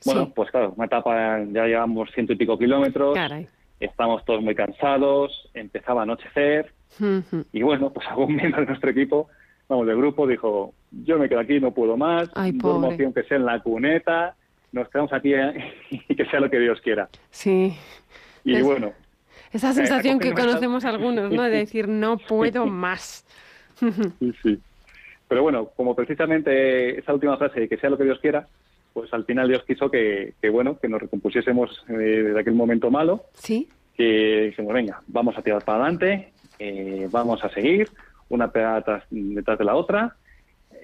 Bueno, 0.06 0.32
pues 0.34 0.52
claro, 0.52 0.74
una 0.76 0.86
etapa, 0.86 1.40
ya 1.52 1.66
llevamos 1.66 2.12
ciento 2.14 2.34
y 2.34 2.36
pico 2.36 2.58
kilómetros, 2.58 3.18
estamos 3.80 4.24
todos 4.26 4.44
muy 4.44 4.54
cansados, 4.54 5.50
empezaba 5.56 6.02
a 6.02 6.04
anochecer, 6.04 6.72
y 7.52 7.62
bueno, 7.64 7.90
pues 7.90 8.08
algún 8.10 8.36
miembro 8.36 8.62
de 8.62 8.68
nuestro 8.68 8.92
equipo, 8.92 9.28
vamos, 9.68 9.88
del 9.88 9.98
grupo, 9.98 10.28
dijo, 10.28 10.74
yo 10.92 11.18
me 11.18 11.28
quedo 11.28 11.40
aquí, 11.40 11.60
no 11.60 11.72
puedo 11.72 11.98
más, 11.98 12.30
Ay, 12.36 12.52
duermo 12.52 12.96
que 12.96 13.24
sea 13.24 13.38
en 13.38 13.46
la 13.46 13.60
cuneta, 13.60 14.36
nos 14.72 14.90
quedamos 14.90 15.14
aquí 15.14 15.34
¿eh? 15.34 15.74
y 15.90 16.16
que 16.16 16.26
sea 16.26 16.40
lo 16.40 16.50
que 16.50 16.60
Dios 16.60 16.80
quiera. 16.82 17.10
Sí. 17.30 17.76
Y 18.44 18.62
bueno. 18.62 18.94
Esa 19.54 19.74
sensación 19.74 20.20
que 20.20 20.34
conocemos 20.34 20.84
algunos, 20.86 21.32
¿no? 21.32 21.44
De 21.44 21.50
decir, 21.50 21.88
no 21.88 22.18
puedo 22.18 22.66
más. 22.68 23.26
sí, 23.80 24.34
sí. 24.44 24.60
Pero 25.28 25.44
bueno, 25.44 25.70
como 25.76 25.96
precisamente 25.96 27.00
esa 27.00 27.14
última 27.14 27.38
frase 27.38 27.62
de 27.62 27.70
que 27.70 27.78
sea 27.78 27.90
lo 27.90 27.98
que 27.98 28.06
Dios 28.06 28.20
quiera, 28.20 28.48
pues 28.94 29.14
al 29.14 29.26
final 29.26 29.48
Dios 29.48 29.64
quiso 29.66 29.92
que, 29.92 30.34
bueno, 30.52 30.80
que 30.80 30.88
nos 30.88 31.02
recompusiésemos 31.02 31.86
eh, 31.90 31.94
de 31.94 32.40
aquel 32.40 32.56
momento 32.56 32.90
malo. 32.90 33.26
Sí. 33.34 33.68
Que 33.96 34.48
dijimos, 34.48 34.74
venga, 34.74 35.02
vamos 35.08 35.38
a 35.38 35.42
tirar 35.42 35.64
para 35.64 35.84
adelante, 35.84 36.32
eh, 36.60 37.08
vamos 37.12 37.44
a 37.44 37.50
seguir, 37.50 37.90
una 38.30 38.52
pegada 38.52 39.04
detrás 39.10 39.60
de 39.60 39.66
la 39.66 39.76
otra, 39.76 40.16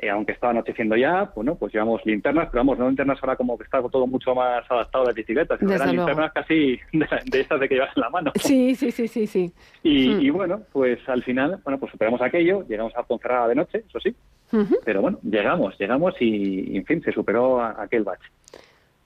eh, 0.01 0.09
aunque 0.09 0.33
estaba 0.33 0.51
anocheciendo 0.51 0.95
ya, 0.95 1.31
bueno, 1.35 1.55
pues 1.55 1.73
llevamos 1.73 2.05
linternas, 2.05 2.49
pero 2.51 2.61
vamos, 2.61 2.79
no 2.79 2.87
linternas 2.87 3.17
ahora 3.21 3.35
como 3.35 3.57
que 3.57 3.63
está 3.63 3.81
todo 3.81 4.07
mucho 4.07 4.33
más 4.35 4.69
adaptado 4.69 5.03
a 5.03 5.07
las 5.07 5.15
bicicletas, 5.15 5.59
sino 5.59 5.73
eran 5.73 5.95
linternas 5.95 6.31
casi 6.31 6.79
de, 6.93 7.39
estas 7.39 7.59
de 7.59 7.69
que 7.69 7.75
llevas 7.75 7.95
en 7.95 8.01
la 8.01 8.09
mano. 8.09 8.31
Sí, 8.35 8.75
sí, 8.75 8.91
sí, 8.91 9.07
sí, 9.07 9.27
sí. 9.27 9.51
Y, 9.83 10.29
hmm. 10.29 10.33
bueno, 10.33 10.61
pues 10.71 10.99
al 11.07 11.23
final, 11.23 11.59
bueno, 11.63 11.79
pues 11.79 11.91
superamos 11.91 12.21
aquello, 12.21 12.65
llegamos 12.67 12.93
a 12.95 13.03
Ponferrada 13.03 13.47
de 13.47 13.55
noche, 13.55 13.83
eso 13.87 13.99
sí, 13.99 14.15
pero 14.85 15.01
bueno, 15.01 15.19
llegamos, 15.23 15.77
llegamos 15.79 16.13
y, 16.19 16.77
en 16.77 16.85
fin, 16.85 17.01
se 17.01 17.11
superó 17.11 17.61
aquel 17.61 18.03
bache. 18.03 18.29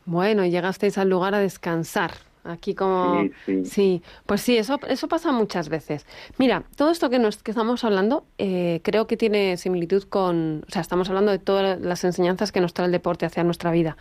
Bueno, 0.05 0.45
llegasteis 0.45 0.97
al 0.97 1.09
lugar 1.09 1.35
a 1.35 1.39
descansar. 1.39 2.11
Aquí 2.47 2.75
como... 2.75 3.23
Sí, 3.65 4.01
pues 4.25 4.41
sí, 4.41 4.57
eso, 4.57 4.79
eso 4.87 5.07
pasa 5.07 5.31
muchas 5.31 5.69
veces. 5.69 6.05
Mira, 6.37 6.63
todo 6.75 6.91
esto 6.91 7.09
que, 7.09 7.19
nos, 7.19 7.43
que 7.43 7.51
estamos 7.51 7.83
hablando 7.83 8.25
eh, 8.37 8.81
creo 8.83 9.07
que 9.07 9.17
tiene 9.17 9.57
similitud 9.57 10.03
con... 10.03 10.63
O 10.67 10.71
sea, 10.71 10.81
estamos 10.81 11.09
hablando 11.09 11.31
de 11.31 11.39
todas 11.39 11.79
las 11.81 12.03
enseñanzas 12.03 12.51
que 12.51 12.61
nos 12.61 12.73
trae 12.73 12.85
el 12.85 12.91
deporte 12.91 13.25
hacia 13.25 13.43
nuestra 13.43 13.71
vida. 13.71 13.97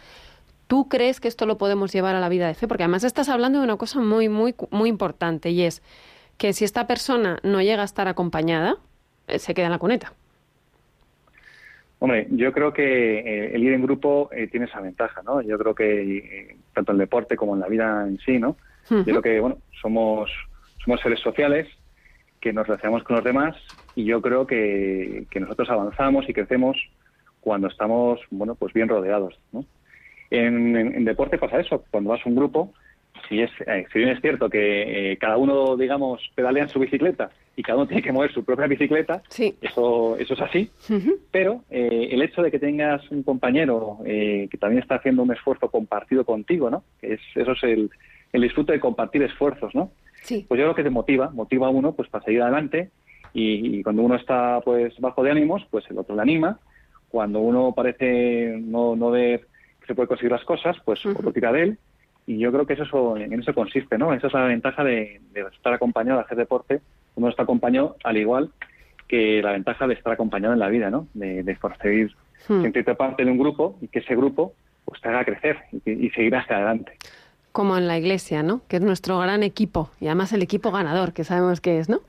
¿Tú 0.66 0.88
crees 0.88 1.20
que 1.20 1.28
esto 1.28 1.46
lo 1.46 1.58
podemos 1.58 1.92
llevar 1.92 2.16
a 2.16 2.20
la 2.20 2.28
vida 2.28 2.46
de 2.46 2.54
fe? 2.54 2.66
Porque 2.66 2.82
además 2.82 3.04
estás 3.04 3.28
hablando 3.28 3.58
de 3.58 3.64
una 3.64 3.76
cosa 3.76 4.00
muy, 4.00 4.28
muy, 4.28 4.54
muy 4.70 4.88
importante 4.88 5.50
y 5.50 5.62
es 5.62 5.82
que 6.38 6.52
si 6.52 6.64
esta 6.64 6.86
persona 6.86 7.38
no 7.42 7.62
llega 7.62 7.82
a 7.82 7.84
estar 7.84 8.08
acompañada, 8.08 8.76
eh, 9.28 9.38
se 9.38 9.54
queda 9.54 9.66
en 9.66 9.72
la 9.72 9.78
cuneta. 9.78 10.12
Hombre, 11.98 12.26
yo 12.30 12.52
creo 12.52 12.72
que 12.72 13.18
eh, 13.20 13.54
el 13.54 13.64
ir 13.64 13.72
en 13.72 13.82
grupo 13.82 14.28
eh, 14.32 14.48
tiene 14.48 14.66
esa 14.66 14.80
ventaja, 14.80 15.22
¿no? 15.22 15.40
Yo 15.40 15.58
creo 15.58 15.74
que 15.74 16.18
eh, 16.18 16.56
tanto 16.74 16.92
en 16.92 16.96
el 16.96 17.00
deporte 17.00 17.36
como 17.36 17.54
en 17.54 17.60
la 17.60 17.68
vida 17.68 18.06
en 18.06 18.18
sí, 18.18 18.38
¿no? 18.38 18.56
Yo 18.88 19.04
creo 19.04 19.22
que, 19.22 19.40
bueno, 19.40 19.58
somos, 19.82 20.30
somos 20.84 21.00
seres 21.00 21.18
sociales 21.20 21.66
que 22.40 22.52
nos 22.52 22.66
relacionamos 22.66 23.02
con 23.02 23.16
los 23.16 23.24
demás 23.24 23.56
y 23.96 24.04
yo 24.04 24.22
creo 24.22 24.46
que, 24.46 25.26
que 25.30 25.40
nosotros 25.40 25.68
avanzamos 25.70 26.28
y 26.28 26.32
crecemos 26.32 26.76
cuando 27.40 27.66
estamos, 27.66 28.20
bueno, 28.30 28.54
pues 28.54 28.72
bien 28.72 28.88
rodeados, 28.88 29.38
¿no? 29.52 29.64
En, 30.30 30.76
en, 30.76 30.94
en 30.94 31.04
deporte 31.04 31.38
pasa 31.38 31.60
eso, 31.60 31.84
cuando 31.90 32.10
vas 32.10 32.20
a 32.24 32.28
un 32.28 32.36
grupo, 32.36 32.74
si, 33.28 33.40
es, 33.40 33.50
eh, 33.66 33.86
si 33.92 33.98
bien 33.98 34.10
es 34.10 34.20
cierto 34.20 34.48
que 34.48 35.12
eh, 35.12 35.16
cada 35.18 35.36
uno, 35.36 35.76
digamos, 35.76 36.20
pedalea 36.34 36.64
en 36.64 36.68
su 36.68 36.78
bicicleta 36.78 37.30
y 37.56 37.62
cada 37.62 37.78
uno 37.78 37.86
tiene 37.88 38.02
que 38.02 38.12
mover 38.12 38.32
su 38.32 38.44
propia 38.44 38.66
bicicleta, 38.66 39.22
eso, 39.60 40.16
eso 40.18 40.34
es 40.34 40.40
así, 40.40 40.70
pero 41.30 41.62
eh, 41.70 42.08
el 42.10 42.22
hecho 42.22 42.42
de 42.42 42.50
que 42.50 42.58
tengas 42.58 43.10
un 43.10 43.22
compañero 43.22 43.98
que 44.04 44.58
también 44.58 44.82
está 44.82 44.96
haciendo 44.96 45.22
un 45.22 45.32
esfuerzo 45.32 45.70
compartido 45.70 46.24
contigo, 46.24 46.70
¿no? 46.70 46.84
Es, 47.02 47.20
eso 47.34 47.52
es 47.52 47.62
el, 47.64 47.90
el 48.32 48.42
disfrute 48.42 48.72
de 48.72 48.80
compartir 48.80 49.22
esfuerzos, 49.22 49.74
¿no? 49.74 49.90
Sí. 50.22 50.44
Pues 50.48 50.58
yo 50.58 50.64
creo 50.64 50.74
que 50.74 50.82
te 50.82 50.90
motiva, 50.90 51.30
motiva 51.30 51.68
a 51.68 51.70
uno 51.70 51.92
pues 51.92 52.08
para 52.08 52.24
seguir 52.24 52.42
adelante 52.42 52.90
y, 53.32 53.82
cuando 53.82 54.02
uno 54.02 54.16
está 54.16 54.60
pues 54.64 54.98
bajo 54.98 55.22
de 55.22 55.30
ánimos, 55.30 55.66
pues 55.70 55.84
el 55.90 55.98
otro 55.98 56.16
le 56.16 56.22
anima. 56.22 56.58
Cuando 57.08 57.40
uno 57.40 57.72
parece 57.74 58.56
no, 58.60 58.96
no 58.96 59.10
ver 59.10 59.46
que 59.80 59.86
se 59.86 59.94
puede 59.94 60.08
conseguir 60.08 60.32
las 60.32 60.44
cosas, 60.44 60.76
pues 60.84 61.04
otro 61.04 61.32
tira 61.32 61.52
de 61.52 61.62
él 61.62 61.78
y 62.26 62.38
yo 62.38 62.50
creo 62.52 62.66
que 62.66 62.74
eso 62.74 63.16
en 63.16 63.32
eso 63.32 63.54
consiste, 63.54 63.96
¿no? 63.98 64.12
Esa 64.12 64.26
es 64.26 64.32
la 64.32 64.44
ventaja 64.44 64.82
de, 64.82 65.20
estar 65.52 65.72
acompañado, 65.72 66.18
de 66.18 66.24
hacer 66.24 66.36
deporte. 66.36 66.80
Uno 67.14 67.28
está 67.28 67.44
acompañado 67.44 67.96
al 68.02 68.16
igual 68.16 68.50
que 69.06 69.40
la 69.42 69.52
ventaja 69.52 69.86
de 69.86 69.94
estar 69.94 70.12
acompañado 70.12 70.52
en 70.52 70.58
la 70.58 70.68
vida, 70.68 70.90
¿no? 70.90 71.06
De, 71.14 71.44
de 71.44 71.56
conseguir 71.56 72.10
hmm. 72.48 72.62
sentirte 72.62 72.94
parte 72.96 73.24
de 73.24 73.30
un 73.30 73.38
grupo 73.38 73.78
y 73.80 73.88
que 73.88 74.00
ese 74.00 74.16
grupo 74.16 74.54
pues 74.84 75.00
te 75.00 75.08
haga 75.08 75.24
crecer 75.24 75.58
y, 75.84 76.10
seguir 76.10 76.34
hacia 76.34 76.56
adelante. 76.56 76.92
Como 77.52 77.76
en 77.76 77.86
la 77.86 77.98
iglesia, 77.98 78.42
¿no? 78.42 78.62
Que 78.68 78.76
es 78.76 78.82
nuestro 78.82 79.18
gran 79.18 79.42
equipo 79.42 79.90
y 80.00 80.06
además 80.06 80.32
el 80.32 80.42
equipo 80.42 80.70
ganador, 80.70 81.12
que 81.12 81.24
sabemos 81.24 81.60
que 81.60 81.78
es, 81.78 81.88
¿no? 81.88 82.00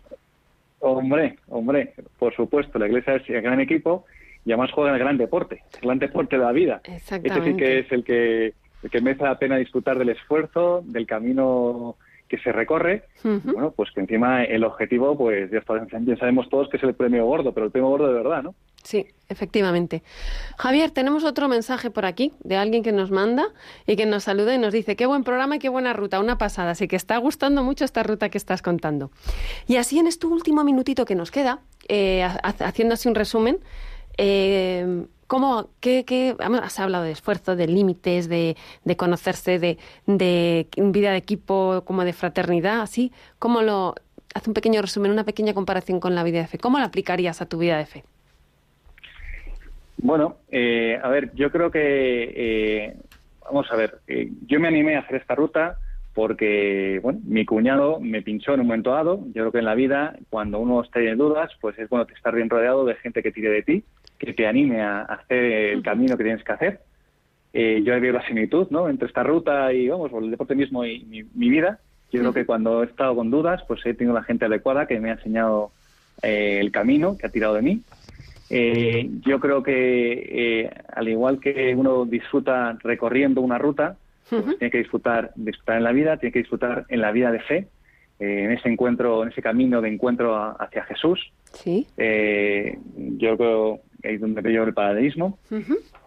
Hombre, 0.79 1.37
hombre, 1.47 1.93
por 2.19 2.35
supuesto, 2.35 2.77
la 2.77 2.87
iglesia 2.87 3.15
es 3.15 3.29
el 3.29 3.41
gran 3.41 3.59
equipo 3.59 4.05
y 4.45 4.51
además 4.51 4.71
juega 4.71 4.93
el 4.93 4.99
gran 4.99 5.17
deporte, 5.17 5.63
el 5.75 5.87
gran 5.87 5.99
deporte 5.99 6.37
de 6.37 6.43
la 6.43 6.51
vida. 6.51 6.81
Este 6.83 7.19
sí 7.19 7.55
que 7.55 7.79
es 7.79 7.91
el 7.91 8.03
que, 8.03 8.53
que 8.89 9.01
merece 9.01 9.23
la 9.23 9.37
pena 9.37 9.57
disfrutar 9.57 9.97
del 9.97 10.09
esfuerzo, 10.09 10.83
del 10.85 11.05
camino 11.05 11.95
que 12.27 12.37
se 12.39 12.51
recorre, 12.51 13.03
bueno, 13.23 13.71
pues 13.71 13.89
que 13.91 14.01
encima 14.01 14.43
el 14.43 14.63
objetivo, 14.63 15.17
pues 15.17 15.49
ya, 15.49 15.61
ya, 16.01 16.17
sabemos 16.17 16.49
todos 16.49 16.69
que 16.69 16.77
es 16.77 16.83
el 16.83 16.93
premio 16.93 17.25
gordo, 17.25 17.53
pero 17.53 17.65
el 17.65 17.71
premio 17.71 17.89
gordo 17.89 18.07
de 18.07 18.13
verdad, 18.13 18.43
¿no? 18.43 18.55
Sí, 18.83 19.05
efectivamente. 19.27 20.03
Javier, 20.57 20.91
tenemos 20.91 21.23
otro 21.23 21.47
mensaje 21.47 21.89
por 21.89 22.05
aquí 22.05 22.33
de 22.43 22.57
alguien 22.57 22.83
que 22.83 22.91
nos 22.91 23.11
manda 23.11 23.47
y 23.85 23.95
que 23.95 24.05
nos 24.05 24.23
saluda 24.23 24.53
y 24.53 24.57
nos 24.57 24.73
dice, 24.73 24.95
qué 24.95 25.05
buen 25.05 25.23
programa 25.23 25.55
y 25.55 25.59
qué 25.59 25.69
buena 25.69 25.93
ruta, 25.93 26.19
una 26.19 26.37
pasada, 26.37 26.71
así 26.71 26.87
que 26.87 26.95
está 26.95 27.17
gustando 27.17 27.63
mucho 27.63 27.85
esta 27.85 28.03
ruta 28.03 28.29
que 28.29 28.37
estás 28.37 28.61
contando. 28.61 29.11
Y 29.67 29.77
así 29.77 29.99
en 29.99 30.07
este 30.07 30.27
último 30.27 30.63
minutito 30.63 31.05
que 31.05 31.15
nos 31.15 31.31
queda, 31.31 31.59
eh, 31.87 32.23
haciendo 32.23 32.93
así 32.93 33.07
un 33.07 33.15
resumen, 33.15 33.59
eh, 34.17 35.05
¿Cómo, 35.27 35.69
qué, 35.81 36.05
qué, 36.05 36.35
has 36.39 36.79
hablado 36.79 37.03
de 37.03 37.11
esfuerzo, 37.11 37.57
de 37.57 37.67
límites, 37.67 38.29
de, 38.29 38.55
de 38.85 38.95
conocerse, 38.95 39.59
de, 39.59 39.77
de, 40.05 40.67
vida 40.77 41.11
de 41.11 41.17
equipo, 41.17 41.83
como 41.85 42.05
de 42.05 42.13
fraternidad, 42.13 42.81
así? 42.81 43.11
¿Cómo 43.37 43.61
lo, 43.61 43.95
haz 44.33 44.47
un 44.47 44.53
pequeño 44.53 44.81
resumen, 44.81 45.11
una 45.11 45.25
pequeña 45.25 45.53
comparación 45.53 45.99
con 45.99 46.15
la 46.15 46.23
vida 46.23 46.39
de 46.39 46.47
fe? 46.47 46.57
¿Cómo 46.57 46.79
la 46.79 46.85
aplicarías 46.85 47.41
a 47.41 47.45
tu 47.45 47.57
vida 47.57 47.77
de 47.77 47.85
fe? 47.85 48.03
Bueno, 49.97 50.37
eh, 50.49 50.97
a 51.03 51.09
ver, 51.09 51.33
yo 51.33 51.51
creo 51.51 51.71
que, 51.71 52.33
eh, 52.35 52.95
vamos 53.43 53.69
a 53.69 53.75
ver, 53.75 53.99
eh, 54.07 54.31
yo 54.45 54.61
me 54.61 54.69
animé 54.69 54.95
a 54.95 54.99
hacer 54.99 55.17
esta 55.17 55.35
ruta 55.35 55.77
porque, 56.13 56.99
bueno, 57.03 57.19
mi 57.25 57.45
cuñado 57.45 57.99
me 57.99 58.21
pinchó 58.21 58.53
en 58.53 58.61
un 58.61 58.67
momento 58.67 58.91
dado. 58.91 59.19
Yo 59.27 59.33
creo 59.43 59.51
que 59.51 59.59
en 59.59 59.65
la 59.65 59.75
vida, 59.75 60.15
cuando 60.29 60.59
uno 60.59 60.81
está 60.81 60.99
en 60.99 61.17
dudas, 61.17 61.51
pues 61.59 61.77
es 61.77 61.89
bueno 61.89 62.07
estar 62.15 62.33
bien 62.33 62.49
rodeado 62.49 62.85
de 62.85 62.95
gente 62.95 63.21
que 63.21 63.31
tire 63.31 63.49
de 63.49 63.61
ti 63.61 63.83
que 64.17 64.33
te 64.33 64.47
anime 64.47 64.81
a 64.81 65.01
hacer 65.01 65.43
el 65.43 65.83
camino 65.83 66.17
que 66.17 66.23
tienes 66.23 66.43
que 66.43 66.51
hacer. 66.51 66.81
Eh, 67.53 67.81
yo 67.83 67.93
he 67.93 67.99
visto 67.99 68.17
la 68.17 68.27
similitud 68.27 68.67
¿no? 68.69 68.89
entre 68.89 69.07
esta 69.07 69.23
ruta 69.23 69.73
y 69.73 69.87
vamos, 69.87 70.11
el 70.13 70.29
deporte 70.29 70.53
mismo 70.53 70.85
y 70.85 71.03
mi, 71.05 71.49
vida. 71.49 71.79
Yo 72.11 72.19
creo 72.19 72.33
que 72.33 72.45
cuando 72.45 72.83
he 72.83 72.85
estado 72.85 73.15
con 73.15 73.31
dudas, 73.31 73.63
pues 73.67 73.85
he 73.85 73.93
tenido 73.93 74.13
la 74.13 74.23
gente 74.23 74.45
adecuada 74.45 74.85
que 74.85 74.99
me 74.99 75.09
ha 75.09 75.13
enseñado 75.13 75.71
eh, 76.21 76.59
el 76.61 76.71
camino, 76.71 77.17
que 77.17 77.25
ha 77.25 77.31
tirado 77.31 77.55
de 77.55 77.61
mí. 77.61 77.81
Eh, 78.49 79.09
yo 79.25 79.39
creo 79.39 79.61
que 79.61 80.71
al 80.93 81.09
igual 81.09 81.39
que 81.39 81.75
uno 81.75 82.05
disfruta 82.05 82.77
recorriendo 82.81 83.41
una 83.41 83.57
ruta, 83.57 83.97
pues 84.29 84.57
tiene 84.57 84.71
que 84.71 84.77
disfrutar, 84.77 85.31
disfrutar 85.35 85.77
en 85.77 85.83
la 85.83 85.91
vida, 85.91 86.17
tiene 86.17 86.31
que 86.31 86.39
disfrutar 86.39 86.85
en 86.89 87.01
la 87.01 87.11
vida 87.11 87.31
de 87.31 87.39
fe, 87.39 87.67
en 88.19 88.51
ese 88.51 88.69
encuentro, 88.69 89.23
en 89.23 89.29
ese 89.29 89.41
camino 89.41 89.81
de 89.81 89.89
encuentro 89.89 90.35
hacia 90.61 90.83
Jesús. 90.83 91.31
Sí. 91.53 91.87
yo 91.97 93.35
creo 93.35 93.81
ahí 94.03 94.15
es 94.15 94.21
donde 94.21 94.41
veo 94.41 94.63
el 94.63 94.73
paradigma, 94.73 95.33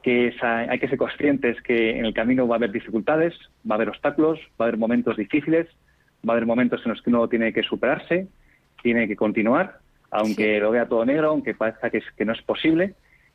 que 0.02 0.34
hay 0.42 0.78
que 0.78 0.88
ser 0.88 0.98
conscientes 0.98 1.60
que 1.62 1.98
en 1.98 2.06
el 2.06 2.14
camino 2.14 2.46
va 2.46 2.56
a 2.56 2.58
haber 2.58 2.72
dificultades, 2.72 3.34
va 3.68 3.74
a 3.74 3.76
haber 3.76 3.88
obstáculos, 3.88 4.38
va 4.60 4.64
a 4.64 4.68
haber 4.68 4.78
momentos 4.78 5.16
difíciles, 5.16 5.66
va 6.28 6.32
a 6.32 6.36
haber 6.36 6.46
momentos 6.46 6.80
en 6.84 6.92
los 6.92 7.02
que 7.02 7.10
uno 7.10 7.28
tiene 7.28 7.52
que 7.52 7.62
superarse, 7.62 8.28
tiene 8.82 9.08
que 9.08 9.16
continuar, 9.16 9.78
aunque 10.10 10.58
lo 10.58 10.70
vea 10.70 10.88
todo 10.88 11.04
negro, 11.04 11.30
aunque 11.30 11.54
parezca 11.54 11.90
que, 11.90 12.02
que 12.16 12.24
no 12.24 12.32
es 12.32 12.42
posible, 12.42 12.94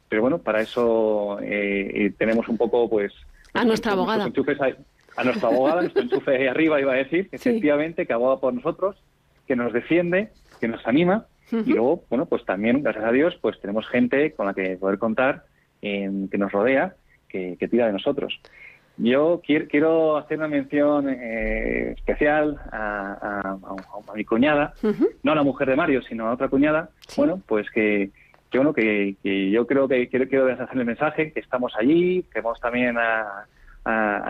pero 0.10 0.22
bueno, 0.22 0.39
para 0.39 0.62
eso 0.62 1.39
eh, 1.41 2.14
tenemos 2.18 2.47
un 2.47 2.58
poco, 2.58 2.89
pues... 2.89 3.14
A 3.53 3.64
nuestra 3.64 3.93
abogada. 3.93 4.26
A, 5.18 5.24
nuestra 5.24 5.47
abogada, 5.47 5.82
nuestro 5.82 6.01
enchufe 6.01 6.36
ahí 6.36 6.47
arriba 6.47 6.80
iba 6.80 6.93
a 6.93 6.97
decir, 6.97 7.30
efectivamente, 7.32 8.06
que 8.06 8.14
aboga 8.14 8.39
por 8.39 8.53
nosotros, 8.53 8.97
que 9.47 9.56
nos 9.56 9.74
defiende, 9.74 10.30
que 10.60 10.68
nos 10.68 10.86
anima, 10.86 11.26
y 11.51 11.73
luego, 11.73 12.03
bueno, 12.09 12.25
pues 12.25 12.43
también, 12.45 12.81
gracias 12.81 13.05
a 13.05 13.11
Dios, 13.11 13.37
pues 13.41 13.59
tenemos 13.59 13.87
gente 13.87 14.31
con 14.33 14.47
la 14.47 14.53
que 14.53 14.77
poder 14.77 14.97
contar, 14.97 15.45
que 15.81 16.37
nos 16.37 16.51
rodea, 16.51 16.95
que, 17.29 17.67
tira 17.69 17.87
de 17.87 17.93
nosotros. 17.93 18.39
Yo 18.97 19.41
quiero, 19.45 20.15
hacer 20.15 20.37
una 20.37 20.47
mención 20.47 21.09
eh, 21.09 21.93
especial 21.97 22.57
a, 22.71 23.57
mi 24.15 24.23
cuñada, 24.23 24.73
no 25.23 25.31
a 25.33 25.35
la 25.35 25.43
mujer 25.43 25.69
de 25.69 25.75
Mario, 25.75 26.01
sino 26.01 26.27
a 26.27 26.33
otra 26.33 26.47
cuñada, 26.47 26.89
bueno, 27.17 27.41
pues 27.45 27.69
que, 27.71 28.11
que 28.49 28.57
bueno, 28.57 28.73
que, 28.73 29.15
yo 29.51 29.67
creo 29.67 29.87
que 29.87 30.07
quiero, 30.07 30.27
quiero 30.29 30.47
hacer 30.47 30.77
el 30.77 30.85
mensaje, 30.85 31.33
que 31.33 31.41
estamos 31.41 31.73
allí, 31.77 32.23
que 32.33 32.41
vamos 32.41 32.59
también 32.61 32.97
a, 32.97 33.45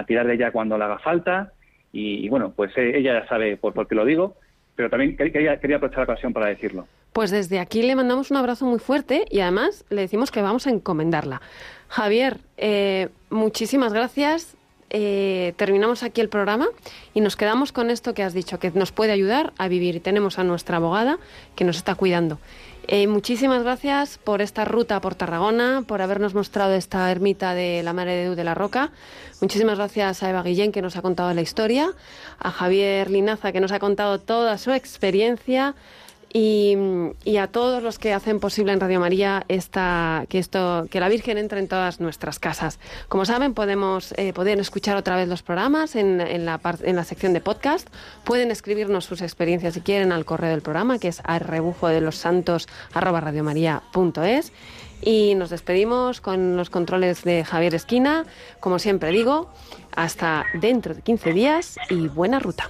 tirar 0.08 0.28
de 0.28 0.34
ella 0.34 0.52
cuando 0.52 0.78
le 0.78 0.84
haga 0.84 1.00
falta, 1.00 1.54
y, 1.92 2.28
bueno, 2.28 2.52
pues 2.54 2.76
eh, 2.76 2.98
ella 2.98 3.22
ya 3.22 3.28
sabe 3.28 3.56
por, 3.56 3.74
por 3.74 3.88
qué 3.88 3.96
lo 3.96 4.04
digo, 4.04 4.36
pero 4.76 4.90
también 4.90 5.16
quería, 5.16 5.60
quería 5.60 5.78
aprovechar 5.78 6.00
la 6.00 6.14
ocasión 6.14 6.34
para 6.34 6.48
decirlo. 6.48 6.88
Pues 7.16 7.32
desde 7.32 7.62
aquí 7.62 7.82
le 7.82 7.96
mandamos 7.96 8.30
un 8.30 8.36
abrazo 8.36 8.66
muy 8.66 8.78
fuerte 8.78 9.24
y 9.32 9.40
además 9.40 9.86
le 9.90 10.02
decimos 10.02 10.32
que 10.32 10.42
vamos 10.42 10.68
a 10.68 10.70
encomendarla. 10.70 11.42
Javier, 11.88 12.42
eh, 12.58 13.08
muchísimas 13.30 13.94
gracias. 13.94 14.58
Eh, 14.90 15.54
terminamos 15.56 16.04
aquí 16.04 16.20
el 16.20 16.28
programa 16.28 16.68
y 17.14 17.22
nos 17.22 17.38
quedamos 17.38 17.72
con 17.72 17.90
esto 17.90 18.14
que 18.14 18.22
has 18.22 18.34
dicho, 18.34 18.60
que 18.60 18.70
nos 18.72 18.92
puede 18.92 19.14
ayudar 19.14 19.54
a 19.58 19.70
vivir. 19.70 20.04
Tenemos 20.04 20.40
a 20.40 20.44
nuestra 20.44 20.76
abogada 20.76 21.18
que 21.56 21.64
nos 21.64 21.78
está 21.78 21.96
cuidando. 21.96 22.38
Eh, 22.88 23.08
muchísimas 23.08 23.64
gracias 23.64 24.18
por 24.18 24.42
esta 24.42 24.66
ruta 24.66 25.00
por 25.00 25.16
Tarragona, 25.16 25.86
por 25.88 26.02
habernos 26.02 26.34
mostrado 26.34 26.74
esta 26.74 27.10
ermita 27.10 27.54
de 27.54 27.82
la 27.82 27.94
Madre 27.94 28.12
de 28.12 28.24
Dios 28.24 28.36
de 28.36 28.44
la 28.44 28.56
Roca. 28.56 28.92
Muchísimas 29.40 29.78
gracias 29.78 30.22
a 30.22 30.30
Eva 30.32 30.44
Guillén, 30.44 30.74
que 30.74 30.82
nos 30.82 30.98
ha 30.98 31.02
contado 31.02 31.34
la 31.34 31.42
historia, 31.42 31.94
a 32.40 32.52
Javier 32.52 33.10
Linaza, 33.10 33.54
que 33.54 33.62
nos 33.62 33.72
ha 33.72 33.80
contado 33.80 34.20
toda 34.20 34.58
su 34.58 34.74
experiencia 34.74 35.76
y, 36.34 37.38
a 37.38 37.48
todos 37.48 37.82
los 37.82 38.00
que 38.00 38.14
hacen 38.14 38.40
posible 38.40 38.74
en 38.74 38.80
Radio 38.80 39.00
María 39.00 39.46
esta, 39.48 40.26
que, 40.30 40.40
esto, 40.40 40.86
que 40.90 41.00
la 41.00 41.10
Virgen 41.10 41.38
entre 41.38 41.60
en 41.60 41.68
todas 41.68 42.00
nuestras 42.00 42.40
casas. 42.40 42.80
Como 43.08 43.26
saben, 43.26 43.54
podemos, 43.54 44.14
eh, 44.18 44.34
pueden 44.34 44.60
escuchar 44.60 44.98
otra 44.98 45.16
vez 45.16 45.28
los 45.30 45.44
programas 45.44 45.96
en, 45.96 46.18
la, 46.46 46.60
en 46.84 46.96
la 46.96 47.04
sección 47.04 47.34
de 47.34 47.42
podcast. 47.42 47.88
Pueden 48.24 48.52
escribirnos 48.52 49.06
sus 49.06 49.22
experiencias 49.22 49.76
si 49.76 49.82
quieren 49.82 50.12
al 50.12 50.26
correo 50.26 50.50
del 50.50 50.62
programa, 50.62 51.00
que 51.00 51.08
es 51.08 51.22
a 51.24 51.40
rebufo 51.40 51.88
de 51.88 52.02
los 52.02 52.18
santos 52.18 52.68
Y 55.02 55.36
nos 55.36 55.50
despedimos 55.50 56.22
con 56.22 56.58
los 56.58 56.70
controles 56.70 57.24
de 57.24 57.44
Javier 57.44 57.76
Esquina. 57.76 58.26
Como 58.60 58.80
siempre 58.80 59.12
digo, 59.12 59.50
hasta 59.96 60.46
dentro 60.54 60.94
de 60.94 61.02
15 61.02 61.34
días 61.34 61.78
y 61.90 62.08
buena 62.08 62.40
ruta. 62.40 62.70